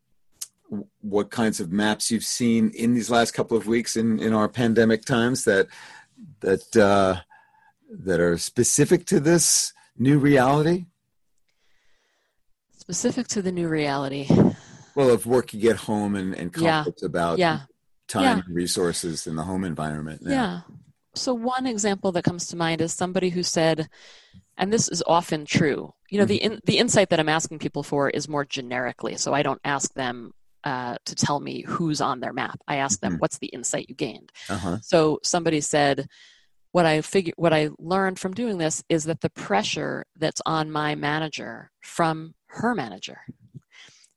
what 1.01 1.31
kinds 1.31 1.61
of 1.61 1.71
maps 1.71 2.11
you've 2.11 2.25
seen 2.25 2.71
in 2.71 2.95
these 2.95 3.11
last 3.11 3.31
couple 3.31 3.57
of 3.57 3.69
weeks 3.69 3.97
in, 3.97 4.19
in 4.19 4.33
our 4.35 4.49
pandemic 4.49 5.05
times 5.05 5.45
that 5.45 5.69
that 6.41 6.77
uh, 6.77 7.21
that 7.91 8.21
are 8.21 8.37
specific 8.37 9.07
to 9.07 9.21
this 9.21 9.73
new 9.99 10.19
reality? 10.19 10.87
Specific 12.77 13.29
to 13.29 13.43
the 13.43 13.53
new 13.53 13.69
reality. 13.69 14.27
Well, 14.95 15.11
of 15.11 15.27
working 15.27 15.65
at 15.67 15.77
home 15.77 16.15
and, 16.15 16.35
and 16.35 16.55
Yeah. 16.57 16.79
conflicts 16.83 17.03
about 17.03 17.39
Yeah. 17.39 17.61
time 18.09 18.23
Yeah. 18.23 18.43
and 18.45 18.55
resources 18.55 19.27
in 19.27 19.37
the 19.37 19.43
home 19.45 19.65
environment. 19.65 20.23
Yeah. 20.25 20.63
So, 21.15 21.35
one 21.35 21.67
example 21.67 22.13
that 22.13 22.25
comes 22.25 22.47
to 22.49 22.57
mind 22.57 22.81
is 22.81 22.93
somebody 22.93 23.31
who 23.31 23.43
said, 23.43 23.89
and 24.57 24.73
this 24.73 24.89
is 24.89 25.03
often 25.07 25.45
true, 25.45 25.93
you 26.11 26.19
know, 26.19 26.25
the, 26.25 26.37
in, 26.37 26.61
the 26.65 26.79
insight 26.79 27.11
that 27.11 27.21
I'm 27.21 27.29
asking 27.29 27.59
people 27.59 27.83
for 27.83 28.09
is 28.11 28.29
more 28.29 28.45
generically. 28.45 29.17
So, 29.17 29.35
I 29.35 29.43
don't 29.43 29.61
ask 29.65 29.93
them 29.95 30.33
uh, 30.65 30.97
to 31.05 31.15
tell 31.15 31.39
me 31.41 31.63
who's 31.63 32.01
on 32.01 32.21
their 32.21 32.33
map. 32.33 32.61
I 32.67 32.77
ask 32.77 33.01
them, 33.01 33.15
Mhm. 33.17 33.21
what's 33.21 33.39
the 33.39 33.47
insight 33.47 33.89
you 33.89 33.95
gained? 33.95 34.33
Uh-huh. 34.49 34.79
So, 34.83 35.19
somebody 35.23 35.61
said, 35.61 36.09
what 36.79 36.87
I 36.87 37.01
figure, 37.01 37.33
what 37.37 37.53
I 37.53 37.71
learned 37.81 38.21
from 38.21 38.35
doing 38.35 38.59
this 38.59 38.85
is 38.89 39.03
that 39.07 39.21
the 39.21 39.31
pressure 39.31 40.07
that's 40.15 40.41
on 40.47 40.71
my 40.71 40.95
manager 40.95 41.73
from 41.81 42.37
her 42.47 42.73
manager 42.73 43.19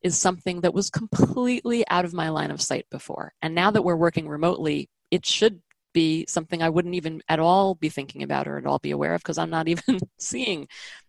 is 0.04 0.16
something 0.16 0.62
that 0.62 0.72
was 0.72 0.92
completely 0.92 1.84
out 1.90 2.06
of 2.06 2.14
my 2.14 2.30
line 2.30 2.52
of 2.52 2.62
sight 2.62 2.86
before. 2.92 3.34
And 3.42 3.56
now 3.56 3.72
that 3.72 3.82
we're 3.82 3.96
working 3.96 4.30
remotely, 4.30 4.92
it 5.10 5.26
should 5.26 5.64
be 5.92 6.28
something 6.30 6.62
I 6.62 6.70
wouldn't 6.70 6.94
even 6.94 7.24
at 7.28 7.40
all 7.40 7.74
be 7.74 7.90
thinking 7.90 8.22
about 8.22 8.48
or 8.48 8.60
at 8.60 8.68
all 8.68 8.78
be 8.78 8.92
aware 8.92 9.16
of 9.16 9.24
because 9.24 9.40
I'm 9.40 9.50
not 9.50 9.68
even 9.68 10.00
seeing 10.20 10.68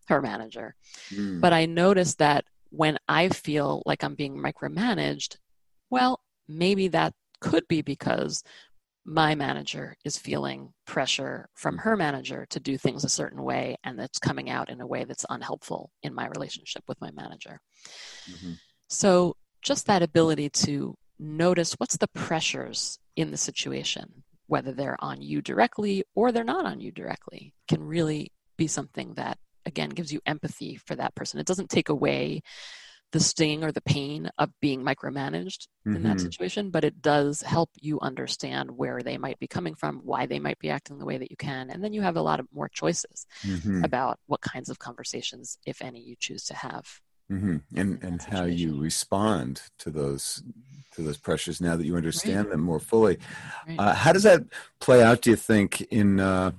her 0.09 0.23
manager. 0.23 0.75
Mm. 1.11 1.43
But 1.43 1.53
I 1.53 1.67
noticed 1.67 2.17
that 2.21 2.47
when 2.71 2.97
I 3.09 3.29
feel 3.29 3.83
like 3.85 4.03
I'm 4.03 4.15
being 4.15 4.39
micromanaged, 4.39 5.37
well, 5.91 6.19
maybe 6.49 6.89
that 6.89 7.13
could 7.41 7.69
be 7.69 7.83
because 7.83 8.43
my 9.05 9.35
manager 9.35 9.97
is 10.05 10.17
feeling 10.17 10.73
pressure 10.87 11.49
from 11.55 11.79
her 11.79 11.97
manager 11.97 12.47
to 12.51 12.61
do 12.61 12.79
things 12.79 13.05
a 13.05 13.09
certain 13.09 13.43
way 13.43 13.77
and 13.85 13.99
that's 13.99 14.19
coming 14.19 14.49
out 14.49 14.71
in 14.71 14.81
a 14.81 14.87
way 14.87 15.05
that's 15.05 15.27
unhelpful 15.29 15.91
in 16.03 16.15
my 16.15 16.29
relationship 16.29 16.85
with 16.87 17.01
my 17.01 17.11
manager. 17.11 17.61
Mhm. 18.29 18.59
So, 18.89 19.37
just 19.63 19.87
that 19.87 20.03
ability 20.03 20.51
to 20.51 20.97
notice 21.19 21.75
what's 21.75 21.97
the 21.97 22.09
pressures 22.09 22.99
in 23.17 23.31
the 23.31 23.37
situation, 23.37 24.25
whether 24.47 24.73
they're 24.73 25.03
on 25.03 25.23
you 25.23 25.41
directly 25.41 26.05
or 26.15 26.33
they're 26.33 26.45
not 26.45 26.67
on 26.67 26.81
you 26.81 26.91
directly, 26.91 27.55
can 27.69 27.83
really 27.83 28.33
be 28.57 28.67
something 28.67 29.15
that, 29.15 29.39
again, 29.67 29.91
gives 29.91 30.13
you 30.13 30.21
empathy 30.27 30.77
for 30.77 30.97
that 30.97 31.15
person. 31.15 31.39
It 31.41 31.47
doesn't 31.47 31.71
take 31.71 31.89
away 31.89 32.43
the 33.13 33.21
sting 33.21 33.63
or 33.63 33.73
the 33.73 33.81
pain 33.83 34.31
of 34.39 34.51
being 34.61 34.83
micromanaged 34.83 35.69
in 35.87 36.03
that 36.03 36.17
Mhm. 36.17 36.21
situation, 36.23 36.71
but 36.71 36.85
it 36.85 37.03
does 37.03 37.43
help 37.43 37.71
you 37.81 38.01
understand 38.01 38.71
where 38.71 39.03
they 39.03 39.19
might 39.19 39.39
be 39.39 39.47
coming 39.47 39.75
from, 39.75 40.01
why 40.05 40.27
they 40.27 40.39
might 40.39 40.59
be 40.59 40.71
acting 40.71 40.99
the 40.99 41.05
way 41.05 41.19
that 41.19 41.31
you 41.31 41.37
can. 41.37 41.71
And 41.71 41.85
then 41.85 41.93
you 41.93 42.03
have 42.03 42.17
a 42.17 42.23
lot 42.23 42.41
of 42.41 42.47
more 42.53 42.69
choices 42.69 43.27
Mhm. 43.45 43.85
about 43.85 44.19
what 44.27 44.41
kinds 44.41 44.69
of 44.71 44.79
conversations, 44.79 45.59
if 45.67 45.83
any, 45.83 46.01
you 46.01 46.17
choose 46.19 46.45
to 46.45 46.55
have. 46.55 47.01
hmm 47.29 47.59
And 47.75 48.03
and 48.03 48.21
how 48.23 48.45
you 48.45 48.81
respond 48.81 49.63
to 49.79 49.91
those 49.91 50.43
to 50.95 51.03
those 51.03 51.17
pressures 51.17 51.61
now 51.61 51.77
that 51.77 51.87
you 51.87 51.97
understand 51.97 52.51
them 52.51 52.61
more 52.61 52.81
fully. 52.81 53.19
Right. 53.67 53.79
Uh, 53.79 53.95
how 53.95 54.13
does 54.13 54.25
that 54.25 54.43
play 54.81 55.03
out? 55.03 55.23
Do 55.23 55.31
you 55.31 55.37
think 55.37 55.81
in 55.83 56.21
uh, 56.21 56.51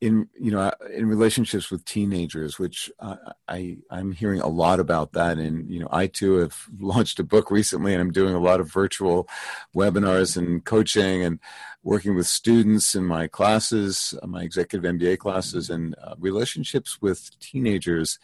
in 0.00 0.28
you 0.38 0.50
know 0.50 0.70
in 0.94 1.06
relationships 1.06 1.70
with 1.70 1.84
teenagers, 1.84 2.58
which 2.58 2.90
uh, 3.00 3.16
I 3.48 3.78
I'm 3.90 4.12
hearing 4.12 4.40
a 4.40 4.48
lot 4.48 4.80
about 4.80 5.12
that, 5.12 5.38
and 5.38 5.70
you 5.70 5.80
know 5.80 5.88
I 5.90 6.06
too 6.06 6.36
have 6.36 6.66
launched 6.78 7.18
a 7.18 7.24
book 7.24 7.50
recently, 7.50 7.92
and 7.92 8.00
I'm 8.00 8.12
doing 8.12 8.34
a 8.34 8.40
lot 8.40 8.60
of 8.60 8.70
virtual 8.70 9.28
webinars 9.74 10.36
and 10.36 10.64
coaching 10.64 11.22
and 11.22 11.38
working 11.82 12.14
with 12.14 12.26
students 12.26 12.94
in 12.94 13.04
my 13.04 13.26
classes, 13.26 14.14
uh, 14.22 14.26
my 14.26 14.42
executive 14.42 14.90
MBA 14.90 15.18
classes, 15.18 15.70
and 15.70 15.94
uh, 16.02 16.14
relationships 16.18 17.00
with 17.00 17.30
teenagers 17.38 18.18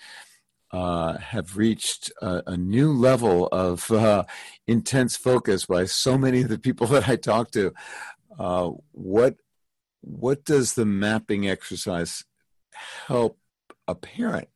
uh, 0.72 1.18
have 1.18 1.56
reached 1.56 2.10
a, 2.22 2.42
a 2.48 2.56
new 2.56 2.92
level 2.92 3.46
of 3.48 3.90
uh, 3.90 4.24
intense 4.66 5.16
focus 5.16 5.66
by 5.66 5.84
so 5.84 6.18
many 6.18 6.42
of 6.42 6.48
the 6.48 6.58
people 6.58 6.86
that 6.88 7.08
I 7.08 7.16
talk 7.16 7.50
to. 7.52 7.72
What 8.92 9.36
what 10.02 10.44
does 10.44 10.74
the 10.74 10.84
mapping 10.84 11.48
exercise 11.48 12.24
help 13.06 13.38
a 13.88 13.94
parent 13.94 14.48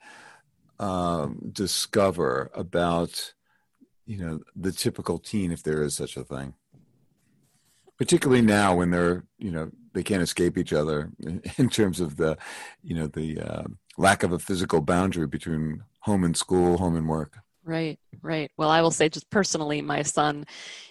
um, 0.78 1.40
discover 1.52 2.50
about 2.54 3.32
you 4.04 4.18
know 4.18 4.40
the 4.54 4.72
typical 4.72 5.18
teen, 5.18 5.50
if 5.50 5.62
there 5.62 5.82
is 5.82 5.96
such 5.96 6.16
a 6.16 6.24
thing? 6.24 6.54
Particularly 7.98 8.42
now 8.42 8.76
when 8.76 8.90
they're 8.90 9.24
you 9.38 9.50
know 9.50 9.70
they 9.94 10.02
can't 10.02 10.22
escape 10.22 10.58
each 10.58 10.72
other 10.72 11.10
in 11.56 11.68
terms 11.70 12.00
of 12.00 12.16
the 12.16 12.36
you 12.82 12.94
know 12.94 13.06
the 13.06 13.40
uh, 13.40 13.64
lack 13.96 14.22
of 14.22 14.32
a 14.32 14.38
physical 14.38 14.80
boundary 14.80 15.26
between 15.26 15.82
home 16.00 16.24
and 16.24 16.36
school, 16.36 16.78
home 16.78 16.96
and 16.96 17.08
work. 17.08 17.38
Right, 17.66 17.98
right. 18.22 18.50
Well, 18.56 18.70
I 18.70 18.80
will 18.80 18.92
say 18.92 19.08
just 19.08 19.28
personally, 19.28 19.82
my 19.82 20.02
son 20.02 20.44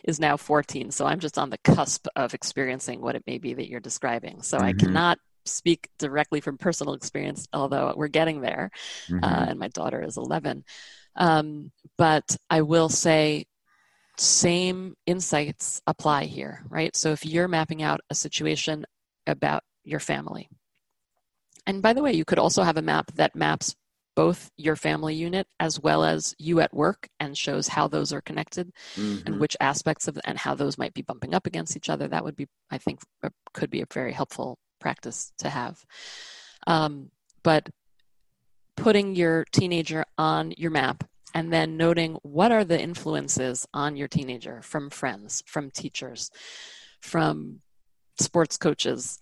is 0.03 0.19
now 0.19 0.35
14, 0.35 0.91
so 0.91 1.05
I'm 1.05 1.21
just 1.21 1.37
on 1.37 1.49
the 1.49 1.57
cusp 1.59 2.05
of 2.17 2.33
experiencing 2.33 2.99
what 2.99 3.15
it 3.15 3.23
may 3.25 3.37
be 3.37 3.53
that 3.53 3.69
you're 3.69 3.79
describing. 3.79 4.41
So 4.41 4.57
mm-hmm. 4.57 4.65
I 4.65 4.73
cannot 4.73 5.19
speak 5.45 5.87
directly 5.99 6.41
from 6.41 6.57
personal 6.57 6.93
experience, 6.93 7.47
although 7.53 7.93
we're 7.95 8.09
getting 8.09 8.41
there, 8.41 8.71
mm-hmm. 9.07 9.23
uh, 9.23 9.45
and 9.47 9.57
my 9.57 9.69
daughter 9.69 10.03
is 10.03 10.17
11. 10.17 10.65
Um, 11.15 11.71
but 11.97 12.35
I 12.49 12.61
will 12.61 12.89
say, 12.89 13.45
same 14.17 14.95
insights 15.05 15.81
apply 15.87 16.25
here, 16.25 16.65
right? 16.67 16.93
So 16.93 17.11
if 17.11 17.25
you're 17.25 17.47
mapping 17.47 17.83
out 17.83 18.01
a 18.09 18.15
situation 18.15 18.85
about 19.27 19.63
your 19.85 20.01
family, 20.01 20.49
and 21.65 21.81
by 21.81 21.93
the 21.93 22.03
way, 22.03 22.11
you 22.11 22.25
could 22.25 22.39
also 22.39 22.63
have 22.63 22.75
a 22.75 22.81
map 22.81 23.13
that 23.15 23.33
maps 23.33 23.75
both 24.15 24.49
your 24.57 24.75
family 24.75 25.13
unit 25.13 25.47
as 25.59 25.79
well 25.79 26.03
as 26.03 26.33
you 26.37 26.59
at 26.61 26.73
work 26.73 27.09
and 27.19 27.37
shows 27.37 27.67
how 27.67 27.87
those 27.87 28.13
are 28.13 28.21
connected 28.21 28.71
mm-hmm. 28.95 29.25
and 29.27 29.39
which 29.39 29.57
aspects 29.59 30.07
of 30.07 30.17
and 30.25 30.37
how 30.37 30.55
those 30.55 30.77
might 30.77 30.93
be 30.93 31.01
bumping 31.01 31.33
up 31.33 31.45
against 31.45 31.75
each 31.75 31.89
other 31.89 32.07
that 32.07 32.23
would 32.23 32.35
be 32.35 32.47
i 32.71 32.77
think 32.77 32.99
could 33.53 33.69
be 33.69 33.81
a 33.81 33.87
very 33.93 34.13
helpful 34.13 34.57
practice 34.79 35.31
to 35.37 35.49
have 35.49 35.83
um, 36.67 37.09
but 37.43 37.69
putting 38.75 39.15
your 39.15 39.45
teenager 39.51 40.05
on 40.17 40.53
your 40.57 40.71
map 40.71 41.03
and 41.33 41.51
then 41.51 41.77
noting 41.77 42.17
what 42.23 42.51
are 42.51 42.63
the 42.63 42.79
influences 42.79 43.67
on 43.73 43.95
your 43.95 44.07
teenager 44.07 44.61
from 44.61 44.89
friends 44.89 45.43
from 45.45 45.69
teachers 45.69 46.29
from 47.01 47.59
sports 48.19 48.57
coaches 48.57 49.19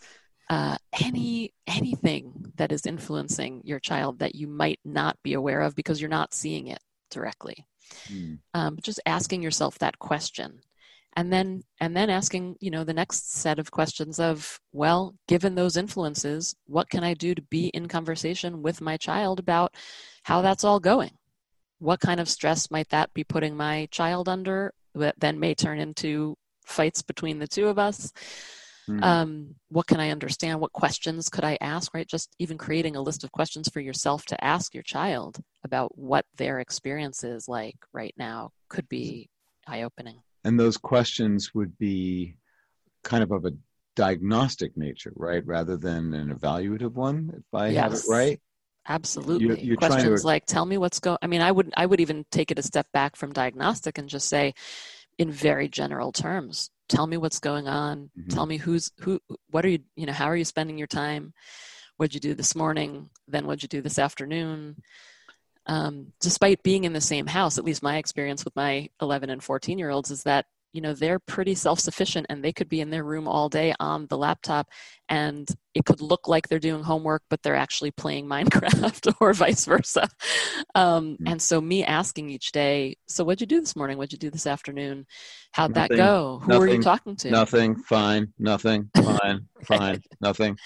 uh, 0.53 0.77
any 1.01 1.51
anything 1.65 2.51
that 2.57 2.71
is 2.71 2.85
influencing 2.85 3.61
your 3.63 3.79
child 3.79 4.19
that 4.19 4.35
you 4.35 4.45
might 4.45 4.79
not 4.85 5.17
be 5.23 5.33
aware 5.33 5.61
of 5.61 5.75
because 5.75 5.99
you're 5.99 6.09
not 6.09 6.31
seeing 6.33 6.67
it 6.67 6.79
directly. 7.09 7.65
Mm. 8.07 8.39
um, 8.53 8.77
just 8.81 8.99
asking 9.05 9.41
yourself 9.41 9.79
that 9.79 9.97
question. 9.97 10.59
And 11.15 11.33
then 11.33 11.63
and 11.79 11.97
then 11.97 12.11
asking 12.11 12.57
you 12.59 12.69
know 12.69 12.83
the 12.83 12.93
next 12.93 13.33
set 13.33 13.57
of 13.57 13.71
questions 13.71 14.19
of 14.19 14.59
well 14.71 15.15
given 15.27 15.55
those 15.55 15.77
influences 15.77 16.55
what 16.65 16.89
can 16.89 17.03
i 17.03 17.13
do 17.13 17.35
to 17.35 17.41
be 17.43 17.67
in 17.67 17.87
conversation 17.87 18.63
with 18.63 18.81
my 18.81 18.97
child 18.97 19.39
about 19.39 19.73
how 20.23 20.41
that's 20.43 20.63
all 20.63 20.79
going? 20.79 21.11
What 21.79 21.99
kind 21.99 22.19
of 22.19 22.29
stress 22.29 22.69
might 22.69 22.89
that 22.89 23.13
be 23.13 23.23
putting 23.23 23.57
my 23.57 23.87
child 23.91 24.29
under 24.29 24.73
that 24.93 25.19
then 25.19 25.39
may 25.39 25.55
turn 25.55 25.79
into 25.79 26.35
fights 26.65 27.01
between 27.01 27.39
the 27.39 27.47
two 27.47 27.67
of 27.67 27.79
us 27.79 28.13
Mm. 28.89 29.03
Um, 29.03 29.55
what 29.69 29.87
can 29.87 29.99
I 29.99 30.09
understand? 30.09 30.59
What 30.59 30.73
questions 30.73 31.29
could 31.29 31.43
I 31.43 31.57
ask? 31.61 31.93
Right? 31.93 32.07
Just 32.07 32.35
even 32.39 32.57
creating 32.57 32.95
a 32.95 33.01
list 33.01 33.23
of 33.23 33.31
questions 33.31 33.69
for 33.69 33.79
yourself 33.79 34.25
to 34.25 34.43
ask 34.43 34.73
your 34.73 34.83
child 34.83 35.39
about 35.63 35.97
what 35.97 36.25
their 36.37 36.59
experience 36.59 37.23
is 37.23 37.47
like 37.47 37.77
right 37.93 38.13
now 38.17 38.51
could 38.69 38.89
be 38.89 39.29
eye 39.67 39.83
opening. 39.83 40.19
And 40.43 40.59
those 40.59 40.77
questions 40.77 41.53
would 41.53 41.77
be 41.77 42.35
kind 43.03 43.23
of 43.23 43.31
of 43.31 43.45
a 43.45 43.53
diagnostic 43.95 44.75
nature, 44.75 45.13
right? 45.15 45.45
Rather 45.45 45.77
than 45.77 46.13
an 46.13 46.33
evaluative 46.33 46.93
one, 46.93 47.31
if 47.37 47.43
I 47.53 47.69
yes. 47.69 47.83
have 47.83 47.93
it 47.93 48.03
right. 48.09 48.41
Absolutely. 48.87 49.47
You're, 49.47 49.57
you're 49.57 49.77
Questions 49.77 50.21
to... 50.21 50.27
like, 50.27 50.45
tell 50.45 50.65
me 50.65 50.77
what's 50.77 50.99
going. 50.99 51.17
I 51.21 51.27
mean, 51.27 51.41
I 51.41 51.51
would 51.51 51.73
I 51.77 51.85
would 51.85 52.01
even 52.01 52.25
take 52.31 52.51
it 52.51 52.59
a 52.59 52.63
step 52.63 52.87
back 52.91 53.15
from 53.15 53.31
diagnostic 53.31 53.97
and 53.97 54.09
just 54.09 54.27
say, 54.27 54.53
in 55.17 55.31
very 55.31 55.69
general 55.69 56.11
terms, 56.11 56.69
tell 56.89 57.07
me 57.07 57.17
what's 57.17 57.39
going 57.39 57.67
on. 57.67 58.09
Mm-hmm. 58.17 58.29
tell 58.29 58.45
me 58.45 58.57
who's 58.57 58.91
who 58.99 59.19
what 59.49 59.65
are 59.65 59.69
you 59.69 59.79
you 59.95 60.05
know 60.05 60.13
how 60.13 60.25
are 60.25 60.35
you 60.35 60.45
spending 60.45 60.77
your 60.77 60.87
time? 60.87 61.33
What'd 61.97 62.13
you 62.13 62.19
do 62.19 62.33
this 62.33 62.55
morning? 62.55 63.09
Then 63.27 63.45
what'd 63.45 63.63
you 63.63 63.69
do 63.69 63.81
this 63.81 63.99
afternoon? 63.99 64.77
Um, 65.65 66.11
despite 66.19 66.63
being 66.63 66.83
in 66.83 66.91
the 66.91 67.01
same 67.01 67.25
house 67.25 67.57
at 67.57 67.63
least 67.63 67.83
my 67.83 67.97
experience 67.97 68.43
with 68.43 68.55
my 68.55 68.89
11 69.01 69.29
and 69.29 69.41
14 69.41 69.79
year 69.79 69.89
olds 69.89 70.11
is 70.11 70.23
that 70.23 70.45
you 70.73 70.81
know 70.81 70.93
they're 70.93 71.19
pretty 71.19 71.55
self-sufficient 71.55 72.25
and 72.29 72.43
they 72.43 72.51
could 72.51 72.67
be 72.67 72.81
in 72.81 72.89
their 72.89 73.03
room 73.03 73.27
all 73.27 73.47
day 73.47 73.73
on 73.79 74.07
the 74.07 74.17
laptop 74.17 74.67
and 75.07 75.47
it 75.73 75.85
could 75.85 76.01
look 76.01 76.27
like 76.27 76.47
they're 76.47 76.59
doing 76.59 76.83
homework 76.83 77.21
but 77.29 77.41
they're 77.43 77.55
actually 77.55 77.91
playing 77.91 78.25
minecraft 78.33 79.13
or 79.21 79.33
vice 79.33 79.65
versa. 79.65 80.07
Um, 80.75 81.13
mm-hmm. 81.13 81.27
and 81.27 81.41
so 81.41 81.61
me 81.61 81.85
asking 81.85 82.29
each 82.29 82.51
day 82.51 82.97
so 83.07 83.23
what'd 83.23 83.41
you 83.41 83.47
do 83.47 83.59
this 83.59 83.75
morning? 83.75 83.97
What'd 83.97 84.11
you 84.11 84.17
do 84.17 84.31
this 84.31 84.47
afternoon? 84.47 85.05
How'd 85.51 85.75
nothing, 85.75 85.97
that 85.97 86.03
go? 86.03 86.39
Who 86.43 86.47
nothing, 86.47 86.69
are 86.69 86.73
you 86.73 86.81
talking 86.81 87.15
to? 87.17 87.31
Nothing. 87.31 87.75
Fine. 87.75 88.33
Nothing. 88.39 88.89
Fine. 88.97 89.47
Fine. 89.65 90.01
Nothing. 90.19 90.57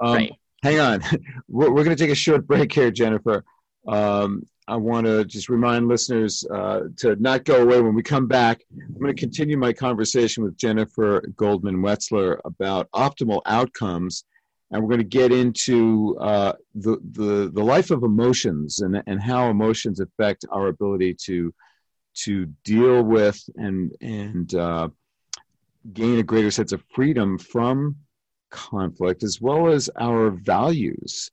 Um, 0.00 0.14
right. 0.14 0.32
hang 0.62 0.80
on. 0.80 1.02
We're, 1.48 1.70
we're 1.70 1.84
going 1.84 1.96
to 1.96 2.02
take 2.02 2.12
a 2.12 2.16
short 2.16 2.46
break 2.46 2.72
here 2.72 2.90
jennifer. 2.90 3.44
Um, 3.86 4.42
I 4.66 4.76
want 4.76 5.06
to 5.06 5.24
just 5.26 5.50
remind 5.50 5.88
listeners 5.88 6.44
uh, 6.50 6.84
to 6.98 7.16
not 7.16 7.44
go 7.44 7.62
away 7.62 7.82
when 7.82 7.94
we 7.94 8.02
come 8.02 8.26
back. 8.26 8.62
I'm 8.72 8.98
going 8.98 9.14
to 9.14 9.20
continue 9.20 9.58
my 9.58 9.74
conversation 9.74 10.42
with 10.42 10.56
Jennifer 10.56 11.20
Goldman 11.36 11.82
Wetzler 11.82 12.38
about 12.46 12.90
optimal 12.92 13.42
outcomes, 13.44 14.24
and 14.70 14.82
we're 14.82 14.88
going 14.88 14.98
to 14.98 15.04
get 15.04 15.32
into 15.32 16.16
uh, 16.18 16.54
the, 16.74 16.96
the 17.12 17.50
the 17.52 17.62
life 17.62 17.90
of 17.90 18.04
emotions 18.04 18.80
and 18.80 19.02
and 19.06 19.20
how 19.20 19.50
emotions 19.50 20.00
affect 20.00 20.46
our 20.50 20.68
ability 20.68 21.14
to 21.24 21.52
to 22.14 22.46
deal 22.64 23.02
with 23.02 23.38
and 23.56 23.92
and 24.00 24.54
uh, 24.54 24.88
gain 25.92 26.18
a 26.18 26.22
greater 26.22 26.50
sense 26.50 26.72
of 26.72 26.82
freedom 26.94 27.36
from 27.36 27.96
conflict, 28.50 29.22
as 29.22 29.42
well 29.42 29.68
as 29.68 29.90
our 30.00 30.30
values. 30.30 31.30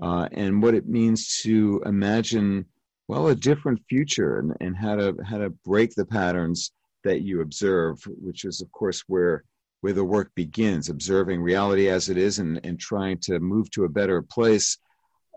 Uh, 0.00 0.26
and 0.32 0.62
what 0.62 0.74
it 0.74 0.88
means 0.88 1.42
to 1.42 1.82
imagine 1.84 2.64
well 3.12 3.28
a 3.28 3.34
different 3.34 3.78
future 3.88 4.38
and, 4.38 4.54
and 4.60 4.76
how 4.76 4.96
to 4.96 5.14
how 5.28 5.36
to 5.36 5.50
break 5.64 5.94
the 5.94 6.06
patterns 6.06 6.72
that 7.04 7.20
you 7.20 7.42
observe 7.42 8.02
which 8.06 8.44
is 8.44 8.62
of 8.62 8.72
course 8.72 9.04
where 9.06 9.44
where 9.82 9.92
the 9.92 10.04
work 10.04 10.30
begins 10.34 10.88
observing 10.88 11.42
reality 11.42 11.88
as 11.88 12.08
it 12.08 12.16
is 12.16 12.38
and, 12.38 12.60
and 12.64 12.80
trying 12.80 13.18
to 13.18 13.38
move 13.40 13.68
to 13.72 13.84
a 13.84 13.88
better 13.88 14.22
place. 14.22 14.78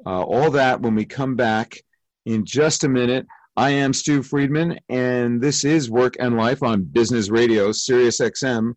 Uh, 0.05 0.21
all 0.21 0.51
that 0.51 0.79
when 0.81 0.95
we 0.95 1.03
come 1.03 1.35
back 1.35 1.77
in 2.25 2.45
just 2.45 2.83
a 2.83 2.89
minute. 2.89 3.25
I 3.57 3.69
am 3.71 3.93
stew 3.93 4.21
friedman 4.21 4.79
and 4.89 5.41
this 5.41 5.63
is 5.63 5.89
work 5.89 6.15
and 6.19 6.35
life 6.35 6.61
on 6.61 6.83
business 6.83 7.29
radio 7.29 7.71
sirius 7.71 8.19
xm 8.19 8.73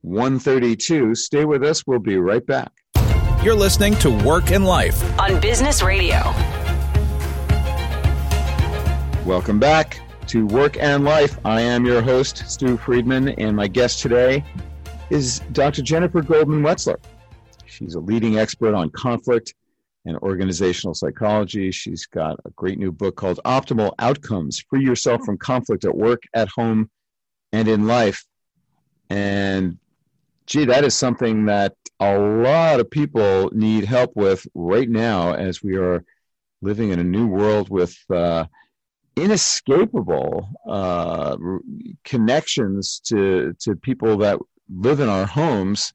132 0.00 1.14
stay 1.14 1.44
with 1.44 1.62
us. 1.62 1.86
We'll 1.86 1.98
be 1.98 2.16
right 2.16 2.44
back. 2.44 2.72
You're 3.44 3.54
listening 3.54 3.94
to 3.96 4.10
work 4.24 4.50
and 4.50 4.64
life 4.64 5.02
on 5.20 5.38
business 5.40 5.82
radio 5.82 6.61
Welcome 9.26 9.60
back 9.60 10.00
to 10.26 10.46
Work 10.46 10.78
and 10.82 11.04
Life. 11.04 11.38
I 11.44 11.60
am 11.60 11.84
your 11.84 12.02
host, 12.02 12.38
Stew 12.50 12.76
Friedman, 12.76 13.28
and 13.28 13.54
my 13.54 13.68
guest 13.68 14.00
today 14.00 14.44
is 15.10 15.38
Dr. 15.52 15.80
Jennifer 15.80 16.22
Goldman 16.22 16.60
Wetzler. 16.62 16.96
She's 17.64 17.94
a 17.94 18.00
leading 18.00 18.40
expert 18.40 18.74
on 18.74 18.90
conflict 18.90 19.54
and 20.06 20.16
organizational 20.18 20.94
psychology. 20.94 21.70
She's 21.70 22.04
got 22.04 22.40
a 22.44 22.50
great 22.50 22.80
new 22.80 22.90
book 22.90 23.14
called 23.14 23.38
Optimal 23.44 23.92
Outcomes 24.00 24.58
Free 24.68 24.84
Yourself 24.84 25.22
from 25.24 25.38
Conflict 25.38 25.84
at 25.84 25.96
Work, 25.96 26.24
at 26.34 26.48
Home, 26.48 26.90
and 27.52 27.68
in 27.68 27.86
Life. 27.86 28.24
And 29.08 29.78
gee, 30.46 30.64
that 30.64 30.82
is 30.82 30.96
something 30.96 31.46
that 31.46 31.76
a 32.00 32.18
lot 32.18 32.80
of 32.80 32.90
people 32.90 33.50
need 33.52 33.84
help 33.84 34.16
with 34.16 34.44
right 34.52 34.90
now 34.90 35.34
as 35.34 35.62
we 35.62 35.76
are 35.76 36.02
living 36.60 36.90
in 36.90 36.98
a 36.98 37.04
new 37.04 37.28
world 37.28 37.70
with. 37.70 37.96
Uh, 38.10 38.46
inescapable 39.16 40.48
uh, 40.66 41.36
connections 42.04 43.00
to 43.04 43.54
to 43.60 43.76
people 43.76 44.16
that 44.18 44.38
live 44.74 45.00
in 45.00 45.08
our 45.08 45.26
homes 45.26 45.92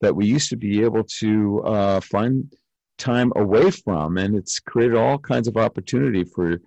that 0.00 0.14
we 0.14 0.26
used 0.26 0.50
to 0.50 0.56
be 0.56 0.82
able 0.82 1.04
to 1.04 1.62
uh, 1.64 2.00
find 2.00 2.52
time 2.98 3.32
away 3.36 3.70
from, 3.70 4.18
and 4.18 4.36
it's 4.36 4.60
created 4.60 4.96
all 4.96 5.18
kinds 5.18 5.48
of 5.48 5.56
opportunity 5.56 6.24
for 6.24 6.60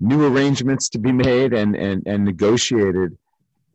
new 0.00 0.26
arrangements 0.26 0.88
to 0.90 0.98
be 0.98 1.12
made 1.12 1.52
and 1.52 1.76
and 1.76 2.02
and 2.06 2.24
negotiated, 2.24 3.16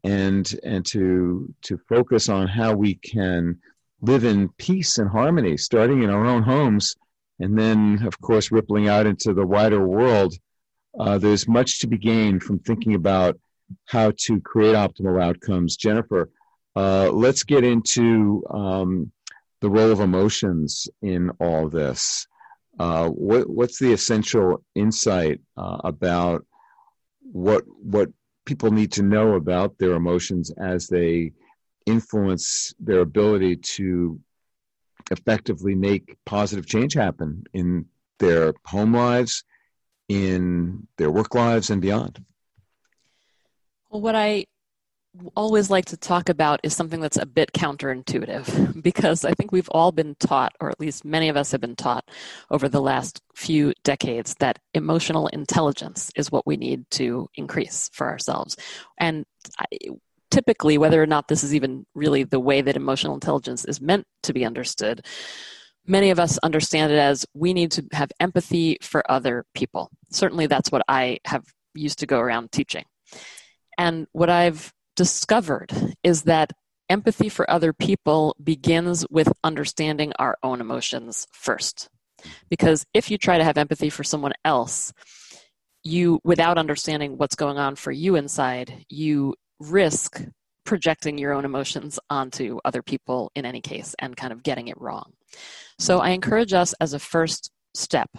and 0.04 0.60
and 0.64 0.86
to 0.86 1.54
to 1.62 1.78
focus 1.90 2.28
on 2.30 2.48
how 2.48 2.74
we 2.74 2.96
can 2.96 3.60
live 4.02 4.24
in 4.24 4.50
peace 4.58 4.98
and 4.98 5.10
harmony, 5.10 5.58
starting 5.58 6.04
in 6.04 6.10
our 6.10 6.26
own 6.26 6.44
homes, 6.44 6.96
and 7.40 7.58
then 7.58 8.02
of 8.06 8.20
course 8.20 8.52
rippling 8.52 8.88
out 8.88 9.06
into 9.06 9.34
the 9.34 9.46
wider 9.46 9.86
world 9.86 10.34
uh, 11.00 11.18
there's 11.18 11.48
much 11.48 11.80
to 11.80 11.88
be 11.88 11.98
gained 11.98 12.44
from 12.44 12.60
thinking 12.60 12.96
about 12.96 13.40
how 13.86 14.12
to 14.18 14.42
create 14.42 14.76
optimal 14.76 15.22
outcomes. 15.22 15.78
Jennifer, 15.78 16.30
uh, 16.76 17.10
let's 17.12 17.44
get 17.44 17.64
into 17.64 18.44
um, 18.50 19.12
the 19.62 19.70
role 19.70 19.92
of 19.92 20.00
emotions 20.00 20.88
in 21.02 21.30
all 21.40 21.70
this. 21.70 22.28
Uh, 22.80 23.10
what, 23.10 23.50
what's 23.50 23.80
the 23.80 23.92
essential 23.92 24.64
insight 24.76 25.42
uh, 25.58 25.78
about 25.84 26.46
what 27.22 27.64
what 27.68 28.10
people 28.46 28.72
need 28.72 28.92
to 28.94 29.04
know 29.04 29.34
about 29.34 29.78
their 29.78 29.94
emotions 29.94 30.52
as 30.52 30.88
they 30.88 31.32
influence 31.86 32.74
their 32.80 33.00
ability 33.00 33.56
to 33.58 34.20
effectively 35.12 35.76
make 35.76 36.18
positive 36.26 36.66
change 36.66 36.94
happen 36.94 37.44
in 37.54 37.86
their 38.20 38.54
home 38.66 38.94
lives 38.94 39.44
in 40.08 40.88
their 40.98 41.12
work 41.12 41.36
lives 41.36 41.70
and 41.70 41.82
beyond? 41.82 42.24
Well, 43.90 44.02
what 44.02 44.16
I 44.16 44.46
always 45.36 45.70
like 45.70 45.86
to 45.86 45.98
talk 45.98 46.30
about 46.30 46.60
is 46.64 46.76
something 46.76 47.00
that's 47.00 47.18
a 47.18 47.26
bit 47.26 47.52
counterintuitive 47.54 48.82
because 48.84 49.26
I 49.26 49.34
think 49.34 49.52
we've 49.52 49.70
all 49.70 49.92
been 49.92 50.16
taught, 50.20 50.54
or 50.60 50.70
at 50.70 50.80
least 50.80 51.06
many 51.06 51.30
of 51.30 51.38
us 51.38 51.52
have 51.52 51.62
been 51.62 51.76
taught 51.76 52.10
over 52.52 52.70
the 52.70 52.82
last 52.82 53.22
few 53.36 53.74
decades, 53.84 54.36
that 54.40 54.60
emotional 54.74 55.28
intelligence 55.28 56.12
is 56.16 56.32
what 56.32 56.46
we 56.46 56.58
need 56.58 56.90
to 56.92 57.28
increase 57.36 57.90
for 57.94 58.08
ourselves. 58.08 58.58
And 59.00 59.26
I, 59.60 59.66
typically, 60.30 60.78
whether 60.78 61.02
or 61.02 61.08
not 61.08 61.28
this 61.28 61.44
is 61.44 61.56
even 61.56 61.86
really 61.96 62.24
the 62.24 62.40
way 62.40 62.62
that 62.62 62.76
emotional 62.76 63.14
intelligence 63.14 63.66
is 63.66 63.82
meant 63.82 64.06
to 64.24 64.34
be 64.34 64.46
understood, 64.46 65.06
many 65.88 66.10
of 66.10 66.20
us 66.20 66.38
understand 66.40 66.92
it 66.92 67.00
as 67.00 67.26
we 67.34 67.54
need 67.54 67.72
to 67.72 67.86
have 67.94 68.12
empathy 68.20 68.78
for 68.82 69.10
other 69.10 69.46
people. 69.54 69.90
Certainly, 70.12 70.48
that's 70.48 70.72
what 70.72 70.84
I 70.88 71.20
have 71.26 71.46
used 71.74 72.00
to 72.00 72.06
go 72.06 72.20
around 72.20 72.52
teaching. 72.52 72.86
And 73.78 74.08
what 74.12 74.30
I've 74.30 74.74
discovered 74.96 75.72
is 76.04 76.24
that 76.24 76.52
empathy 76.90 77.30
for 77.30 77.50
other 77.50 77.74
people 77.74 78.36
begins 78.44 79.06
with 79.10 79.32
understanding 79.44 80.14
our 80.18 80.38
own 80.44 80.62
emotions 80.62 81.28
first. 81.32 81.90
Because 82.50 82.86
if 82.94 83.12
you 83.12 83.18
try 83.18 83.38
to 83.38 83.44
have 83.44 83.58
empathy 83.58 83.90
for 83.90 84.04
someone 84.04 84.34
else, 84.44 84.92
you, 85.84 86.20
without 86.24 86.58
understanding 86.58 87.18
what's 87.18 87.36
going 87.36 87.58
on 87.58 87.76
for 87.76 87.92
you 87.92 88.16
inside, 88.16 88.86
you 88.90 89.36
risk 89.60 90.22
projecting 90.68 91.18
your 91.18 91.34
own 91.34 91.46
emotions 91.46 91.98
onto 92.10 92.60
other 92.64 92.84
people 92.84 93.32
in 93.36 93.46
any 93.46 93.62
case 93.62 93.96
and 93.98 94.18
kind 94.18 94.34
of 94.34 94.44
getting 94.44 94.68
it 94.68 94.80
wrong. 94.80 95.14
So 95.80 96.00
I 96.00 96.10
encourage 96.10 96.54
us 96.54 96.74
as 96.80 96.94
a 96.94 97.00
first 97.00 97.52
step 97.74 98.10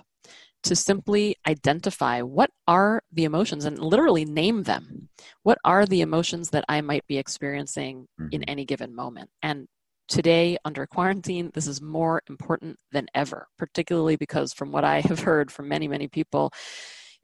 to 0.65 0.75
simply 0.75 1.37
identify 1.47 2.23
what 2.23 2.51
are 2.67 3.03
the 3.13 3.25
emotions 3.25 3.65
and 3.65 3.79
literally 3.79 4.25
name 4.25 4.65
them. 4.65 5.09
What 5.43 5.59
are 5.63 5.87
the 5.87 6.01
emotions 6.01 6.51
that 6.51 6.65
I 6.69 6.81
might 6.81 7.07
be 7.07 7.19
experiencing 7.19 8.09
mm-hmm. 8.21 8.29
in 8.33 8.43
any 8.45 8.65
given 8.65 8.95
moment? 8.95 9.31
And 9.43 9.69
today, 10.09 10.57
under 10.65 10.87
quarantine, 10.87 11.51
this 11.55 11.67
is 11.67 11.83
more 11.83 12.23
important 12.29 12.79
than 12.93 13.07
ever, 13.15 13.47
particularly 13.59 14.17
because, 14.17 14.53
from 14.53 14.73
what 14.73 14.85
I 14.85 15.01
have 15.03 15.21
heard 15.21 15.53
from 15.53 15.69
many, 15.69 15.87
many 15.87 16.09
people, 16.09 16.51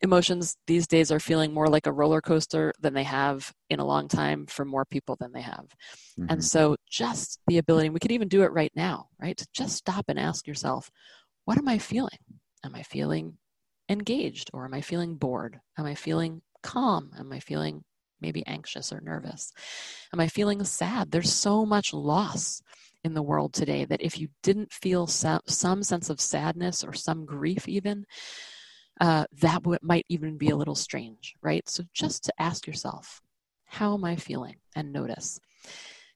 emotions 0.05 0.57
these 0.69 0.87
days 0.87 1.11
are 1.11 1.19
feeling 1.19 1.53
more 1.53 1.67
like 1.67 1.87
a 1.87 1.93
roller 1.93 2.21
coaster 2.21 2.73
than 2.81 2.95
they 2.95 3.03
have 3.03 3.53
in 3.71 3.81
a 3.81 3.85
long 3.85 4.07
time 4.07 4.47
for 4.47 4.65
more 4.65 4.85
people 4.85 5.17
than 5.19 5.33
they 5.33 5.41
have. 5.41 5.67
Mm-hmm. 6.19 6.27
And 6.29 6.45
so, 6.45 6.77
just 6.89 7.41
the 7.49 7.59
ability, 7.59 7.91
we 7.91 7.99
could 7.99 8.13
even 8.13 8.29
do 8.29 8.43
it 8.43 8.53
right 8.53 8.73
now, 8.77 9.09
right? 9.21 9.37
To 9.37 9.47
just 9.53 9.77
stop 9.77 10.05
and 10.09 10.19
ask 10.19 10.47
yourself, 10.47 10.91
what 11.45 11.59
am 11.59 11.67
I 11.67 11.79
feeling? 11.79 12.19
Am 12.65 12.75
I 12.75 12.83
feeling 12.83 13.39
engaged 13.89 14.51
or 14.55 14.65
am 14.65 14.75
I 14.75 14.81
feeling 14.81 15.17
bored? 15.17 15.61
Am 15.77 15.85
I 15.85 15.95
feeling 15.95 16.43
calm? 16.63 17.11
Am 17.19 17.33
I 17.33 17.41
feeling 17.41 17.85
maybe 18.21 18.47
anxious 18.47 18.93
or 18.93 19.01
nervous? 19.01 19.53
Am 20.13 20.21
I 20.21 20.29
feeling 20.29 20.63
sad? 20.65 21.11
There's 21.11 21.33
so 21.33 21.67
much 21.67 21.93
loss 21.93 22.63
in 23.05 23.13
the 23.13 23.23
world 23.23 23.53
today 23.53 23.85
that 23.85 24.01
if 24.01 24.19
you 24.19 24.29
didn't 24.43 24.73
feel 24.73 25.07
some 25.07 25.83
sense 25.83 26.09
of 26.09 26.21
sadness 26.21 26.83
or 26.83 26.95
some 26.95 27.27
grief, 27.27 27.69
even, 27.69 28.07
uh, 29.01 29.25
that 29.41 29.63
w- 29.63 29.79
might 29.83 30.07
even 30.09 30.37
be 30.37 30.51
a 30.51 30.57
little 30.57 30.75
strange, 30.75 31.35
right? 31.43 31.69
So 31.69 31.85
just 31.93 32.25
to 32.25 32.33
ask 32.39 32.67
yourself, 32.67 33.21
how 33.67 33.95
am 33.95 34.05
I 34.05 34.17
feeling? 34.17 34.57
And 34.77 34.93
notice. 34.93 35.41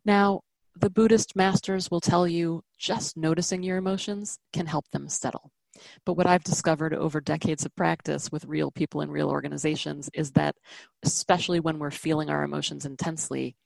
Now, 0.05 0.43
the 0.77 0.91
Buddhist 0.91 1.35
masters 1.35 1.91
will 1.91 2.01
tell 2.01 2.27
you 2.27 2.63
just 2.79 3.17
noticing 3.17 3.63
your 3.63 3.79
emotions 3.79 4.39
can 4.53 4.67
help 4.67 4.89
them 4.91 5.09
settle. 5.09 5.51
But 6.05 6.15
what 6.15 6.27
I've 6.27 6.45
discovered 6.45 6.95
over 6.95 7.21
decades 7.21 7.65
of 7.65 7.75
practice 7.75 8.31
with 8.33 8.45
real 8.45 8.71
people 8.71 9.01
in 9.01 9.11
real 9.11 9.29
organizations 9.29 10.11
is 10.15 10.33
that, 10.33 10.57
especially 11.03 11.61
when 11.61 11.79
we're 11.79 11.91
feeling 11.91 12.31
our 12.31 12.43
emotions 12.43 12.85
intensely, 12.85 13.57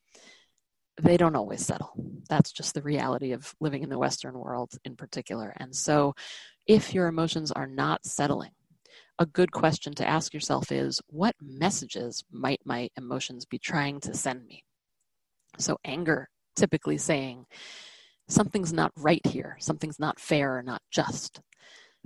they 1.01 1.17
don't 1.17 1.37
always 1.37 1.65
settle. 1.65 1.93
That's 2.29 2.53
just 2.53 2.75
the 2.75 2.83
reality 2.83 3.33
of 3.33 3.55
living 3.61 3.83
in 3.83 3.89
the 3.89 3.99
Western 3.99 4.39
world 4.39 4.73
in 4.85 4.97
particular. 4.97 5.53
And 5.57 5.75
so, 5.75 6.15
if 6.67 6.95
your 6.95 7.09
emotions 7.09 7.51
are 7.51 7.67
not 7.67 8.05
settling, 8.05 8.53
a 9.19 9.27
good 9.27 9.53
question 9.53 9.95
to 9.95 10.09
ask 10.09 10.35
yourself 10.35 10.73
is 10.73 11.01
what 11.09 11.35
messages 11.41 12.25
might 12.31 12.61
my 12.65 12.89
emotions 12.97 13.45
be 13.45 13.59
trying 13.59 14.01
to 14.01 14.15
send 14.15 14.47
me? 14.47 14.65
So, 15.59 15.79
anger 15.85 16.29
typically 16.57 16.99
saying, 16.99 17.47
something's 18.29 18.73
not 18.73 18.93
right 18.97 19.25
here, 19.27 19.57
something's 19.61 19.99
not 19.99 20.21
fair 20.21 20.57
or 20.57 20.63
not 20.63 20.83
just. 20.91 21.41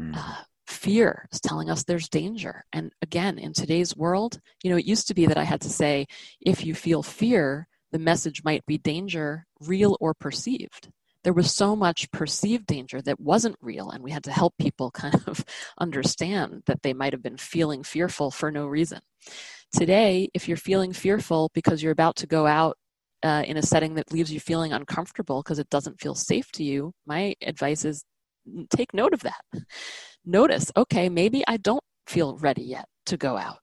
Mm. 0.00 0.16
Uh, 0.16 0.42
fear 0.66 1.28
is 1.32 1.40
telling 1.40 1.70
us 1.70 1.84
there's 1.84 2.08
danger. 2.08 2.64
And 2.72 2.92
again, 3.02 3.38
in 3.38 3.52
today's 3.52 3.96
world, 3.96 4.40
you 4.62 4.70
know, 4.70 4.76
it 4.76 4.84
used 4.84 5.08
to 5.08 5.14
be 5.14 5.26
that 5.26 5.38
I 5.38 5.44
had 5.44 5.60
to 5.62 5.70
say, 5.70 6.06
if 6.40 6.64
you 6.64 6.74
feel 6.74 7.02
fear, 7.02 7.68
the 7.92 7.98
message 7.98 8.42
might 8.44 8.66
be 8.66 8.78
danger, 8.78 9.46
real 9.60 9.96
or 10.00 10.12
perceived. 10.14 10.90
There 11.26 11.32
was 11.32 11.52
so 11.52 11.74
much 11.74 12.08
perceived 12.12 12.66
danger 12.66 13.02
that 13.02 13.18
wasn't 13.18 13.56
real, 13.60 13.90
and 13.90 14.04
we 14.04 14.12
had 14.12 14.22
to 14.24 14.30
help 14.30 14.54
people 14.60 14.90
kind 14.92 15.24
of 15.26 15.44
understand 15.76 16.62
that 16.66 16.82
they 16.82 16.94
might 16.94 17.12
have 17.12 17.22
been 17.22 17.36
feeling 17.36 17.82
fearful 17.82 18.30
for 18.30 18.52
no 18.52 18.68
reason. 18.68 19.00
Today, 19.72 20.28
if 20.34 20.46
you're 20.46 20.56
feeling 20.56 20.92
fearful 20.92 21.50
because 21.52 21.82
you're 21.82 21.90
about 21.90 22.14
to 22.18 22.28
go 22.28 22.46
out 22.46 22.76
uh, 23.24 23.42
in 23.44 23.56
a 23.56 23.62
setting 23.62 23.94
that 23.94 24.12
leaves 24.12 24.32
you 24.32 24.38
feeling 24.38 24.72
uncomfortable 24.72 25.42
because 25.42 25.58
it 25.58 25.68
doesn't 25.68 26.00
feel 26.00 26.14
safe 26.14 26.52
to 26.52 26.62
you, 26.62 26.92
my 27.08 27.34
advice 27.42 27.84
is 27.84 28.04
take 28.70 28.94
note 28.94 29.12
of 29.12 29.22
that. 29.22 29.40
Notice, 30.24 30.70
okay, 30.76 31.08
maybe 31.08 31.42
I 31.48 31.56
don't 31.56 31.82
feel 32.06 32.36
ready 32.36 32.62
yet 32.62 32.86
to 33.06 33.16
go 33.16 33.36
out. 33.36 33.58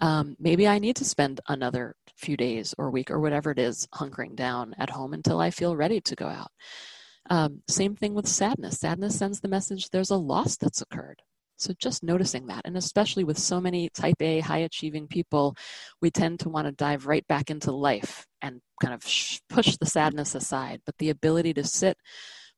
Um, 0.00 0.34
maybe 0.40 0.66
I 0.66 0.80
need 0.80 0.96
to 0.96 1.04
spend 1.04 1.40
another 1.46 1.94
few 2.16 2.36
days 2.36 2.74
or 2.78 2.90
week 2.90 3.10
or 3.10 3.20
whatever 3.20 3.50
it 3.50 3.58
is 3.58 3.86
hunkering 3.94 4.34
down 4.34 4.74
at 4.78 4.90
home 4.90 5.12
until 5.12 5.40
I 5.40 5.50
feel 5.50 5.76
ready 5.76 6.00
to 6.02 6.16
go 6.16 6.26
out. 6.26 6.50
Um, 7.28 7.62
same 7.68 7.96
thing 7.96 8.14
with 8.14 8.28
sadness. 8.28 8.80
Sadness 8.80 9.18
sends 9.18 9.40
the 9.40 9.48
message 9.48 9.90
there's 9.90 10.10
a 10.10 10.16
loss 10.16 10.56
that's 10.56 10.80
occurred. 10.80 11.22
So 11.58 11.72
just 11.78 12.02
noticing 12.02 12.46
that, 12.48 12.62
and 12.64 12.76
especially 12.76 13.24
with 13.24 13.38
so 13.38 13.60
many 13.60 13.88
type 13.88 14.20
A 14.20 14.40
high 14.40 14.58
achieving 14.58 15.08
people, 15.08 15.56
we 16.02 16.10
tend 16.10 16.40
to 16.40 16.50
want 16.50 16.66
to 16.66 16.72
dive 16.72 17.06
right 17.06 17.26
back 17.28 17.50
into 17.50 17.72
life 17.72 18.26
and 18.42 18.60
kind 18.80 18.92
of 18.92 19.02
push 19.48 19.76
the 19.78 19.86
sadness 19.86 20.34
aside. 20.34 20.82
But 20.84 20.98
the 20.98 21.10
ability 21.10 21.54
to 21.54 21.64
sit 21.64 21.96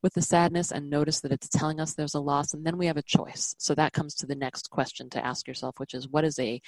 with 0.03 0.15
the 0.15 0.23
sadness 0.23 0.71
and 0.71 0.89
notice 0.89 1.21
that 1.21 1.33
it's 1.33 1.49
telling 1.49 1.81
us 1.81 1.95
there's 1.95 2.15
a 2.15 2.21
loss, 2.21 2.55
and 2.55 2.65
then 2.65 2.79
we 2.79 2.87
have 2.87 2.97
a 2.97 3.03
choice. 3.03 3.55
So 3.59 3.75
that 3.75 3.93
comes 3.93 4.15
to 4.17 4.27
the 4.27 4.35
next 4.35 4.71
question 4.71 5.11
to 5.11 5.25
ask 5.25 5.47
yourself, 5.49 5.79
which 5.79 5.95
is 5.95 6.09
what 6.09 6.25
is 6.25 6.39
a 6.39 6.61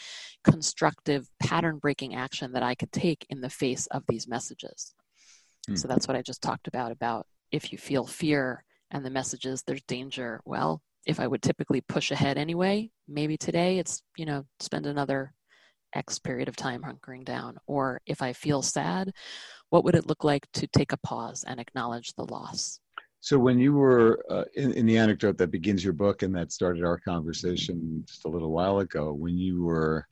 constructive 0.44 1.28
pattern 1.40 1.78
breaking 1.78 2.14
action 2.14 2.52
that 2.52 2.62
I 2.62 2.74
could 2.74 2.92
take 2.92 3.26
in 3.30 3.40
the 3.40 3.50
face 3.50 3.86
of 3.88 4.04
these 4.08 4.28
messages? 4.28 4.94
Hmm. 5.68 5.76
So 5.76 5.88
that's 5.88 6.08
what 6.08 6.16
I 6.16 6.22
just 6.22 6.42
talked 6.42 6.68
about 6.68 6.92
about 6.92 7.26
if 7.52 7.72
you 7.72 7.78
feel 7.78 8.06
fear 8.06 8.64
and 8.90 9.04
the 9.04 9.10
messages 9.10 9.62
there's 9.62 9.82
danger, 9.82 10.40
well, 10.44 10.82
if 11.06 11.20
I 11.20 11.26
would 11.26 11.42
typically 11.42 11.80
push 11.80 12.10
ahead 12.10 12.36
anyway, 12.36 12.90
maybe 13.08 13.36
today 13.36 13.78
it's, 13.78 14.02
you 14.16 14.26
know, 14.26 14.44
spend 14.58 14.86
another 14.86 15.32
X 15.94 16.18
period 16.18 16.48
of 16.48 16.56
time 16.56 16.82
hunkering 16.82 17.24
down. 17.24 17.56
Or 17.66 18.00
if 18.06 18.22
I 18.22 18.32
feel 18.32 18.62
sad, 18.62 19.12
what 19.70 19.84
would 19.84 19.94
it 19.94 20.06
look 20.06 20.24
like 20.24 20.46
to 20.54 20.66
take 20.68 20.92
a 20.92 20.98
pause 20.98 21.44
and 21.46 21.60
acknowledge 21.60 22.12
the 22.14 22.24
loss? 22.24 22.80
So 23.20 23.38
when 23.38 23.58
you 23.58 23.74
were 23.74 24.24
uh, 24.30 24.44
in, 24.54 24.72
in, 24.72 24.86
the 24.86 24.96
anecdote 24.96 25.36
that 25.38 25.50
begins 25.50 25.84
your 25.84 25.92
book 25.92 26.22
and 26.22 26.34
that 26.34 26.52
started 26.52 26.84
our 26.84 26.98
conversation 26.98 28.02
just 28.06 28.24
a 28.24 28.28
little 28.28 28.50
while 28.50 28.78
ago, 28.78 29.12
when 29.12 29.36
you 29.36 29.62
were 29.62 30.06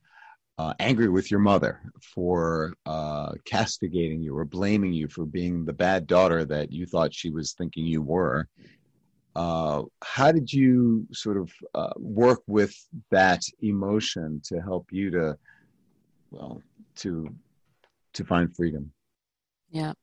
uh, 0.59 0.73
angry 0.79 1.09
with 1.09 1.31
your 1.31 1.39
mother 1.39 1.81
for 2.13 2.73
uh, 2.85 3.31
castigating 3.45 4.21
you 4.21 4.37
or 4.37 4.45
blaming 4.45 4.93
you 4.93 5.07
for 5.07 5.25
being 5.25 5.65
the 5.65 5.73
bad 5.73 6.05
daughter 6.05 6.45
that 6.45 6.71
you 6.71 6.85
thought 6.85 7.13
she 7.13 7.31
was 7.31 7.53
thinking 7.53 7.83
you 7.83 8.03
were, 8.03 8.47
uh, 9.35 9.81
how 10.03 10.31
did 10.31 10.51
you 10.51 11.07
sort 11.11 11.37
of 11.37 11.51
uh, 11.73 11.93
work 11.97 12.41
with 12.45 12.75
that 13.09 13.41
emotion 13.61 14.39
to 14.43 14.59
help 14.59 14.87
you 14.91 15.09
to, 15.09 15.35
well, 16.29 16.61
to 16.95 17.33
to 18.13 18.25
find 18.25 18.55
freedom? 18.55 18.91
Yeah. 19.71 19.93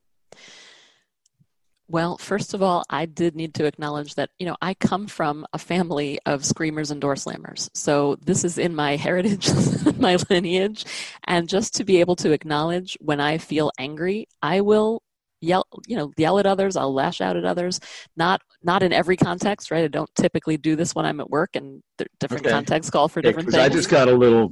Well, 1.88 2.18
first 2.18 2.52
of 2.52 2.62
all, 2.62 2.84
I 2.90 3.06
did 3.06 3.36
need 3.36 3.54
to 3.54 3.64
acknowledge 3.64 4.16
that, 4.16 4.30
you 4.38 4.46
know, 4.46 4.56
I 4.60 4.74
come 4.74 5.06
from 5.06 5.46
a 5.52 5.58
family 5.58 6.18
of 6.26 6.44
screamers 6.44 6.90
and 6.90 7.00
door 7.00 7.14
slammers. 7.14 7.70
So 7.74 8.16
this 8.24 8.44
is 8.44 8.58
in 8.58 8.74
my 8.74 8.96
heritage, 8.96 9.48
my 9.98 10.16
lineage. 10.28 10.84
And 11.24 11.48
just 11.48 11.74
to 11.74 11.84
be 11.84 12.00
able 12.00 12.16
to 12.16 12.32
acknowledge 12.32 12.96
when 13.00 13.20
I 13.20 13.38
feel 13.38 13.70
angry, 13.78 14.26
I 14.42 14.62
will 14.62 15.02
yell 15.42 15.66
you 15.86 15.94
know 15.96 16.10
yell 16.16 16.38
at 16.38 16.46
others 16.46 16.76
i'll 16.76 16.94
lash 16.94 17.20
out 17.20 17.36
at 17.36 17.44
others 17.44 17.78
not 18.16 18.40
not 18.62 18.82
in 18.82 18.90
every 18.90 19.18
context 19.18 19.70
right 19.70 19.84
i 19.84 19.86
don't 19.86 20.08
typically 20.14 20.56
do 20.56 20.76
this 20.76 20.94
when 20.94 21.04
i'm 21.04 21.20
at 21.20 21.28
work 21.28 21.50
and 21.54 21.82
different 22.18 22.44
okay. 22.44 22.50
contexts 22.50 22.90
call 22.90 23.06
for 23.06 23.20
different 23.20 23.50
things 23.50 23.62
i 23.62 23.68
just 23.68 23.90
got 23.90 24.08
a 24.08 24.12
little 24.12 24.50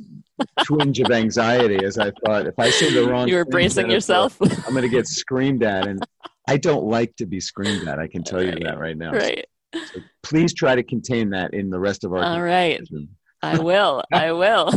twinge 0.64 1.00
of 1.00 1.10
anxiety 1.10 1.82
as 1.82 1.96
i 1.98 2.10
thought 2.24 2.46
if 2.46 2.58
i 2.58 2.68
say 2.68 2.92
the 2.92 3.08
wrong 3.08 3.26
you 3.30 3.34
were 3.34 3.46
bracing 3.46 3.90
yourself 3.90 4.36
i'm 4.42 4.74
going 4.74 4.82
to 4.82 4.88
get 4.90 5.06
screamed 5.06 5.62
at 5.62 5.86
and 5.86 6.04
I 6.46 6.56
don't 6.56 6.84
like 6.84 7.16
to 7.16 7.26
be 7.26 7.40
screamed 7.40 7.88
at. 7.88 7.98
I 7.98 8.06
can 8.06 8.22
tell 8.22 8.40
right. 8.40 8.58
you 8.58 8.64
that 8.64 8.78
right 8.78 8.96
now. 8.96 9.12
Right. 9.12 9.46
So 9.74 10.00
please 10.22 10.54
try 10.54 10.74
to 10.74 10.82
contain 10.82 11.30
that 11.30 11.54
in 11.54 11.70
the 11.70 11.80
rest 11.80 12.04
of 12.04 12.12
our. 12.12 12.22
All 12.22 12.42
right. 12.42 12.80
I 13.42 13.58
will. 13.58 14.02
I 14.12 14.32
will. 14.32 14.70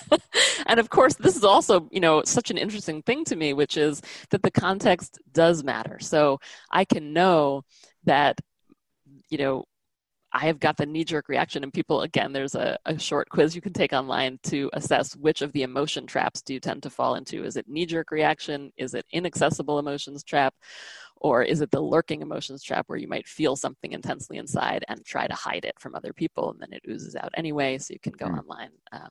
and 0.66 0.80
of 0.80 0.90
course, 0.90 1.14
this 1.14 1.36
is 1.36 1.44
also, 1.44 1.88
you 1.90 2.00
know, 2.00 2.22
such 2.24 2.50
an 2.50 2.58
interesting 2.58 3.02
thing 3.02 3.24
to 3.26 3.36
me, 3.36 3.52
which 3.52 3.76
is 3.76 4.00
that 4.30 4.42
the 4.42 4.50
context 4.50 5.18
does 5.32 5.64
matter. 5.64 5.98
So 6.00 6.38
I 6.70 6.84
can 6.84 7.12
know 7.12 7.64
that, 8.04 8.40
you 9.28 9.38
know, 9.38 9.64
I 10.32 10.46
have 10.46 10.58
got 10.58 10.76
the 10.76 10.86
knee 10.86 11.04
jerk 11.04 11.28
reaction, 11.28 11.62
and 11.62 11.72
people, 11.72 12.02
again, 12.02 12.32
there's 12.32 12.54
a, 12.54 12.78
a 12.86 12.98
short 12.98 13.28
quiz 13.28 13.54
you 13.54 13.60
can 13.60 13.72
take 13.72 13.92
online 13.92 14.38
to 14.44 14.70
assess 14.72 15.14
which 15.14 15.42
of 15.42 15.52
the 15.52 15.62
emotion 15.62 16.06
traps 16.06 16.40
do 16.40 16.54
you 16.54 16.60
tend 16.60 16.82
to 16.84 16.90
fall 16.90 17.16
into. 17.16 17.44
Is 17.44 17.56
it 17.56 17.68
knee 17.68 17.86
jerk 17.86 18.10
reaction? 18.10 18.72
Is 18.76 18.94
it 18.94 19.04
inaccessible 19.12 19.78
emotions 19.78 20.24
trap? 20.24 20.54
Or 21.16 21.42
is 21.42 21.60
it 21.60 21.70
the 21.70 21.80
lurking 21.80 22.22
emotions 22.22 22.64
trap 22.64 22.84
where 22.88 22.98
you 22.98 23.06
might 23.06 23.28
feel 23.28 23.54
something 23.54 23.92
intensely 23.92 24.38
inside 24.38 24.84
and 24.88 25.04
try 25.04 25.26
to 25.26 25.34
hide 25.34 25.64
it 25.64 25.78
from 25.78 25.94
other 25.94 26.12
people 26.12 26.50
and 26.50 26.60
then 26.60 26.72
it 26.72 26.82
oozes 26.90 27.14
out 27.14 27.30
anyway? 27.36 27.78
So 27.78 27.92
you 27.92 28.00
can 28.00 28.14
go 28.14 28.26
mm. 28.26 28.38
online 28.38 28.70
um, 28.90 29.08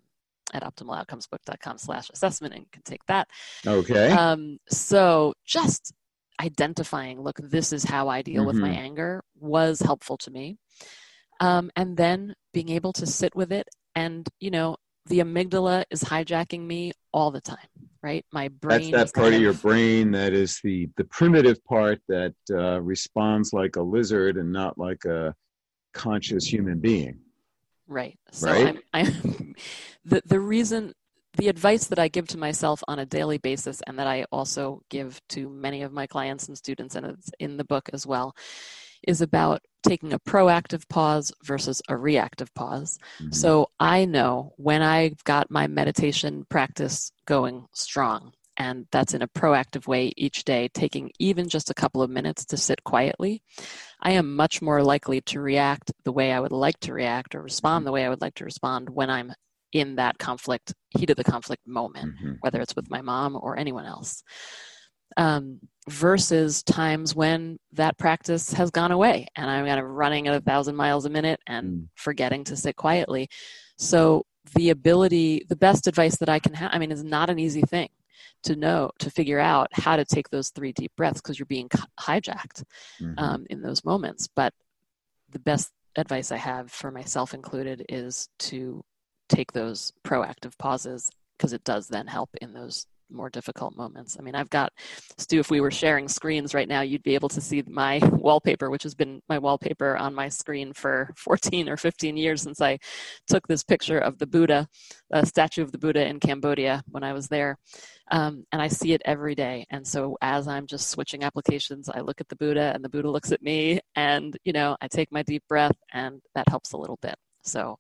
at 0.53 0.63
optimaloutcomesbook.com 0.63 1.77
slash 1.77 2.09
assessment 2.09 2.53
and 2.53 2.63
you 2.63 2.69
can 2.71 2.83
take 2.83 3.05
that. 3.05 3.29
Okay. 3.65 4.09
Um, 4.11 4.57
so 4.69 5.33
just 5.45 5.93
identifying, 6.41 7.21
look, 7.21 7.37
this 7.41 7.71
is 7.71 7.85
how 7.85 8.09
I 8.09 8.23
deal 8.23 8.41
mm-hmm. 8.41 8.47
with 8.47 8.57
my 8.57 8.69
mm-hmm. 8.69 8.79
anger 8.79 9.23
was 9.39 9.79
helpful 9.79 10.17
to 10.17 10.31
me 10.31 10.57
um, 11.41 11.69
and 11.75 11.97
then 11.97 12.33
being 12.53 12.69
able 12.69 12.93
to 12.93 13.05
sit 13.05 13.35
with 13.35 13.51
it 13.51 13.67
and 13.95 14.29
you 14.39 14.49
know 14.49 14.77
the 15.07 15.19
amygdala 15.19 15.83
is 15.89 16.03
hijacking 16.03 16.61
me 16.61 16.93
all 17.11 17.31
the 17.31 17.41
time 17.41 17.57
right? 18.03 18.25
My 18.31 18.47
brain 18.47 18.91
that's 18.91 19.11
that 19.11 19.19
part 19.19 19.33
of 19.33 19.41
your 19.41 19.53
brain 19.53 20.11
that 20.11 20.33
is 20.33 20.59
the 20.63 20.89
the 20.97 21.03
primitive 21.05 21.63
part 21.65 22.01
that 22.07 22.33
uh, 22.51 22.81
responds 22.81 23.53
like 23.53 23.75
a 23.75 23.81
lizard 23.81 24.37
and 24.37 24.51
not 24.51 24.77
like 24.77 25.05
a 25.05 25.35
conscious 25.93 26.45
human 26.45 26.79
being. 26.79 27.19
Right. 27.87 28.17
So 28.31 28.51
right? 28.51 28.81
I'm, 28.93 29.07
I'm 29.07 29.55
the, 30.05 30.21
the 30.25 30.39
reason 30.39 30.93
the 31.37 31.47
advice 31.47 31.87
that 31.87 31.99
I 31.99 32.07
give 32.07 32.27
to 32.29 32.37
myself 32.37 32.83
on 32.87 32.99
a 32.99 33.05
daily 33.05 33.37
basis 33.37 33.81
and 33.87 33.97
that 33.99 34.07
I 34.07 34.25
also 34.31 34.81
give 34.89 35.21
to 35.29 35.49
many 35.49 35.81
of 35.81 35.93
my 35.93 36.05
clients 36.05 36.47
and 36.47 36.57
students, 36.57 36.95
and 36.95 37.05
it's 37.05 37.31
in 37.39 37.57
the 37.57 37.63
book 37.63 37.89
as 37.93 38.05
well, 38.05 38.35
is 39.07 39.21
about 39.21 39.61
taking 39.83 40.13
a 40.13 40.19
proactive 40.19 40.87
pause 40.89 41.31
versus 41.43 41.81
a 41.89 41.97
reactive 41.97 42.53
pause. 42.53 42.99
Mm-hmm. 43.19 43.31
So 43.31 43.69
I 43.79 44.05
know 44.05 44.53
when 44.57 44.81
I've 44.81 45.23
got 45.23 45.51
my 45.51 45.67
meditation 45.67 46.45
practice 46.49 47.11
going 47.25 47.65
strong, 47.73 48.33
and 48.57 48.85
that's 48.91 49.13
in 49.13 49.21
a 49.21 49.27
proactive 49.27 49.87
way 49.87 50.13
each 50.17 50.43
day, 50.43 50.69
taking 50.73 51.11
even 51.17 51.49
just 51.49 51.69
a 51.69 51.73
couple 51.73 52.01
of 52.01 52.11
minutes 52.11 52.45
to 52.45 52.57
sit 52.57 52.83
quietly, 52.83 53.41
I 54.01 54.11
am 54.11 54.35
much 54.35 54.61
more 54.61 54.83
likely 54.83 55.21
to 55.21 55.41
react 55.41 55.91
the 56.03 56.11
way 56.11 56.31
I 56.31 56.39
would 56.39 56.51
like 56.51 56.79
to 56.81 56.93
react 56.93 57.33
or 57.33 57.41
respond 57.41 57.87
the 57.87 57.91
way 57.91 58.05
I 58.05 58.09
would 58.09 58.21
like 58.21 58.35
to 58.35 58.45
respond 58.45 58.89
when 58.89 59.09
I'm 59.09 59.33
in 59.71 59.95
that 59.95 60.17
conflict, 60.19 60.73
heat 60.89 61.09
of 61.09 61.15
the 61.15 61.23
conflict 61.23 61.65
moment, 61.65 62.13
mm-hmm. 62.15 62.33
whether 62.41 62.61
it's 62.61 62.75
with 62.75 62.89
my 62.89 63.01
mom 63.01 63.39
or 63.41 63.57
anyone 63.57 63.85
else 63.85 64.21
um, 65.17 65.59
versus 65.89 66.63
times 66.63 67.15
when 67.15 67.57
that 67.73 67.97
practice 67.97 68.53
has 68.53 68.69
gone 68.71 68.91
away 68.91 69.27
and 69.35 69.49
I'm 69.49 69.65
kind 69.65 69.79
of 69.79 69.85
running 69.85 70.27
at 70.27 70.35
a 70.35 70.41
thousand 70.41 70.75
miles 70.75 71.05
a 71.05 71.09
minute 71.09 71.39
and 71.47 71.67
mm. 71.67 71.87
forgetting 71.95 72.43
to 72.45 72.55
sit 72.55 72.75
quietly. 72.75 73.29
So 73.77 74.25
the 74.55 74.69
ability, 74.69 75.45
the 75.49 75.55
best 75.55 75.87
advice 75.87 76.17
that 76.17 76.29
I 76.29 76.39
can 76.39 76.53
have, 76.53 76.71
I 76.73 76.79
mean, 76.79 76.91
is 76.91 77.03
not 77.03 77.29
an 77.29 77.39
easy 77.39 77.61
thing 77.61 77.89
to 78.43 78.55
know, 78.55 78.91
to 78.99 79.09
figure 79.09 79.39
out 79.39 79.67
how 79.71 79.95
to 79.95 80.05
take 80.05 80.29
those 80.29 80.49
three 80.49 80.71
deep 80.71 80.91
breaths 80.95 81.21
because 81.21 81.37
you're 81.37 81.45
being 81.45 81.69
hijacked 81.99 82.63
mm-hmm. 83.01 83.13
um, 83.17 83.45
in 83.49 83.61
those 83.61 83.83
moments. 83.83 84.27
But 84.27 84.53
the 85.31 85.39
best 85.39 85.71
advice 85.95 86.31
I 86.31 86.37
have 86.37 86.71
for 86.71 86.91
myself 86.91 87.33
included 87.33 87.85
is 87.89 88.29
to 88.39 88.83
take 89.29 89.51
those 89.51 89.93
proactive 90.03 90.57
pauses 90.57 91.09
because 91.37 91.53
it 91.53 91.63
does 91.63 91.87
then 91.87 92.07
help 92.07 92.29
in 92.41 92.53
those 92.53 92.85
more 93.11 93.29
difficult 93.29 93.75
moments. 93.75 94.17
I 94.19 94.23
mean, 94.23 94.35
I've 94.35 94.49
got, 94.49 94.71
Stew, 95.17 95.39
if 95.39 95.49
we 95.49 95.61
were 95.61 95.71
sharing 95.71 96.07
screens 96.07 96.53
right 96.53 96.67
now, 96.67 96.81
you'd 96.81 97.03
be 97.03 97.15
able 97.15 97.29
to 97.29 97.41
see 97.41 97.63
my 97.67 97.99
wallpaper, 98.11 98.69
which 98.69 98.83
has 98.83 98.95
been 98.95 99.21
my 99.29 99.39
wallpaper 99.39 99.97
on 99.97 100.13
my 100.13 100.29
screen 100.29 100.73
for 100.73 101.11
14 101.17 101.69
or 101.69 101.77
15 101.77 102.17
years 102.17 102.41
since 102.41 102.61
I 102.61 102.79
took 103.27 103.47
this 103.47 103.63
picture 103.63 103.99
of 103.99 104.17
the 104.17 104.27
Buddha, 104.27 104.67
a 105.11 105.25
statue 105.25 105.63
of 105.63 105.71
the 105.71 105.77
Buddha 105.77 106.05
in 106.05 106.19
Cambodia 106.19 106.83
when 106.87 107.03
I 107.03 107.13
was 107.13 107.27
there. 107.27 107.57
Um, 108.09 108.45
and 108.51 108.61
I 108.61 108.67
see 108.67 108.93
it 108.93 109.01
every 109.05 109.35
day. 109.35 109.65
And 109.69 109.87
so 109.87 110.17
as 110.21 110.47
I'm 110.47 110.67
just 110.67 110.89
switching 110.89 111.23
applications, 111.23 111.89
I 111.89 112.01
look 112.01 112.19
at 112.19 112.27
the 112.27 112.35
Buddha 112.35 112.71
and 112.73 112.83
the 112.83 112.89
Buddha 112.89 113.09
looks 113.09 113.31
at 113.31 113.41
me 113.41 113.79
and, 113.95 114.35
you 114.43 114.51
know, 114.51 114.75
I 114.81 114.87
take 114.87 115.11
my 115.11 115.23
deep 115.23 115.43
breath 115.47 115.77
and 115.93 116.21
that 116.35 116.49
helps 116.49 116.73
a 116.73 116.77
little 116.77 116.99
bit. 117.01 117.15
So 117.43 117.77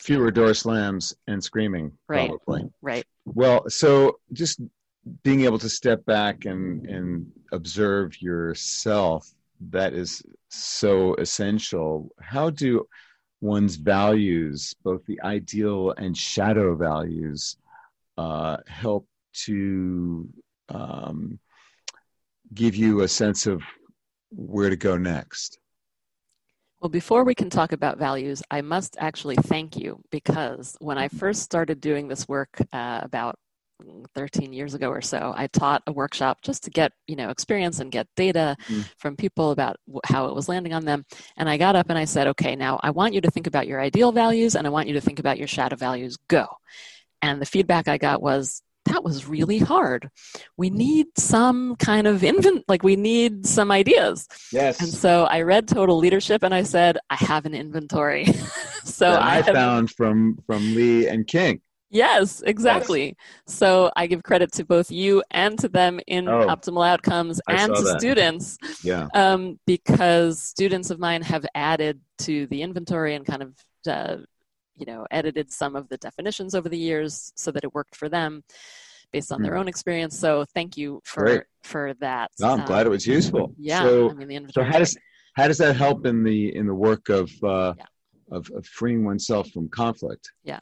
fewer 0.00 0.30
door 0.30 0.54
slams 0.54 1.14
and 1.26 1.44
screaming 1.44 1.92
right 2.08 2.30
probably. 2.30 2.70
right 2.80 3.04
well 3.34 3.64
so 3.68 4.18
just 4.32 4.60
being 5.22 5.42
able 5.42 5.58
to 5.58 5.68
step 5.68 6.04
back 6.04 6.44
and 6.44 6.86
and 6.86 7.30
observe 7.52 8.20
yourself 8.20 9.32
that 9.60 9.92
is 9.92 10.22
so 10.48 11.14
essential. 11.14 12.10
How 12.20 12.50
do 12.50 12.86
one's 13.40 13.76
values 13.76 14.74
both 14.82 15.04
the 15.06 15.20
ideal 15.22 15.92
and 15.92 16.16
shadow 16.16 16.74
values 16.74 17.56
uh, 18.18 18.58
help 18.66 19.06
to 19.32 20.28
um, 20.68 21.38
give 22.52 22.74
you 22.74 23.00
a 23.00 23.08
sense 23.08 23.46
of 23.46 23.62
where 24.30 24.70
to 24.70 24.76
go 24.76 24.96
next 24.96 25.58
well, 26.80 26.88
before 26.88 27.24
we 27.24 27.34
can 27.34 27.50
talk 27.50 27.72
about 27.72 27.98
values, 27.98 28.42
I 28.50 28.62
must 28.62 28.96
actually 28.98 29.36
thank 29.36 29.76
you 29.76 30.00
because 30.10 30.76
when 30.80 30.96
I 30.96 31.08
first 31.08 31.42
started 31.42 31.80
doing 31.80 32.08
this 32.08 32.26
work 32.26 32.48
uh, 32.72 33.00
about 33.02 33.36
13 34.14 34.52
years 34.52 34.74
ago 34.74 34.88
or 34.88 35.02
so, 35.02 35.32
I 35.36 35.46
taught 35.48 35.82
a 35.86 35.92
workshop 35.92 36.38
just 36.42 36.64
to 36.64 36.70
get 36.70 36.92
you 37.06 37.16
know 37.16 37.30
experience 37.30 37.80
and 37.80 37.92
get 37.92 38.06
data 38.16 38.56
mm. 38.66 38.88
from 38.98 39.16
people 39.16 39.50
about 39.50 39.76
how 40.04 40.26
it 40.26 40.34
was 40.34 40.48
landing 40.48 40.72
on 40.72 40.84
them. 40.84 41.04
And 41.36 41.48
I 41.48 41.58
got 41.58 41.76
up 41.76 41.90
and 41.90 41.98
I 41.98 42.04
said, 42.06 42.28
okay, 42.28 42.56
now 42.56 42.80
I 42.82 42.90
want 42.90 43.14
you 43.14 43.20
to 43.22 43.30
think 43.30 43.46
about 43.46 43.66
your 43.66 43.80
ideal 43.80 44.12
values 44.12 44.54
and 44.54 44.66
I 44.66 44.70
want 44.70 44.88
you 44.88 44.94
to 44.94 45.00
think 45.00 45.18
about 45.18 45.38
your 45.38 45.48
shadow 45.48 45.76
values. 45.76 46.16
Go. 46.28 46.46
And 47.22 47.40
the 47.40 47.46
feedback 47.46 47.88
I 47.88 47.98
got 47.98 48.22
was, 48.22 48.62
that 48.90 49.04
was 49.04 49.26
really 49.26 49.58
hard. 49.58 50.10
We 50.56 50.70
need 50.70 51.06
some 51.16 51.76
kind 51.76 52.06
of 52.06 52.22
invent, 52.24 52.64
like 52.68 52.82
we 52.82 52.96
need 52.96 53.46
some 53.46 53.70
ideas. 53.70 54.28
Yes. 54.52 54.80
And 54.80 54.88
so 54.88 55.24
I 55.24 55.42
read 55.42 55.68
Total 55.68 55.96
Leadership 55.96 56.42
and 56.42 56.54
I 56.54 56.62
said, 56.62 56.98
I 57.08 57.16
have 57.16 57.46
an 57.46 57.54
inventory. 57.54 58.26
so 58.84 59.10
I, 59.10 59.38
I 59.38 59.42
have, 59.42 59.54
found 59.54 59.90
from 59.92 60.38
from 60.46 60.74
Lee 60.74 61.06
and 61.08 61.26
King. 61.26 61.60
Yes, 61.90 62.40
exactly. 62.46 63.16
Yes. 63.46 63.56
So 63.56 63.90
I 63.96 64.06
give 64.06 64.22
credit 64.22 64.52
to 64.52 64.64
both 64.64 64.92
you 64.92 65.24
and 65.32 65.58
to 65.58 65.68
them 65.68 65.98
in 66.06 66.28
oh, 66.28 66.46
optimal 66.46 66.86
outcomes 66.86 67.40
I 67.48 67.54
and 67.54 67.74
to 67.74 67.82
that. 67.82 68.00
students. 68.00 68.58
Yeah. 68.84 69.08
Um, 69.12 69.58
because 69.66 70.40
students 70.40 70.90
of 70.90 71.00
mine 71.00 71.22
have 71.22 71.44
added 71.54 72.00
to 72.18 72.46
the 72.46 72.62
inventory 72.62 73.16
and 73.16 73.26
kind 73.26 73.42
of 73.42 73.54
uh, 73.88 74.16
you 74.80 74.86
know 74.86 75.06
edited 75.10 75.52
some 75.52 75.76
of 75.76 75.88
the 75.88 75.96
definitions 75.98 76.54
over 76.54 76.68
the 76.68 76.78
years 76.78 77.32
so 77.36 77.52
that 77.52 77.62
it 77.62 77.74
worked 77.74 77.94
for 77.94 78.08
them 78.08 78.42
based 79.12 79.32
on 79.32 79.42
their 79.42 79.54
hmm. 79.54 79.60
own 79.60 79.68
experience 79.68 80.18
so 80.18 80.44
thank 80.54 80.76
you 80.76 81.00
for 81.04 81.24
Great. 81.24 81.42
for 81.62 81.94
that 82.00 82.30
no, 82.40 82.48
i'm 82.48 82.60
um, 82.60 82.66
glad 82.66 82.86
it 82.86 82.90
was 82.90 83.06
useful 83.06 83.52
yeah 83.58 83.82
so, 83.82 84.10
I 84.10 84.24
mean, 84.24 84.48
so 84.52 84.64
how 84.64 84.78
does 84.78 84.96
how 85.34 85.46
does 85.46 85.58
that 85.58 85.76
help 85.76 86.06
in 86.06 86.24
the 86.24 86.54
in 86.54 86.66
the 86.66 86.74
work 86.74 87.08
of 87.08 87.30
uh 87.44 87.74
yeah. 87.76 87.84
of, 88.30 88.50
of 88.54 88.66
freeing 88.66 89.04
oneself 89.04 89.50
from 89.50 89.68
conflict 89.68 90.30
yeah 90.42 90.60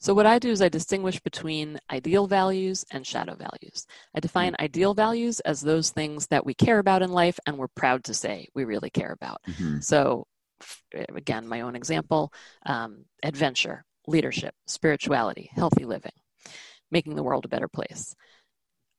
so 0.00 0.14
what 0.14 0.26
I 0.26 0.38
do 0.38 0.50
is 0.50 0.62
I 0.62 0.68
distinguish 0.68 1.18
between 1.20 1.78
ideal 1.90 2.28
values 2.28 2.84
and 2.92 3.04
shadow 3.04 3.34
values. 3.34 3.84
I 4.14 4.20
define 4.20 4.52
mm-hmm. 4.52 4.64
ideal 4.64 4.94
values 4.94 5.40
as 5.40 5.60
those 5.60 5.90
things 5.90 6.28
that 6.28 6.46
we 6.46 6.54
care 6.54 6.78
about 6.78 7.02
in 7.02 7.10
life 7.10 7.38
and 7.46 7.58
we're 7.58 7.66
proud 7.68 8.04
to 8.04 8.14
say 8.14 8.46
we 8.54 8.64
really 8.64 8.90
care 8.90 9.12
about. 9.12 9.40
Mm-hmm. 9.48 9.80
So 9.80 10.26
again, 11.14 11.46
my 11.46 11.60
own 11.62 11.76
example 11.76 12.32
um, 12.66 13.04
adventure, 13.22 13.84
leadership, 14.06 14.54
spirituality, 14.66 15.50
healthy 15.52 15.84
living, 15.84 16.12
making 16.90 17.14
the 17.14 17.22
world 17.22 17.44
a 17.44 17.48
better 17.48 17.68
place. 17.68 18.14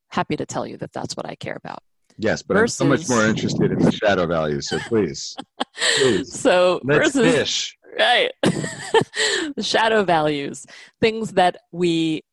Happy 0.09 0.35
to 0.35 0.45
tell 0.45 0.65
you 0.65 0.77
that 0.77 0.91
that's 0.91 1.15
what 1.15 1.25
I 1.25 1.35
care 1.35 1.55
about. 1.55 1.79
Yes, 2.17 2.41
but 2.41 2.55
versus... 2.55 2.81
I'm 2.81 2.87
so 2.87 2.89
much 2.89 3.09
more 3.09 3.25
interested 3.25 3.71
in 3.71 3.79
the 3.79 3.91
shadow 3.91 4.27
values. 4.27 4.67
So 4.67 4.79
please, 4.79 5.35
please. 5.97 6.33
So 6.33 6.81
let's 6.83 7.15
versus, 7.15 7.33
fish. 7.33 7.77
Right. 7.97 8.31
the 8.43 9.63
shadow 9.63 10.03
values, 10.03 10.65
things 10.99 11.33
that 11.33 11.57
we 11.71 12.23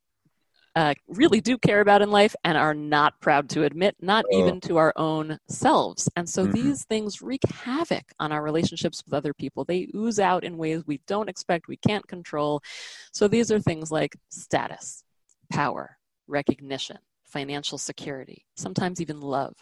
uh, 0.76 0.92
really 1.08 1.40
do 1.40 1.56
care 1.56 1.80
about 1.80 2.02
in 2.02 2.10
life 2.10 2.36
and 2.44 2.58
are 2.58 2.74
not 2.74 3.18
proud 3.20 3.48
to 3.48 3.64
admit, 3.64 3.96
not 4.00 4.26
oh. 4.30 4.38
even 4.38 4.60
to 4.60 4.76
our 4.76 4.92
own 4.96 5.38
selves. 5.48 6.06
And 6.16 6.28
so 6.28 6.42
mm-hmm. 6.42 6.52
these 6.52 6.84
things 6.84 7.22
wreak 7.22 7.40
havoc 7.50 8.04
on 8.20 8.30
our 8.30 8.42
relationships 8.42 9.02
with 9.04 9.14
other 9.14 9.32
people. 9.32 9.64
They 9.64 9.88
ooze 9.94 10.20
out 10.20 10.44
in 10.44 10.58
ways 10.58 10.86
we 10.86 11.00
don't 11.06 11.30
expect, 11.30 11.66
we 11.66 11.78
can't 11.78 12.06
control. 12.06 12.62
So 13.10 13.26
these 13.26 13.50
are 13.50 13.58
things 13.58 13.90
like 13.90 14.16
status, 14.28 15.02
power, 15.50 15.96
recognition, 16.28 16.98
financial 17.24 17.78
security, 17.78 18.44
sometimes 18.56 19.00
even 19.00 19.22
love. 19.22 19.54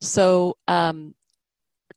So 0.00 0.56
um, 0.66 1.14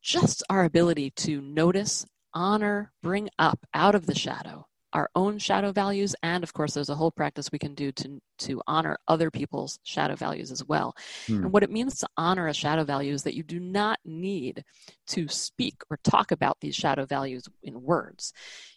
just 0.00 0.44
our 0.48 0.64
ability 0.64 1.10
to 1.16 1.40
notice, 1.40 2.06
honor, 2.32 2.92
bring 3.02 3.28
up 3.40 3.58
out 3.74 3.96
of 3.96 4.06
the 4.06 4.14
shadow 4.14 4.66
our 4.96 5.10
own 5.14 5.36
shadow 5.36 5.72
values, 5.72 6.16
and 6.22 6.42
of 6.42 6.54
course, 6.54 6.72
there's 6.72 6.88
a 6.88 6.94
whole 6.94 7.10
practice 7.10 7.52
we 7.52 7.58
can 7.58 7.74
do 7.74 7.92
to 7.92 8.18
to 8.38 8.62
honor 8.66 8.96
other 9.06 9.30
people's 9.30 9.78
shadow 9.82 10.16
values 10.16 10.50
as 10.50 10.64
well. 10.64 10.96
Hmm. 11.26 11.44
And 11.44 11.52
what 11.52 11.62
it 11.62 11.70
means 11.70 11.98
to 11.98 12.08
honor 12.16 12.48
a 12.48 12.54
shadow 12.54 12.82
value 12.82 13.12
is 13.12 13.22
that 13.24 13.34
you 13.34 13.42
do 13.42 13.60
not 13.60 13.98
need 14.06 14.64
to 15.08 15.28
speak 15.28 15.74
or 15.90 15.98
talk 16.02 16.32
about 16.32 16.56
these 16.62 16.74
shadow 16.74 17.04
values 17.04 17.46
in 17.62 17.82
words. 17.82 18.32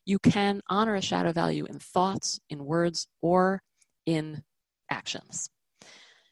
You 0.05 0.19
can 0.19 0.61
honor 0.67 0.95
a 0.95 1.01
shadow 1.01 1.31
value 1.31 1.65
in 1.65 1.79
thoughts, 1.79 2.37
in 2.49 2.65
words, 2.65 3.07
or 3.21 3.61
in 4.05 4.43
actions. 4.91 5.49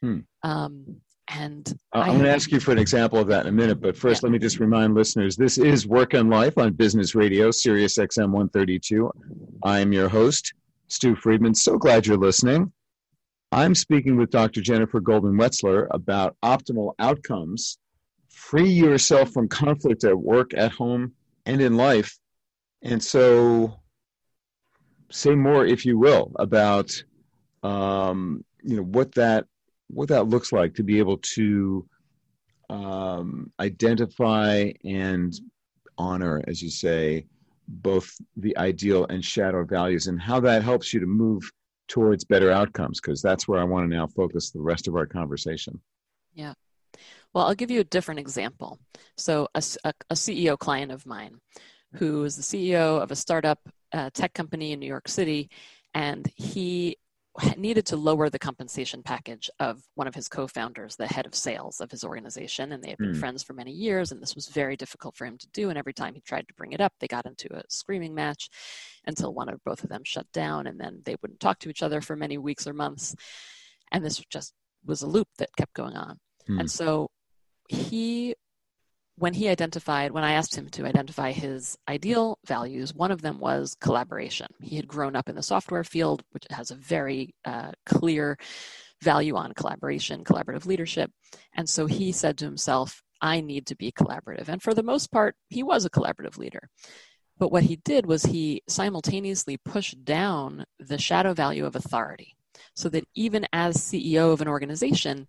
Hmm. 0.01 0.19
Um, 0.43 0.97
and 1.30 1.78
uh, 1.93 1.99
I'm 1.99 2.13
going 2.13 2.23
to 2.23 2.32
ask 2.32 2.51
you 2.51 2.59
for 2.59 2.71
an 2.71 2.78
example 2.78 3.19
of 3.19 3.28
that 3.28 3.45
in 3.45 3.49
a 3.49 3.51
minute, 3.51 3.82
but 3.82 3.97
first, 3.97 4.21
yeah. 4.21 4.28
let 4.28 4.32
me 4.32 4.39
just 4.39 4.59
remind 4.59 4.95
listeners 4.95 5.36
this 5.36 5.57
is 5.57 5.86
Work 5.86 6.13
and 6.13 6.30
Life 6.30 6.57
on 6.57 6.73
Business 6.73 7.15
Radio, 7.15 7.51
Sirius 7.51 7.97
XM 7.97 8.32
132. 8.32 9.11
I'm 9.63 9.91
your 9.91 10.07
host, 10.07 10.53
Stew 10.88 11.15
Friedman. 11.15 11.53
So 11.53 11.78
glad 11.78 12.07
you're 12.07 12.17
listening. 12.17 12.71
I'm 13.51 13.75
speaking 13.75 14.17
with 14.17 14.30
Dr. 14.30 14.61
Jennifer 14.61 14.99
Goldman-Wetzler 14.99 15.88
about 15.91 16.36
optimal 16.43 16.93
outcomes. 16.99 17.78
Free 18.30 18.69
yourself 18.69 19.32
from 19.32 19.47
conflict 19.47 20.03
at 20.03 20.17
work, 20.17 20.53
at 20.53 20.71
home, 20.71 21.13
and 21.45 21.61
in 21.61 21.75
life. 21.75 22.17
And 22.84 23.03
so, 23.03 23.80
say 25.09 25.36
more, 25.36 25.65
if 25.65 25.86
you 25.86 25.97
will, 25.97 26.32
about 26.38 27.03
um, 27.63 28.45
you 28.61 28.78
know 28.78 28.84
what 28.84 29.15
that 29.15 29.45
what 29.89 30.09
that 30.09 30.27
looks 30.27 30.51
like 30.51 30.73
to 30.75 30.83
be 30.83 30.99
able 30.99 31.17
to 31.17 31.88
um, 32.69 33.51
identify 33.59 34.71
and 34.83 35.39
honor, 35.97 36.43
as 36.47 36.61
you 36.61 36.69
say, 36.69 37.25
both 37.67 38.09
the 38.35 38.57
ideal 38.57 39.05
and 39.09 39.23
shadow 39.23 39.63
values, 39.63 40.07
and 40.07 40.21
how 40.21 40.39
that 40.39 40.63
helps 40.63 40.93
you 40.93 40.99
to 40.99 41.05
move 41.05 41.49
towards 41.88 42.23
better 42.23 42.51
outcomes. 42.51 42.99
Because 43.01 43.21
that's 43.21 43.47
where 43.47 43.59
I 43.59 43.63
want 43.63 43.89
to 43.89 43.95
now 43.95 44.07
focus 44.07 44.51
the 44.51 44.61
rest 44.61 44.88
of 44.88 44.95
our 44.95 45.05
conversation. 45.05 45.79
Yeah. 46.33 46.53
Well, 47.33 47.45
I'll 47.45 47.55
give 47.55 47.71
you 47.71 47.81
a 47.81 47.85
different 47.85 48.19
example. 48.19 48.79
So, 49.17 49.47
a, 49.53 49.63
a, 49.83 49.93
a 50.09 50.15
CEO 50.15 50.57
client 50.57 50.91
of 50.91 51.05
mine 51.05 51.39
who 51.95 52.23
is 52.23 52.35
the 52.35 52.41
CEO 52.41 53.01
of 53.01 53.11
a 53.11 53.15
startup 53.15 53.59
uh, 53.93 54.09
tech 54.13 54.33
company 54.33 54.71
in 54.71 54.79
New 54.79 54.88
York 54.88 55.07
City, 55.07 55.49
and 55.93 56.29
he 56.35 56.97
needed 57.55 57.85
to 57.88 57.97
lower 57.97 58.29
the 58.29 58.39
compensation 58.39 59.03
package 59.03 59.49
of 59.59 59.81
one 59.95 60.07
of 60.07 60.15
his 60.15 60.27
co-founders, 60.27 60.95
the 60.95 61.07
head 61.07 61.25
of 61.25 61.35
sales 61.35 61.79
of 61.79 61.91
his 61.91 62.03
organization, 62.03 62.71
and 62.71 62.83
they 62.83 62.89
had 62.89 62.97
been 62.97 63.13
mm. 63.13 63.19
friends 63.19 63.43
for 63.43 63.53
many 63.53 63.71
years, 63.71 64.11
and 64.11 64.21
this 64.21 64.35
was 64.35 64.47
very 64.47 64.75
difficult 64.75 65.15
for 65.15 65.25
him 65.25 65.38
to 65.38 65.47
do. 65.53 65.69
And 65.69 65.77
every 65.77 65.93
time 65.93 66.15
he 66.15 66.21
tried 66.21 66.47
to 66.47 66.53
bring 66.55 66.71
it 66.71 66.81
up, 66.81 66.93
they 66.99 67.07
got 67.07 67.25
into 67.25 67.53
a 67.55 67.63
screaming 67.69 68.15
match 68.15 68.49
until 69.05 69.33
one 69.33 69.49
or 69.49 69.59
both 69.65 69.83
of 69.83 69.89
them 69.89 70.01
shut 70.03 70.25
down, 70.31 70.67
and 70.67 70.79
then 70.79 71.01
they 71.05 71.15
wouldn't 71.21 71.39
talk 71.39 71.59
to 71.59 71.69
each 71.69 71.83
other 71.83 72.01
for 72.01 72.15
many 72.15 72.38
weeks 72.38 72.65
or 72.65 72.73
months. 72.73 73.15
And 73.91 74.03
this 74.03 74.21
just 74.29 74.53
was 74.85 75.01
a 75.01 75.07
loop 75.07 75.27
that 75.38 75.55
kept 75.57 75.73
going 75.73 75.95
on. 75.95 76.17
Mm. 76.49 76.61
And 76.61 76.71
so 76.71 77.09
he 77.69 78.35
when 79.18 79.34
he 79.34 79.49
identified, 79.49 80.11
when 80.11 80.24
I 80.24 80.34
asked 80.34 80.55
him 80.55 80.70
to 80.70 80.86
identify 80.86 81.32
his 81.32 81.76
ideal 81.88 82.38
values, 82.45 82.93
one 82.93 83.11
of 83.11 83.22
them 83.24 83.39
was 83.39 83.76
collaboration. 83.82 84.47
He 84.61 84.76
had 84.76 84.88
grown 84.88 85.15
up 85.15 85.28
in 85.28 85.36
the 85.36 85.41
software 85.41 85.84
field, 85.84 86.24
which 86.32 86.45
has 86.51 86.70
a 86.70 86.76
very 86.76 87.34
uh, 87.43 87.72
clear 87.88 88.38
value 89.01 89.36
on 89.36 89.53
collaboration, 89.53 90.24
collaborative 90.24 90.68
leadership. 90.68 91.11
And 91.53 91.68
so 91.68 91.88
he 91.88 92.11
said 92.11 92.38
to 92.38 92.45
himself, 92.45 93.01
I 93.20 93.41
need 93.41 93.65
to 93.68 93.76
be 93.76 93.91
collaborative. 93.91 94.49
And 94.49 94.61
for 94.61 94.76
the 94.76 94.84
most 94.84 95.11
part, 95.11 95.36
he 95.49 95.63
was 95.63 95.84
a 95.84 95.89
collaborative 95.89 96.38
leader. 96.38 96.70
But 97.39 97.51
what 97.51 97.63
he 97.63 97.78
did 97.78 98.05
was 98.05 98.24
he 98.24 98.61
simultaneously 98.68 99.57
pushed 99.57 100.05
down 100.05 100.63
the 100.80 100.99
shadow 100.99 101.34
value 101.34 101.65
of 101.65 101.76
authority 101.76 102.36
so 102.76 102.88
that 102.89 103.07
even 103.15 103.47
as 103.51 103.78
CEO 103.78 104.32
of 104.32 104.41
an 104.41 104.47
organization, 104.47 105.28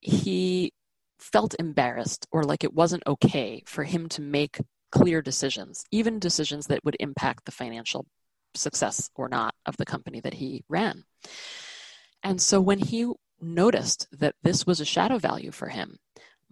he 0.00 0.72
felt 1.20 1.54
embarrassed 1.58 2.26
or 2.32 2.44
like 2.44 2.64
it 2.64 2.74
wasn't 2.74 3.02
okay 3.06 3.62
for 3.66 3.84
him 3.84 4.08
to 4.10 4.22
make 4.22 4.60
clear 4.90 5.22
decisions, 5.22 5.84
even 5.90 6.18
decisions 6.18 6.66
that 6.66 6.84
would 6.84 6.96
impact 7.00 7.44
the 7.44 7.52
financial 7.52 8.06
success 8.54 9.10
or 9.14 9.28
not 9.28 9.54
of 9.66 9.76
the 9.76 9.86
company 9.86 10.20
that 10.20 10.34
he 10.34 10.64
ran. 10.68 11.04
And 12.22 12.40
so 12.40 12.60
when 12.60 12.78
he 12.78 13.10
noticed 13.40 14.08
that 14.12 14.34
this 14.42 14.66
was 14.66 14.80
a 14.80 14.84
shadow 14.84 15.18
value 15.18 15.52
for 15.52 15.68
him, 15.68 15.96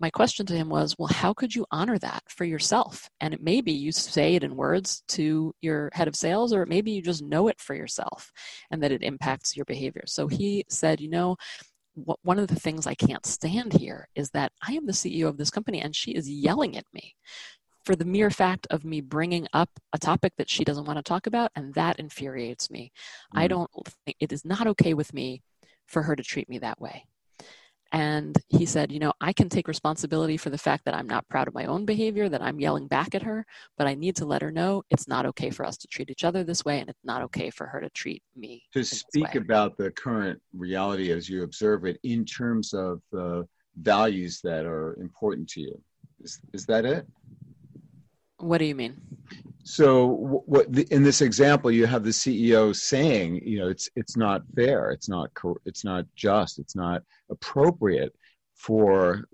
my 0.01 0.11
question 0.11 0.47
to 0.47 0.55
him 0.55 0.69
was, 0.69 0.95
well, 0.97 1.09
how 1.09 1.35
could 1.35 1.55
you 1.55 1.67
honor 1.73 1.99
that 1.99 2.23
for 2.29 2.45
yourself? 2.45 3.11
And 3.21 3.35
it 3.35 3.43
maybe 3.43 3.73
you 3.73 3.91
say 3.91 4.37
it 4.37 4.45
in 4.45 4.55
words 4.55 5.03
to 5.09 5.53
your 5.61 5.91
head 5.93 6.07
of 6.07 6.15
sales, 6.15 6.53
or 6.53 6.67
maybe 6.67 6.93
you 6.93 7.03
just 7.03 7.23
know 7.23 7.49
it 7.49 7.61
for 7.61 7.75
yourself 7.75 8.31
and 8.71 8.83
that 8.83 8.93
it 8.93 9.03
impacts 9.03 9.57
your 9.57 9.65
behavior. 9.65 10.05
So 10.07 10.29
he 10.29 10.65
said, 10.69 11.01
you 11.01 11.11
know, 11.11 11.37
one 12.23 12.39
of 12.39 12.49
the 12.49 12.59
things 12.59 12.87
I 12.87 12.95
can't 12.95 13.27
stand 13.27 13.73
here 13.73 14.09
is 14.15 14.31
that 14.31 14.53
I 14.67 14.73
am 14.73 14.87
the 14.87 14.93
CEO 14.93 15.29
of 15.29 15.37
this 15.37 15.51
company 15.51 15.81
and 15.81 15.95
she 15.95 16.13
is 16.13 16.29
yelling 16.29 16.77
at 16.77 16.85
me 16.93 17.15
for 17.89 17.97
the 17.97 18.05
mere 18.05 18.31
fact 18.31 18.67
of 18.69 18.85
me 18.85 19.01
bringing 19.01 19.47
up 19.55 19.71
a 19.95 19.99
topic 19.99 20.35
that 20.37 20.51
she 20.51 20.63
doesn't 20.63 20.85
want 20.85 20.99
to 20.99 21.03
talk 21.03 21.27
about, 21.27 21.51
and 21.57 21.73
that 21.73 21.99
infuriates 21.99 22.71
me. 22.71 22.93
Mm. 23.35 23.41
I 23.41 23.49
don't 23.49 23.71
think 24.05 24.17
it 24.21 24.31
is 24.31 24.45
not 24.45 24.67
okay 24.67 24.93
with 24.93 25.15
me 25.15 25.41
for 25.87 26.03
her 26.03 26.15
to 26.15 26.23
treat 26.23 26.51
me 26.51 26.59
that 26.59 26.79
way. 26.79 27.07
And 27.93 28.37
he 28.49 28.67
said, 28.67 28.93
You 28.93 28.99
know, 28.99 29.13
I 29.21 29.33
can 29.33 29.49
take 29.49 29.69
responsibility 29.69 30.37
for 30.37 30.51
the 30.51 30.59
fact 30.59 30.85
that 30.85 30.95
I'm 30.95 31.07
not 31.07 31.29
proud 31.29 31.49
of 31.49 31.55
my 31.55 31.65
own 31.65 31.85
behavior, 31.85 32.29
that 32.29 32.43
I'm 32.43 32.61
yelling 32.61 32.87
back 32.87 33.15
at 33.15 33.23
her, 33.23 33.47
but 33.79 33.87
I 33.87 33.95
need 33.95 34.17
to 34.17 34.27
let 34.27 34.43
her 34.43 34.51
know 34.51 34.83
it's 34.91 35.09
not 35.09 35.27
okay 35.27 35.51
for 35.51 35.65
us 35.65 35.77
to 35.79 35.89
treat 35.89 36.11
each 36.11 36.25
other 36.25 36.45
this 36.45 36.65
way, 36.65 36.81
and 36.81 36.91
it's 36.91 37.05
not 37.05 37.23
okay 37.23 37.51
for 37.51 37.67
her 37.67 37.81
to 37.81 37.91
treat 37.91 38.23
me. 38.37 38.63
To 38.75 38.85
speak 38.85 39.35
about 39.35 39.77
the 39.77 39.91
current 39.91 40.41
reality 40.53 41.11
as 41.13 41.29
you 41.29 41.43
observe 41.43 41.85
it 41.87 41.99
in 42.03 42.25
terms 42.25 42.75
of 42.75 43.01
the 43.11 43.49
values 43.77 44.41
that 44.43 44.67
are 44.67 44.97
important 45.01 45.49
to 45.51 45.61
you. 45.61 45.81
Is, 46.21 46.41
is 46.53 46.67
that 46.67 46.85
it? 46.85 47.07
What 48.39 48.59
do 48.59 48.65
you 48.65 48.75
mean? 48.75 49.01
So, 49.65 50.43
what 50.47 50.73
the, 50.73 50.87
in 50.91 51.03
this 51.03 51.21
example, 51.21 51.71
you 51.71 51.85
have 51.85 52.03
the 52.03 52.11
CEO 52.11 52.75
saying, 52.75 53.47
you 53.47 53.59
know, 53.59 53.69
it's 53.69 53.91
it's 53.97 54.17
not 54.17 54.43
fair, 54.57 54.91
it's 54.93 55.09
not 55.09 55.31
it's 55.67 55.85
not 55.85 56.07
just, 56.17 56.59
it's 56.59 56.75
not 56.75 57.03
appropriate 57.31 58.15
for 58.55 59.25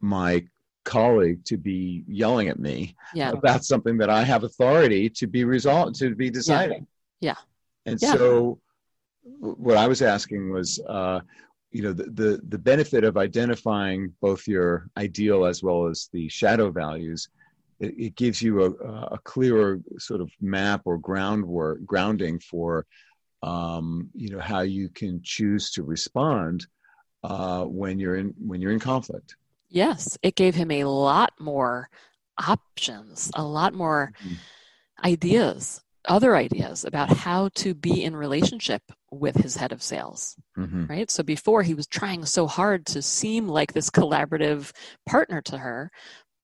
my 0.00 0.46
colleague 0.84 1.44
to 1.46 1.56
be 1.56 2.04
yelling 2.06 2.48
at 2.48 2.58
me 2.58 2.94
yeah. 3.14 3.30
about 3.30 3.64
something 3.64 3.98
that 3.98 4.10
I 4.10 4.22
have 4.22 4.44
authority 4.44 5.08
to 5.10 5.26
be 5.26 5.44
resolved 5.44 5.96
to 5.96 6.14
be 6.14 6.30
deciding. 6.30 6.86
Yeah. 7.20 7.34
yeah. 7.86 7.90
And 7.92 8.00
yeah. 8.00 8.14
so, 8.14 8.60
what 9.40 9.76
I 9.76 9.88
was 9.88 10.00
asking 10.00 10.52
was, 10.52 10.78
uh, 10.88 11.20
you 11.70 11.82
know, 11.82 11.92
the, 11.92 12.04
the 12.04 12.40
the 12.48 12.58
benefit 12.58 13.02
of 13.02 13.16
identifying 13.16 14.12
both 14.20 14.46
your 14.46 14.90
ideal 14.96 15.44
as 15.44 15.62
well 15.62 15.86
as 15.86 16.08
the 16.12 16.28
shadow 16.28 16.70
values 16.70 17.28
it, 17.82 17.94
it 17.98 18.16
gives 18.16 18.40
you 18.40 18.62
a, 18.62 18.70
a, 18.70 19.18
clearer 19.18 19.80
sort 19.98 20.20
of 20.20 20.30
map 20.40 20.82
or 20.84 20.98
groundwork 20.98 21.84
grounding 21.84 22.38
for 22.38 22.86
um, 23.42 24.08
you 24.14 24.30
know 24.30 24.38
how 24.38 24.60
you 24.60 24.88
can 24.88 25.20
choose 25.22 25.72
to 25.72 25.82
respond 25.82 26.66
uh, 27.24 27.64
when 27.64 27.98
you're 27.98 28.16
in 28.16 28.34
when 28.38 28.60
you're 28.60 28.72
in 28.72 28.80
conflict. 28.80 29.36
Yes, 29.68 30.16
it 30.22 30.36
gave 30.36 30.54
him 30.54 30.70
a 30.70 30.84
lot 30.84 31.32
more 31.40 31.88
options, 32.38 33.30
a 33.34 33.42
lot 33.42 33.74
more 33.74 34.12
mm-hmm. 34.22 34.34
ideas, 35.04 35.82
other 36.04 36.36
ideas 36.36 36.84
about 36.84 37.08
how 37.08 37.48
to 37.54 37.74
be 37.74 38.04
in 38.04 38.14
relationship 38.14 38.82
with 39.10 39.34
his 39.36 39.56
head 39.56 39.72
of 39.72 39.82
sales. 39.82 40.36
Mm-hmm. 40.56 40.86
Right? 40.86 41.10
So 41.10 41.22
before 41.22 41.62
he 41.62 41.74
was 41.74 41.86
trying 41.86 42.26
so 42.26 42.46
hard 42.46 42.86
to 42.86 43.02
seem 43.02 43.48
like 43.48 43.72
this 43.72 43.90
collaborative 43.90 44.72
partner 45.06 45.40
to 45.42 45.58
her, 45.58 45.90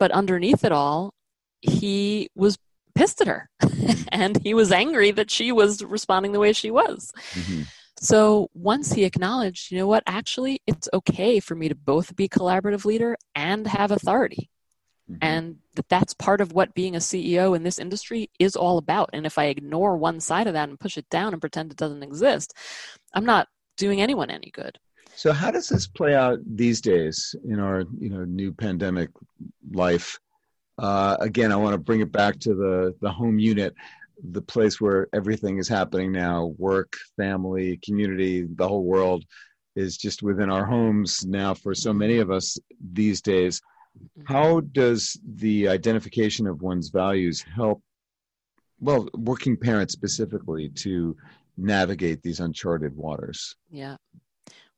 but 0.01 0.11
underneath 0.11 0.65
it 0.65 0.73
all, 0.73 1.13
he 1.61 2.29
was 2.35 2.59
pissed 2.95 3.21
at 3.21 3.29
her 3.29 3.49
and 4.13 4.43
he 4.43 4.55
was 4.55 4.73
angry 4.73 5.11
that 5.13 5.31
she 5.31 5.53
was 5.53 5.83
responding 5.83 6.33
the 6.33 6.41
way 6.41 6.53
she 6.53 6.71
was. 6.71 7.13
Mm-hmm. 7.33 7.63
So 8.01 8.49
once 8.55 8.93
he 8.93 9.05
acknowledged, 9.05 9.73
you 9.73 9.79
know 9.79 9.87
what, 9.87 10.05
actually, 10.07 10.61
it's 10.67 10.89
okay 10.93 11.41
for 11.41 11.55
me 11.55 11.69
to 11.69 11.75
both 11.75 12.15
be 12.15 12.29
collaborative 12.29 12.85
leader 12.85 13.17
and 13.35 13.67
have 13.67 13.91
authority. 13.91 14.51
Mm-hmm. 15.11 15.19
And 15.23 15.57
that 15.75 15.89
that's 15.89 16.15
part 16.15 16.41
of 16.41 16.53
what 16.53 16.75
being 16.75 16.95
a 16.95 17.01
CEO 17.01 17.57
in 17.57 17.63
this 17.63 17.79
industry 17.79 18.31
is 18.39 18.55
all 18.55 18.79
about. 18.79 19.11
And 19.13 19.27
if 19.27 19.39
I 19.39 19.47
ignore 19.47 19.97
one 19.97 20.21
side 20.21 20.47
of 20.47 20.53
that 20.53 20.69
and 20.69 20.79
push 20.79 20.97
it 20.97 21.09
down 21.09 21.33
and 21.33 21.41
pretend 21.41 21.73
it 21.73 21.79
doesn't 21.79 22.03
exist, 22.03 22.55
I'm 23.15 23.25
not 23.25 23.49
doing 23.77 24.01
anyone 24.01 24.31
any 24.31 24.51
good. 24.51 24.79
So 25.15 25.33
how 25.33 25.51
does 25.51 25.69
this 25.69 25.89
play 25.89 26.15
out 26.15 26.39
these 26.47 26.81
days 26.81 27.35
in 27.45 27.59
our, 27.59 27.85
you 27.99 28.11
know, 28.11 28.25
new 28.25 28.53
pandemic 28.53 29.11
life? 29.73 30.19
Uh, 30.79 31.17
again, 31.21 31.53
I 31.53 31.57
want 31.57 31.75
to 31.75 31.79
bring 31.79 32.01
it 32.01 32.13
back 32.13 32.39
to 32.41 32.55
the 32.55 32.95
the 33.01 33.11
home 33.11 33.39
unit, 33.39 33.75
the 34.23 34.43
place 34.43 34.81
where 34.81 35.09
everything 35.13 35.59
is 35.59 35.69
happening 35.69 36.13
now: 36.13 36.55
work, 36.59 36.95
family, 37.17 37.79
community, 37.85 38.47
the 38.49 38.69
whole 38.69 38.85
world 38.85 39.25
is 39.75 39.97
just 39.97 40.23
within 40.23 40.51
our 40.51 40.67
homes 40.67 41.25
now 41.25 41.55
for 41.55 41.75
so 41.75 41.93
many 41.93 42.19
of 42.19 42.31
us 42.31 42.59
these 42.93 43.21
days. 43.21 43.61
How 44.25 44.61
does 44.61 45.19
the 45.25 45.69
identification 45.69 46.47
of 46.47 46.63
one's 46.63 46.91
values 46.91 47.43
help 47.43 47.83
well, 48.81 49.09
working 49.15 49.57
parents 49.57 49.93
specifically 49.93 50.69
to 50.69 51.17
navigate 51.57 52.23
these 52.23 52.41
uncharted 52.41 52.97
waters? 52.97 53.57
Yeah. 53.71 53.97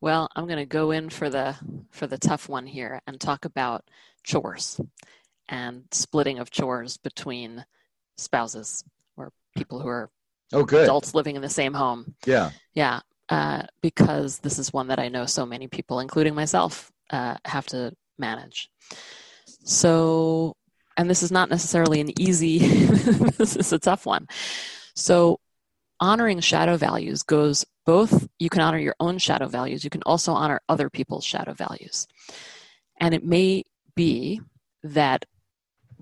Well, 0.01 0.29
I'm 0.35 0.47
going 0.47 0.59
to 0.59 0.67
go 0.67 0.91
in 0.91 1.11
for 1.11 1.29
the 1.29 1.55
for 1.91 2.07
the 2.07 2.17
tough 2.17 2.49
one 2.49 2.67
here 2.67 3.03
and 3.07 3.21
talk 3.21 3.45
about 3.45 3.85
chores 4.25 4.81
and 5.51 5.85
splitting 5.91 6.39
of 6.39 6.51
chores 6.51 6.97
between 6.97 7.65
spouses 8.17 8.85
or 9.17 9.33
people 9.57 9.81
who 9.81 9.89
are 9.89 10.11
Oh, 10.53 10.65
good. 10.65 10.85
adults 10.85 11.15
living 11.15 11.37
in 11.37 11.43
the 11.43 11.49
same 11.49 11.75
home. 11.75 12.15
Yeah. 12.25 12.51
Yeah, 12.75 13.01
uh, 13.29 13.63
because 13.83 14.39
this 14.39 14.59
is 14.59 14.73
one 14.73 14.89
that 14.89 14.99
I 14.99 15.09
know 15.09 15.27
so 15.27 15.45
many 15.45 15.69
people, 15.69 16.01
including 16.01 16.35
myself, 16.35 16.91
uh, 17.11 17.37
have 17.45 17.67
to 17.67 17.93
manage. 18.19 18.71
So, 19.65 20.57
and 20.97 21.09
this 21.11 21.23
is 21.23 21.31
not 21.31 21.51
necessarily 21.51 22.01
an 22.01 22.19
easy, 22.21 22.59
this 23.39 23.57
is 23.57 23.73
a 23.73 23.79
tough 23.79 24.07
one. 24.07 24.27
So, 24.95 25.41
honoring 26.01 26.41
shadow 26.41 26.77
values 26.77 27.23
goes 27.23 27.65
both, 27.87 28.29
you 28.39 28.49
can 28.49 28.61
honor 28.61 28.79
your 28.79 28.97
own 29.01 29.19
shadow 29.19 29.47
values, 29.47 29.85
you 29.85 29.91
can 29.91 30.03
also 30.05 30.33
honor 30.33 30.61
other 30.69 30.89
people's 30.89 31.25
shadow 31.25 31.53
values. 31.53 32.07
And 32.99 33.15
it 33.15 33.25
may 33.25 33.65
be 33.95 34.41
that 34.83 35.27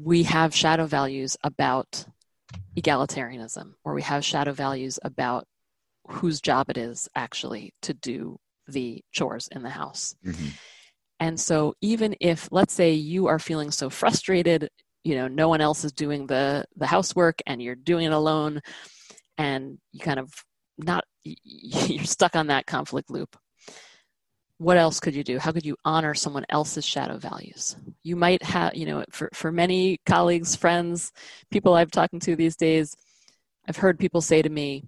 we 0.00 0.22
have 0.24 0.54
shadow 0.54 0.86
values 0.86 1.36
about 1.42 2.06
egalitarianism, 2.76 3.72
or 3.84 3.94
we 3.94 4.02
have 4.02 4.24
shadow 4.24 4.52
values 4.52 4.98
about 5.02 5.46
whose 6.08 6.40
job 6.40 6.70
it 6.70 6.78
is 6.78 7.08
actually 7.14 7.74
to 7.82 7.92
do 7.94 8.38
the 8.66 9.02
chores 9.12 9.48
in 9.48 9.62
the 9.62 9.70
house. 9.70 10.14
Mhm. 10.24 10.52
And 11.20 11.40
so 11.40 11.74
even 11.80 12.14
if 12.20 12.48
let's 12.52 12.72
say 12.72 12.92
you 12.92 13.26
are 13.26 13.38
feeling 13.38 13.70
so 13.70 13.90
frustrated, 13.90 14.70
you 15.04 15.14
know, 15.16 15.26
no 15.26 15.48
one 15.48 15.60
else 15.60 15.84
is 15.84 15.92
doing 15.92 16.26
the 16.26 16.64
the 16.76 16.86
housework 16.86 17.40
and 17.46 17.60
you're 17.60 17.74
doing 17.74 18.06
it 18.06 18.12
alone 18.12 18.60
and 19.36 19.78
you 19.92 20.00
kind 20.00 20.20
of 20.20 20.32
not 20.76 21.04
you're 21.24 22.04
stuck 22.04 22.36
on 22.36 22.48
that 22.48 22.66
conflict 22.66 23.10
loop. 23.10 23.36
What 24.58 24.76
else 24.76 24.98
could 24.98 25.14
you 25.14 25.22
do? 25.22 25.38
How 25.38 25.52
could 25.52 25.64
you 25.64 25.76
honor 25.84 26.14
someone 26.14 26.44
else's 26.48 26.84
shadow 26.84 27.16
values? 27.16 27.76
You 28.02 28.16
might 28.16 28.42
have, 28.42 28.74
you 28.74 28.86
know, 28.86 29.04
for, 29.10 29.30
for 29.32 29.52
many 29.52 29.98
colleagues, 30.04 30.56
friends, 30.56 31.12
people 31.50 31.74
I've 31.74 31.92
talking 31.92 32.18
to 32.20 32.34
these 32.34 32.56
days, 32.56 32.96
I've 33.68 33.76
heard 33.76 33.98
people 33.98 34.20
say 34.20 34.42
to 34.42 34.48
me, 34.48 34.84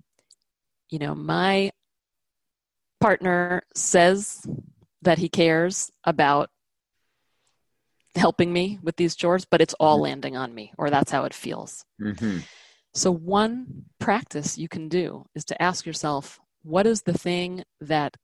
you 0.90 0.98
know, 0.98 1.14
my 1.14 1.70
partner 3.00 3.62
says 3.74 4.44
that 5.02 5.18
he 5.18 5.28
cares 5.28 5.90
about 6.04 6.50
helping 8.16 8.52
me 8.52 8.78
with 8.82 8.96
these 8.96 9.14
chores, 9.14 9.44
but 9.44 9.60
it's 9.60 9.74
all 9.78 10.00
landing 10.00 10.36
on 10.36 10.54
me, 10.54 10.72
or 10.76 10.90
that's 10.90 11.12
how 11.12 11.24
it 11.24 11.34
feels. 11.34 11.84
hmm 12.00 12.38
So, 12.92 13.12
one 13.12 13.84
practice 13.98 14.58
you 14.58 14.68
can 14.68 14.88
do 14.88 15.26
is 15.34 15.44
to 15.46 15.62
ask 15.62 15.86
yourself 15.86 16.40
what 16.62 16.86
is 16.86 17.02
the 17.02 17.16
thing 17.16 17.62
that 17.80 18.16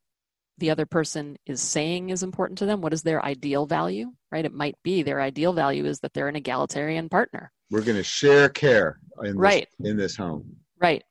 the 0.59 0.71
other 0.71 0.87
person 0.87 1.37
is 1.47 1.61
saying 1.61 2.11
is 2.11 2.23
important 2.23 2.59
to 2.59 2.67
them? 2.67 2.81
What 2.81 2.93
is 2.93 3.03
their 3.03 3.25
ideal 3.25 3.67
value, 3.67 4.13
right? 4.33 4.45
It 4.45 4.55
might 4.55 4.77
be 4.83 5.03
their 5.03 5.21
ideal 5.21 5.53
value 5.53 5.85
is 5.85 6.01
that 6.01 6.15
they're 6.15 6.29
an 6.29 6.37
egalitarian 6.37 7.09
partner, 7.09 7.53
We're 7.71 7.83
going 7.83 7.97
to 7.97 8.03
share 8.03 8.49
care 8.49 8.99
in 9.23 9.27
this, 9.33 9.37
Right. 9.37 9.69
in 9.81 9.97
this 9.97 10.17
home. 10.17 10.57
right? 10.81 11.03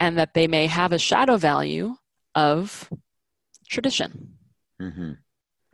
And 0.00 0.18
that 0.18 0.34
they 0.34 0.46
may 0.46 0.66
have 0.66 0.92
a 0.92 0.98
shadow 0.98 1.36
value 1.36 1.96
of 2.34 2.90
tradition 3.68 4.36
hmm 4.78 5.12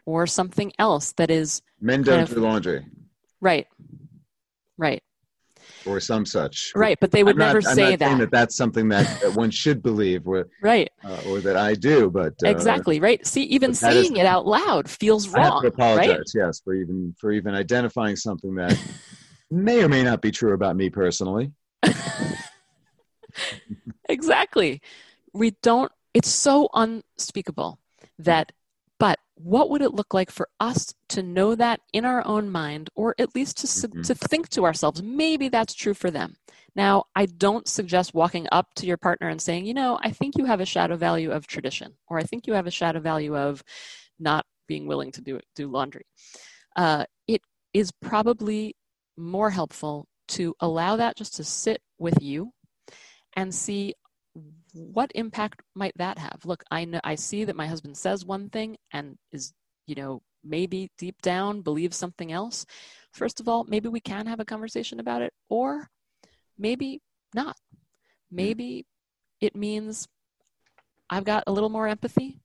or 0.07 0.27
something 0.27 0.73
else 0.79 1.13
that 1.13 1.31
is 1.31 1.63
Men 1.81 2.03
don't 2.03 2.29
do 2.29 2.37
laundry 2.37 2.87
right, 3.41 3.67
right, 4.77 5.03
or 5.87 5.99
some 6.01 6.27
such. 6.27 6.73
right. 6.75 6.99
But 7.01 7.11
they 7.11 7.23
would 7.25 7.37
I'm 7.37 7.39
never 7.39 7.63
say 7.63 7.91
not 7.91 8.01
saying 8.01 8.19
that. 8.19 8.19
that 8.21 8.31
that's 8.31 8.57
something 8.57 8.89
that, 8.89 9.07
that 9.21 9.33
one 9.33 9.51
should 9.51 9.83
believe 9.83 10.27
right, 10.61 10.90
uh, 11.05 11.21
or 11.23 11.41
that 11.41 11.57
I 11.57 11.75
do, 11.75 12.11
but 12.11 12.35
uh, 12.43 12.49
exactly, 12.49 13.01
right. 13.01 13.25
See, 13.27 13.43
even 13.45 13.73
that 13.73 13.97
is- 13.97 14.07
saying 14.07 14.17
it 14.17 14.27
out 14.27 14.47
loud 14.47 14.89
feels 14.89 15.35
I 15.35 15.41
have 15.41 15.51
wrong, 15.51 15.63
to 15.63 15.69
apologize, 15.69 16.09
right? 16.09 16.31
yes, 16.35 16.61
for 16.61 16.75
even 16.75 17.15
for 17.19 17.33
even 17.33 17.55
identifying 17.55 18.17
something 18.17 18.55
that 18.57 18.79
may 19.51 19.83
or 19.83 19.89
may 19.89 20.03
not 20.03 20.21
be 20.21 20.31
true 20.31 20.55
about 20.55 20.77
me 20.77 20.91
personally. 20.91 21.53
exactly. 24.09 24.81
We 25.33 25.53
don't, 25.63 25.91
it's 26.15 26.29
so 26.29 26.69
unspeakable 26.75 27.79
that, 28.19 28.53
what 29.43 29.71
would 29.71 29.83
it 29.83 29.95
look 29.95 30.13
like 30.13 30.31
for 30.31 30.49
us 30.61 30.95
to 31.09 31.23
know 31.23 31.55
that 31.55 31.81
in 31.93 32.05
our 32.05 32.27
own 32.27 32.51
mind, 32.51 32.91
or 32.95 33.15
at 33.19 33.35
least 33.35 33.59
to, 33.59 33.67
Mhm. 33.67 34.07
to 34.07 34.15
think 34.15 34.49
to 34.51 34.65
ourselves, 34.65 35.03
maybe 35.03 35.49
that's 35.49 35.75
true 35.75 35.95
for 35.95 36.11
them? 36.11 36.37
Now, 36.77 37.05
I 37.17 37.27
don't 37.27 37.67
suggest 37.67 38.15
walking 38.15 38.47
up 38.53 38.75
to 38.75 38.87
your 38.87 38.97
partner 38.97 39.29
and 39.29 39.41
saying, 39.41 39.67
you 39.67 39.75
know, 39.75 39.99
I 40.03 40.11
think 40.11 40.37
you 40.37 40.45
have 40.45 40.61
a 40.61 40.67
shadow 40.67 40.97
value 40.97 41.31
of 41.31 41.47
tradition, 41.47 41.97
or 42.09 42.19
I 42.19 42.23
think 42.23 42.47
you 42.47 42.53
have 42.55 42.67
a 42.67 42.71
shadow 42.71 43.01
value 43.01 43.37
of 43.37 43.63
not 44.19 44.47
being 44.69 44.87
willing 44.87 45.11
to 45.13 45.21
do 45.21 45.41
do 45.57 45.69
laundry. 45.69 46.05
Uh, 46.77 47.05
it 47.27 47.43
is 47.73 47.91
probably 48.01 48.77
more 49.17 49.51
helpful 49.51 50.07
to 50.29 50.55
allow 50.61 50.97
that 50.97 51.17
just 51.17 51.35
to 51.35 51.45
sit 51.45 51.83
with 51.99 52.23
you 52.23 52.53
and 53.35 53.55
see 53.55 53.95
what 54.75 55.11
impact 55.15 55.63
might 55.75 55.97
that 55.97 56.19
have? 56.19 56.41
Look 56.45 56.63
i 56.71 56.85
know 56.85 57.01
i 57.05 57.15
see 57.15 57.45
that 57.45 57.57
my 57.57 57.67
husband 57.67 57.97
says 57.97 58.25
one 58.25 58.49
thing 58.51 58.77
and 58.93 59.17
is 59.33 59.53
you 59.87 59.95
know 59.95 60.23
maybe 60.45 60.91
deep 60.99 61.21
down 61.23 61.63
believes 61.63 61.97
something 61.97 62.33
else. 62.33 62.67
First 63.13 63.41
of 63.41 63.49
all 63.49 63.65
maybe 63.65 63.89
we 63.89 64.01
can 64.01 64.27
have 64.27 64.41
a 64.41 64.45
conversation 64.45 65.01
about 65.01 65.23
it 65.23 65.33
or 65.49 65.89
maybe 66.59 67.01
not. 67.35 67.57
Maybe 68.31 68.87
it 69.41 69.57
means 69.57 70.09
i've 71.09 71.25
got 71.25 71.45
a 71.47 71.53
little 71.53 71.71
more 71.71 71.89
empathy. 71.89 72.41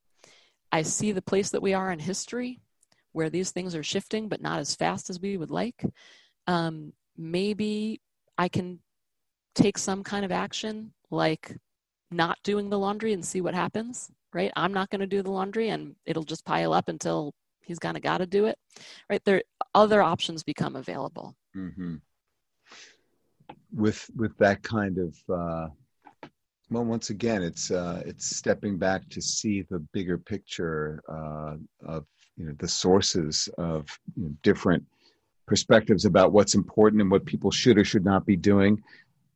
I 0.71 0.81
see 0.81 1.11
the 1.11 1.21
place 1.21 1.51
that 1.51 1.61
we 1.61 1.73
are 1.73 1.91
in 1.91 1.99
history 1.99 2.59
where 3.13 3.29
these 3.29 3.51
things 3.51 3.75
are 3.75 3.83
shifting 3.83 4.27
but 4.27 4.41
not 4.41 4.59
as 4.59 4.75
fast 4.75 5.09
as 5.09 5.19
we 5.19 5.37
would 5.37 5.51
like. 5.51 5.85
Um, 6.47 6.93
maybe 7.17 8.01
i 8.37 8.47
can 8.47 8.79
take 9.55 9.77
some 9.77 10.03
kind 10.03 10.25
of 10.25 10.31
action 10.31 10.93
like 11.09 11.57
not 12.11 12.37
doing 12.43 12.69
the 12.69 12.79
laundry 12.79 13.13
and 13.13 13.25
see 13.25 13.41
what 13.41 13.53
happens 13.53 14.11
right? 14.33 14.51
I'm 14.57 14.73
not 14.73 14.89
going 14.89 14.99
to 14.99 15.07
do 15.07 15.23
the 15.23 15.31
laundry 15.31 15.69
and 15.69 15.95
it'll 16.05 16.23
just 16.23 16.43
pile 16.43 16.73
up 16.73 16.89
until 16.89 17.33
he's 17.63 17.79
kind 17.79 17.95
of 17.95 18.03
got 18.03 18.17
to 18.17 18.25
do 18.25 18.45
it 18.45 18.57
right? 19.09 19.23
There 19.23 19.41
other 19.73 20.01
options 20.01 20.43
become 20.43 20.75
available. 20.75 21.35
Hmm 21.53 21.95
With 23.73 24.09
with 24.15 24.37
that 24.37 24.61
kind 24.63 24.97
of 24.97 25.15
uh, 25.33 25.67
well, 26.71 26.83
once 26.83 27.11
again, 27.11 27.43
it's 27.43 27.69
uh, 27.69 28.01
it's 28.05 28.35
stepping 28.35 28.77
back 28.77 29.07
to 29.09 29.21
see 29.21 29.61
the 29.69 29.79
bigger 29.93 30.17
picture 30.17 31.01
uh, 31.07 31.55
of 31.85 32.05
you 32.37 32.45
know 32.45 32.55
the 32.57 32.67
sources 32.67 33.47
of 33.57 33.87
you 34.15 34.23
know, 34.23 34.35
different 34.41 34.83
perspectives 35.45 36.05
about 36.05 36.31
what's 36.31 36.55
important 36.55 37.01
and 37.01 37.11
what 37.11 37.25
people 37.25 37.51
should 37.51 37.77
or 37.77 37.85
should 37.85 38.03
not 38.03 38.25
be 38.25 38.35
doing. 38.35 38.81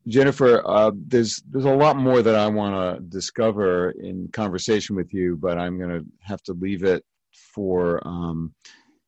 Jennifer, 0.07 0.65
uh, 0.65 0.91
there's 0.95 1.43
there's 1.49 1.65
a 1.65 1.75
lot 1.75 1.97
more 1.97 2.21
that 2.21 2.35
I 2.35 2.47
want 2.47 2.75
to 2.75 3.03
discover 3.03 3.91
in 3.91 4.29
conversation 4.31 4.95
with 4.95 5.13
you, 5.13 5.35
but 5.35 5.57
I'm 5.57 5.77
going 5.77 5.89
to 5.89 6.05
have 6.21 6.41
to 6.43 6.53
leave 6.53 6.83
it 6.83 7.03
for 7.53 8.05
um, 8.07 8.53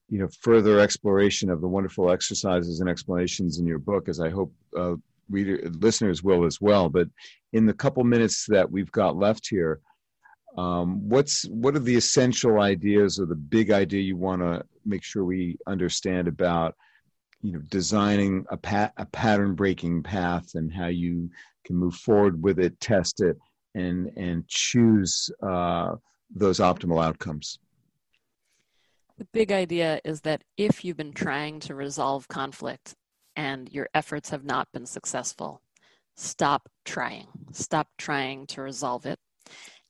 you 0.10 0.20
know 0.20 0.28
further 0.42 0.80
exploration 0.80 1.50
of 1.50 1.62
the 1.62 1.68
wonderful 1.68 2.12
exercises 2.12 2.82
and 2.82 2.90
explanations 2.90 3.58
in 3.58 3.66
your 3.66 3.80
book, 3.80 4.10
as 4.10 4.20
I 4.20 4.30
hope 4.30 4.54
uh, 4.78 4.96
reader 5.30 5.70
listeners 5.80 6.24
will 6.24 6.46
as 6.46 6.60
well. 6.60 6.90
But 6.90 7.08
in 7.54 7.66
the 7.66 7.74
couple 7.74 8.04
minutes 8.04 8.46
that 8.50 8.70
we've 8.70 8.92
got 8.92 9.16
left 9.16 9.48
here, 9.48 9.80
um, 10.58 11.08
what's 11.08 11.48
what 11.48 11.76
are 11.76 11.80
the 11.80 11.96
essential 11.96 12.60
ideas 12.60 13.20
or 13.20 13.26
the 13.26 13.36
big 13.36 13.72
idea 13.72 14.02
you 14.02 14.18
want 14.18 14.42
to 14.42 14.64
make 14.86 15.04
sure 15.04 15.24
we 15.24 15.58
understand 15.68 16.28
about 16.28 16.76
you 17.42 17.54
know 17.54 17.60
designing 17.70 18.46
a, 18.50 18.58
pat, 18.58 18.94
a 18.98 19.06
pattern 19.06 19.56
breaking 19.56 20.04
path 20.04 20.56
and 20.56 20.72
how 20.72 20.88
you 20.88 21.30
can 21.66 21.76
move 21.76 21.96
forward 21.96 22.42
with 22.42 22.60
it 22.60 22.80
test 22.80 23.22
it 23.22 23.38
and 23.76 24.12
and 24.18 24.48
choose 24.48 25.30
uh, 25.44 25.96
those 26.34 26.60
optimal 26.60 27.04
outcomes. 27.04 27.60
The 29.18 29.28
big 29.34 29.52
idea 29.52 30.02
is 30.04 30.22
that 30.22 30.44
if 30.58 30.84
you've 30.84 30.98
been 30.98 31.14
trying 31.14 31.60
to 31.62 31.76
resolve 31.76 32.28
conflict 32.28 32.96
and 33.36 33.72
your 33.72 33.88
efforts 33.94 34.30
have 34.30 34.44
not 34.44 34.72
been 34.72 34.86
successful 34.86 35.62
stop 36.16 36.70
trying. 36.86 37.28
Stop 37.52 37.88
trying 37.98 38.46
to 38.48 38.62
resolve 38.62 39.06
it 39.06 39.20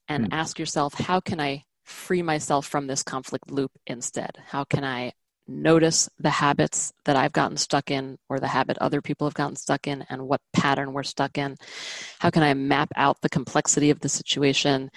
and 0.08 0.26
Hmm. 0.26 0.34
ask 0.34 0.60
yourself 0.60 0.94
how 0.94 1.20
can 1.20 1.40
i 1.40 1.64
free 1.84 2.22
myself 2.22 2.68
from 2.68 2.88
this 2.88 3.04
conflict 3.04 3.52
loop 3.52 3.72
instead? 3.88 4.38
How 4.48 4.64
can 4.64 4.84
i 4.84 5.14
notice 5.48 6.10
the 6.20 6.30
habits 6.30 6.94
that 7.06 7.16
I've 7.16 7.34
gotten 7.34 7.58
stuck 7.58 7.92
in 7.92 8.18
or 8.30 8.40
the 8.40 8.48
habit 8.48 8.78
other 8.80 9.02
people 9.02 9.28
have 9.28 9.34
gotten 9.34 9.56
stuck 9.56 9.88
in 9.88 10.06
and 10.10 10.28
what 10.28 10.42
pattern 10.54 10.94
we're 10.94 11.04
stuck 11.04 11.38
in? 11.38 11.58
How 12.20 12.30
can 12.30 12.44
I 12.44 12.54
map 12.54 12.90
out 12.96 13.22
the 13.22 13.30
complexity 13.30 13.90
of 13.90 14.00
the 14.00 14.10
situation? 14.10 14.92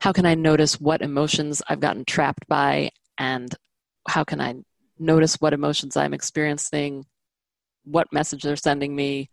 How 0.00 0.12
can 0.12 0.26
I 0.26 0.34
notice 0.34 0.80
what 0.80 1.02
emotions 1.02 1.62
I've 1.68 1.80
gotten 1.80 2.04
trapped 2.04 2.46
by 2.48 2.90
and 3.18 3.54
how 4.08 4.24
can 4.24 4.40
I 4.40 4.56
notice 4.98 5.36
what 5.40 5.52
emotions 5.52 5.96
I'm 5.96 6.14
experiencing, 6.14 7.06
what 7.84 8.12
message 8.12 8.42
they're 8.42 8.56
sending 8.56 8.94
me, 8.94 9.30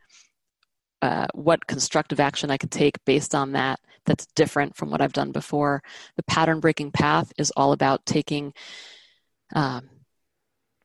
uh, 1.02 1.28
what 1.34 1.68
constructive 1.68 2.20
action 2.20 2.52
I 2.52 2.58
could 2.58 2.72
take 2.72 3.04
based 3.06 3.34
on 3.34 3.54
that 3.54 3.80
that's 4.06 4.26
different 4.36 4.76
from 4.76 4.90
what 4.90 5.02
I've 5.02 5.14
done 5.14 5.32
before. 5.32 5.82
The 6.18 6.24
pattern 6.24 6.60
breaking 6.60 6.92
path 6.92 7.32
is 7.38 7.52
all 7.52 7.72
about 7.72 8.06
taking 8.06 8.54
um, 9.56 9.90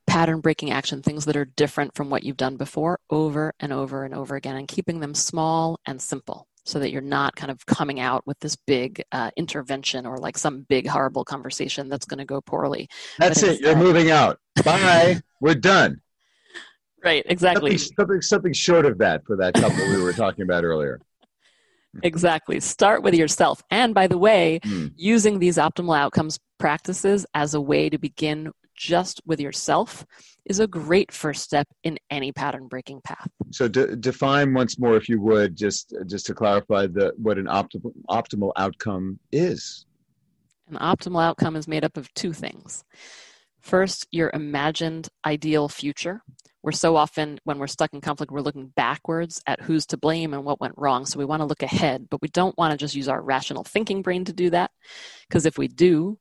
pattern 0.07 0.39
breaking 0.39 0.71
action, 0.71 1.01
things 1.01 1.25
that 1.25 1.35
are 1.35 1.45
different 1.45 1.95
from 1.95 2.09
what 2.09 2.23
you've 2.23 2.37
done 2.37 2.57
before, 2.57 2.99
over 3.09 3.53
and 3.59 3.73
over 3.73 4.03
and 4.03 4.13
over 4.13 4.35
again, 4.35 4.55
and 4.55 4.67
keeping 4.67 4.99
them 4.99 5.13
small 5.13 5.79
and 5.85 6.01
simple 6.01 6.47
so 6.63 6.79
that 6.79 6.91
you're 6.91 7.01
not 7.01 7.35
kind 7.35 7.51
of 7.51 7.63
coming 7.67 7.99
out 7.99 8.25
with 8.25 8.39
this 8.39 8.55
big 8.55 9.03
uh, 9.11 9.29
intervention 9.37 10.05
or 10.05 10.17
like 10.17 10.37
some 10.37 10.61
big 10.67 10.87
horrible 10.87 11.23
conversation 11.23 11.89
that's 11.89 12.05
going 12.07 12.17
to 12.17 12.25
go 12.25 12.41
poorly. 12.41 12.87
That's 13.19 13.43
it. 13.43 13.61
You're 13.61 13.75
moving 13.75 14.09
out. 14.09 14.39
Bye. 14.63 15.21
We're 15.41 15.53
done. 15.53 16.01
Right. 17.03 17.23
Exactly. 17.27 17.77
Something, 17.77 17.95
something, 17.97 18.21
something 18.21 18.53
short 18.53 18.85
of 18.87 18.97
that 18.97 19.23
for 19.27 19.35
that 19.35 19.53
couple 19.53 19.77
we 19.89 20.01
were 20.01 20.13
talking 20.23 20.41
about 20.43 20.63
earlier. 20.63 20.99
Exactly. 22.01 22.59
Start 22.59 23.03
with 23.03 23.13
yourself. 23.13 23.61
And 23.69 23.93
by 23.93 24.07
the 24.07 24.17
way, 24.17 24.59
Mm. 24.63 24.91
using 24.95 25.39
these 25.39 25.57
optimal 25.57 25.95
outcomes 25.97 26.39
practices 26.57 27.25
as 27.35 27.53
a 27.53 27.61
way 27.61 27.89
to 27.89 27.97
begin 27.99 28.51
just 28.75 29.21
with 29.25 29.39
yourself 29.39 30.05
is 30.45 30.59
a 30.59 30.67
great 30.67 31.11
first 31.11 31.43
step 31.43 31.67
in 31.83 31.97
any 32.09 32.31
pattern 32.31 32.67
breaking 32.67 33.01
path. 33.01 33.29
So 33.51 33.67
de- 33.67 33.95
define 33.95 34.53
once 34.53 34.77
more, 34.77 34.95
if 34.95 35.09
you 35.09 35.19
would, 35.21 35.55
just 35.55 35.95
just 36.07 36.25
to 36.27 36.33
clarify 36.33 36.87
the 36.87 37.13
what 37.17 37.37
an 37.37 37.45
optimal 37.45 37.93
optimal 38.09 38.51
outcome 38.55 39.19
is. 39.31 39.85
An 40.67 40.77
optimal 40.77 41.23
outcome 41.23 41.55
is 41.55 41.67
made 41.67 41.83
up 41.83 41.97
of 41.97 42.13
two 42.13 42.33
things. 42.33 42.83
First, 43.61 44.07
your 44.11 44.29
imagined 44.33 45.09
ideal 45.25 45.69
future. 45.69 46.21
We're 46.61 46.71
so 46.71 46.95
often, 46.95 47.39
when 47.43 47.59
we're 47.59 47.67
stuck 47.67 47.93
in 47.93 48.01
conflict, 48.01 48.31
we're 48.31 48.41
looking 48.41 48.67
backwards 48.75 49.41
at 49.45 49.61
who's 49.61 49.85
to 49.87 49.97
blame 49.97 50.33
and 50.33 50.43
what 50.43 50.59
went 50.59 50.73
wrong. 50.77 51.05
So 51.05 51.19
we 51.19 51.25
want 51.25 51.41
to 51.41 51.45
look 51.45 51.61
ahead, 51.61 52.07
but 52.09 52.23
we 52.23 52.27
don't 52.27 52.57
want 52.57 52.71
to 52.71 52.77
just 52.77 52.95
use 52.95 53.07
our 53.07 53.21
rational 53.21 53.63
thinking 53.63 54.01
brain 54.01 54.25
to 54.25 54.33
do 54.33 54.49
that. 54.49 54.71
Because 55.27 55.45
if 55.45 55.59
we 55.59 55.67
do, 55.67 56.17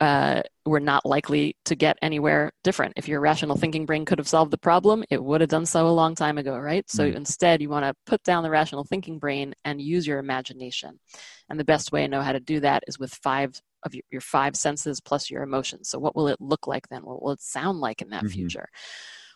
uh, 0.00 0.42
we're 0.66 0.78
not 0.78 1.06
likely 1.06 1.56
to 1.64 1.74
get 1.74 1.96
anywhere 2.02 2.52
different. 2.62 2.92
If 2.96 3.08
your 3.08 3.20
rational 3.20 3.56
thinking 3.56 3.86
brain 3.86 4.04
could 4.04 4.18
have 4.18 4.28
solved 4.28 4.50
the 4.50 4.58
problem, 4.58 5.04
it 5.10 5.22
would 5.22 5.40
have 5.40 5.48
done 5.48 5.64
so 5.64 5.86
a 5.86 5.88
long 5.88 6.14
time 6.14 6.36
ago, 6.38 6.58
right? 6.58 6.88
So 6.90 7.04
Mm. 7.04 7.16
instead, 7.16 7.62
you 7.62 7.70
want 7.70 7.84
to 7.84 7.94
put 8.04 8.22
down 8.22 8.42
the 8.42 8.50
rational 8.50 8.84
thinking 8.84 9.18
brain 9.18 9.54
and 9.64 9.80
use 9.80 10.06
your 10.06 10.18
imagination. 10.18 11.00
And 11.48 11.58
the 11.58 11.64
best 11.64 11.92
way 11.92 12.02
to 12.02 12.08
know 12.08 12.22
how 12.22 12.32
to 12.32 12.40
do 12.40 12.60
that 12.60 12.84
is 12.86 12.98
with 12.98 13.14
five 13.14 13.60
of 13.84 13.94
your, 13.94 14.02
your 14.10 14.20
five 14.20 14.56
senses 14.56 15.00
plus 15.00 15.30
your 15.30 15.42
emotions. 15.42 15.88
So, 15.88 15.98
what 15.98 16.14
will 16.14 16.28
it 16.28 16.40
look 16.40 16.66
like 16.66 16.88
then? 16.88 17.02
What 17.02 17.22
will 17.22 17.32
it 17.32 17.40
sound 17.40 17.78
like 17.80 18.02
in 18.02 18.10
that 18.10 18.24
Mhm. 18.24 18.32
future? 18.32 18.68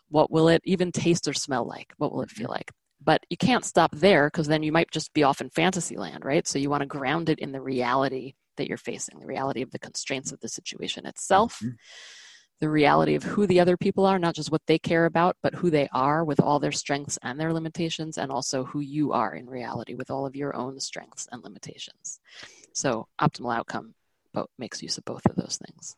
What 0.08 0.30
will 0.30 0.48
it 0.48 0.60
even 0.64 0.92
taste 0.92 1.28
or 1.28 1.32
smell 1.32 1.64
like? 1.64 1.94
What 1.98 2.12
will 2.12 2.22
it 2.22 2.30
feel 2.30 2.50
like? 2.50 2.70
But 3.02 3.24
you 3.30 3.36
can't 3.36 3.64
stop 3.64 3.92
there 3.92 4.26
because 4.26 4.48
then 4.48 4.62
you 4.62 4.72
might 4.72 4.90
just 4.90 5.12
be 5.14 5.22
off 5.22 5.40
in 5.40 5.48
fantasy 5.50 5.96
land, 5.96 6.24
right? 6.24 6.46
So, 6.46 6.58
you 6.58 6.68
want 6.68 6.82
to 6.82 6.86
ground 6.86 7.28
it 7.30 7.38
in 7.38 7.52
the 7.52 7.60
reality 7.62 8.34
that 8.56 8.68
you're 8.68 8.76
facing, 8.76 9.20
the 9.20 9.26
reality 9.26 9.62
of 9.62 9.70
the 9.70 9.78
constraints 9.78 10.32
of 10.32 10.40
the 10.40 10.48
situation 10.48 11.06
itself, 11.06 11.60
Mhm. 11.60 11.76
the 12.60 12.68
reality 12.68 13.14
of 13.14 13.22
who 13.22 13.46
the 13.46 13.60
other 13.60 13.76
people 13.76 14.04
are, 14.04 14.18
not 14.18 14.34
just 14.34 14.52
what 14.52 14.66
they 14.66 14.78
care 14.78 15.06
about, 15.06 15.36
but 15.42 15.54
who 15.54 15.70
they 15.70 15.88
are 15.92 16.24
with 16.24 16.40
all 16.40 16.58
their 16.58 16.72
strengths 16.72 17.18
and 17.22 17.40
their 17.40 17.52
limitations, 17.52 18.18
and 18.18 18.30
also 18.30 18.64
who 18.64 18.80
you 18.80 19.12
are 19.12 19.34
in 19.34 19.48
reality 19.48 19.94
with 19.94 20.10
all 20.10 20.26
of 20.26 20.36
your 20.36 20.54
own 20.54 20.78
strengths 20.78 21.26
and 21.32 21.42
limitations. 21.42 22.20
So, 22.72 23.08
optimal 23.20 23.56
outcome 23.56 23.94
both 24.32 24.50
makes 24.58 24.82
use 24.82 24.98
of 24.98 25.04
both 25.04 25.24
of 25.26 25.36
those 25.36 25.58
things. 25.58 25.96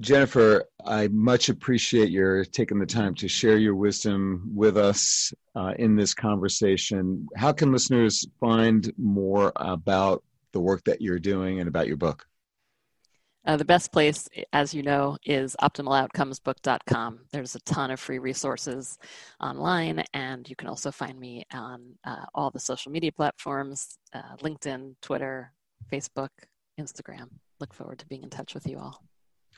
Jennifer, 0.00 0.64
I 0.86 1.08
much 1.08 1.50
appreciate 1.50 2.08
your 2.10 2.44
taking 2.46 2.78
the 2.78 2.86
time 2.86 3.14
to 3.16 3.28
share 3.28 3.58
your 3.58 3.74
wisdom 3.74 4.50
with 4.54 4.76
us 4.78 5.32
uh, 5.54 5.74
in 5.78 5.96
this 5.96 6.14
conversation. 6.14 7.28
How 7.36 7.52
can 7.52 7.72
listeners 7.72 8.26
find 8.40 8.90
more 8.96 9.52
about 9.56 10.24
the 10.52 10.60
work 10.60 10.84
that 10.84 11.00
you're 11.00 11.18
doing 11.18 11.60
and 11.60 11.68
about 11.68 11.86
your 11.86 11.96
book? 11.96 12.26
Uh, 13.44 13.56
the 13.56 13.64
best 13.64 13.90
place, 13.90 14.28
as 14.52 14.72
you 14.72 14.84
know, 14.84 15.16
is 15.24 15.56
optimaloutcomesbook.com. 15.60 17.18
There's 17.32 17.56
a 17.56 17.60
ton 17.60 17.90
of 17.90 17.98
free 17.98 18.20
resources 18.20 18.98
online, 19.40 20.04
and 20.14 20.48
you 20.48 20.54
can 20.54 20.68
also 20.68 20.92
find 20.92 21.18
me 21.18 21.44
on 21.52 21.82
uh, 22.04 22.24
all 22.36 22.52
the 22.52 22.60
social 22.60 22.92
media 22.92 23.10
platforms 23.10 23.98
uh, 24.14 24.36
LinkedIn, 24.42 24.94
Twitter, 25.02 25.52
Facebook, 25.92 26.28
Instagram. 26.80 27.28
Look 27.58 27.74
forward 27.74 27.98
to 27.98 28.06
being 28.06 28.22
in 28.22 28.30
touch 28.30 28.54
with 28.54 28.66
you 28.66 28.78
all. 28.78 29.02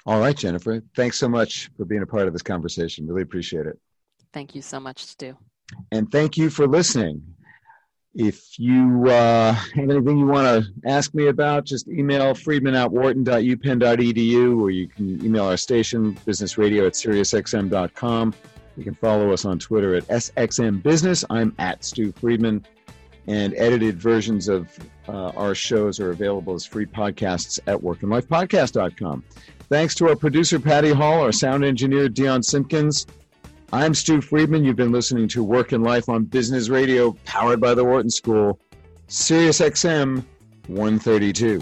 All 0.06 0.18
right, 0.18 0.36
Jennifer. 0.36 0.82
Thanks 0.96 1.18
so 1.18 1.28
much 1.28 1.70
for 1.76 1.84
being 1.84 2.02
a 2.02 2.06
part 2.06 2.26
of 2.26 2.32
this 2.32 2.42
conversation. 2.42 3.06
Really 3.06 3.22
appreciate 3.22 3.66
it. 3.66 3.78
Thank 4.32 4.54
you 4.54 4.62
so 4.62 4.80
much, 4.80 5.04
Stew. 5.04 5.36
And 5.92 6.10
thank 6.10 6.36
you 6.36 6.50
for 6.50 6.66
listening. 6.66 7.22
If 8.14 8.60
you 8.60 9.08
uh, 9.08 9.52
have 9.52 9.90
anything 9.90 10.18
you 10.18 10.26
want 10.26 10.46
to 10.46 10.88
ask 10.88 11.14
me 11.14 11.26
about, 11.26 11.64
just 11.64 11.88
email 11.88 12.34
friedman 12.34 12.76
at 12.76 12.90
wharton.upenn.edu 12.90 14.60
or 14.60 14.70
you 14.70 14.86
can 14.86 15.24
email 15.24 15.44
our 15.46 15.56
station, 15.56 16.14
businessradio 16.26 16.86
at 16.86 16.92
siriusxm.com. 16.92 18.34
You 18.76 18.84
can 18.84 18.94
follow 18.94 19.32
us 19.32 19.44
on 19.44 19.58
Twitter 19.58 19.96
at 19.96 20.06
SXM 20.08 20.82
Business. 20.82 21.24
I'm 21.28 21.54
at 21.58 21.84
Stew 21.84 22.12
Friedman. 22.12 22.64
And 23.26 23.54
edited 23.54 23.98
versions 23.98 24.48
of 24.48 24.78
uh, 25.08 25.30
our 25.30 25.54
shows 25.54 25.98
are 25.98 26.10
available 26.10 26.54
as 26.54 26.66
free 26.66 26.86
podcasts 26.86 27.58
at 27.66 27.78
workandlifepodcast.com. 27.78 29.24
Thanks 29.70 29.94
to 29.96 30.08
our 30.08 30.16
producer, 30.16 30.60
Patty 30.60 30.92
Hall, 30.92 31.20
our 31.22 31.32
sound 31.32 31.64
engineer, 31.64 32.08
Dion 32.08 32.42
Simpkins. 32.42 33.06
I'm 33.74 33.92
Stew 33.92 34.20
Friedman. 34.20 34.64
You've 34.64 34.76
been 34.76 34.92
listening 34.92 35.26
to 35.30 35.42
Work 35.42 35.72
and 35.72 35.82
Life 35.82 36.08
on 36.08 36.26
Business 36.26 36.68
Radio, 36.68 37.16
powered 37.24 37.60
by 37.60 37.74
the 37.74 37.82
Wharton 37.82 38.08
School, 38.08 38.60
Sirius 39.08 39.58
XM 39.58 40.24
132. 40.68 41.60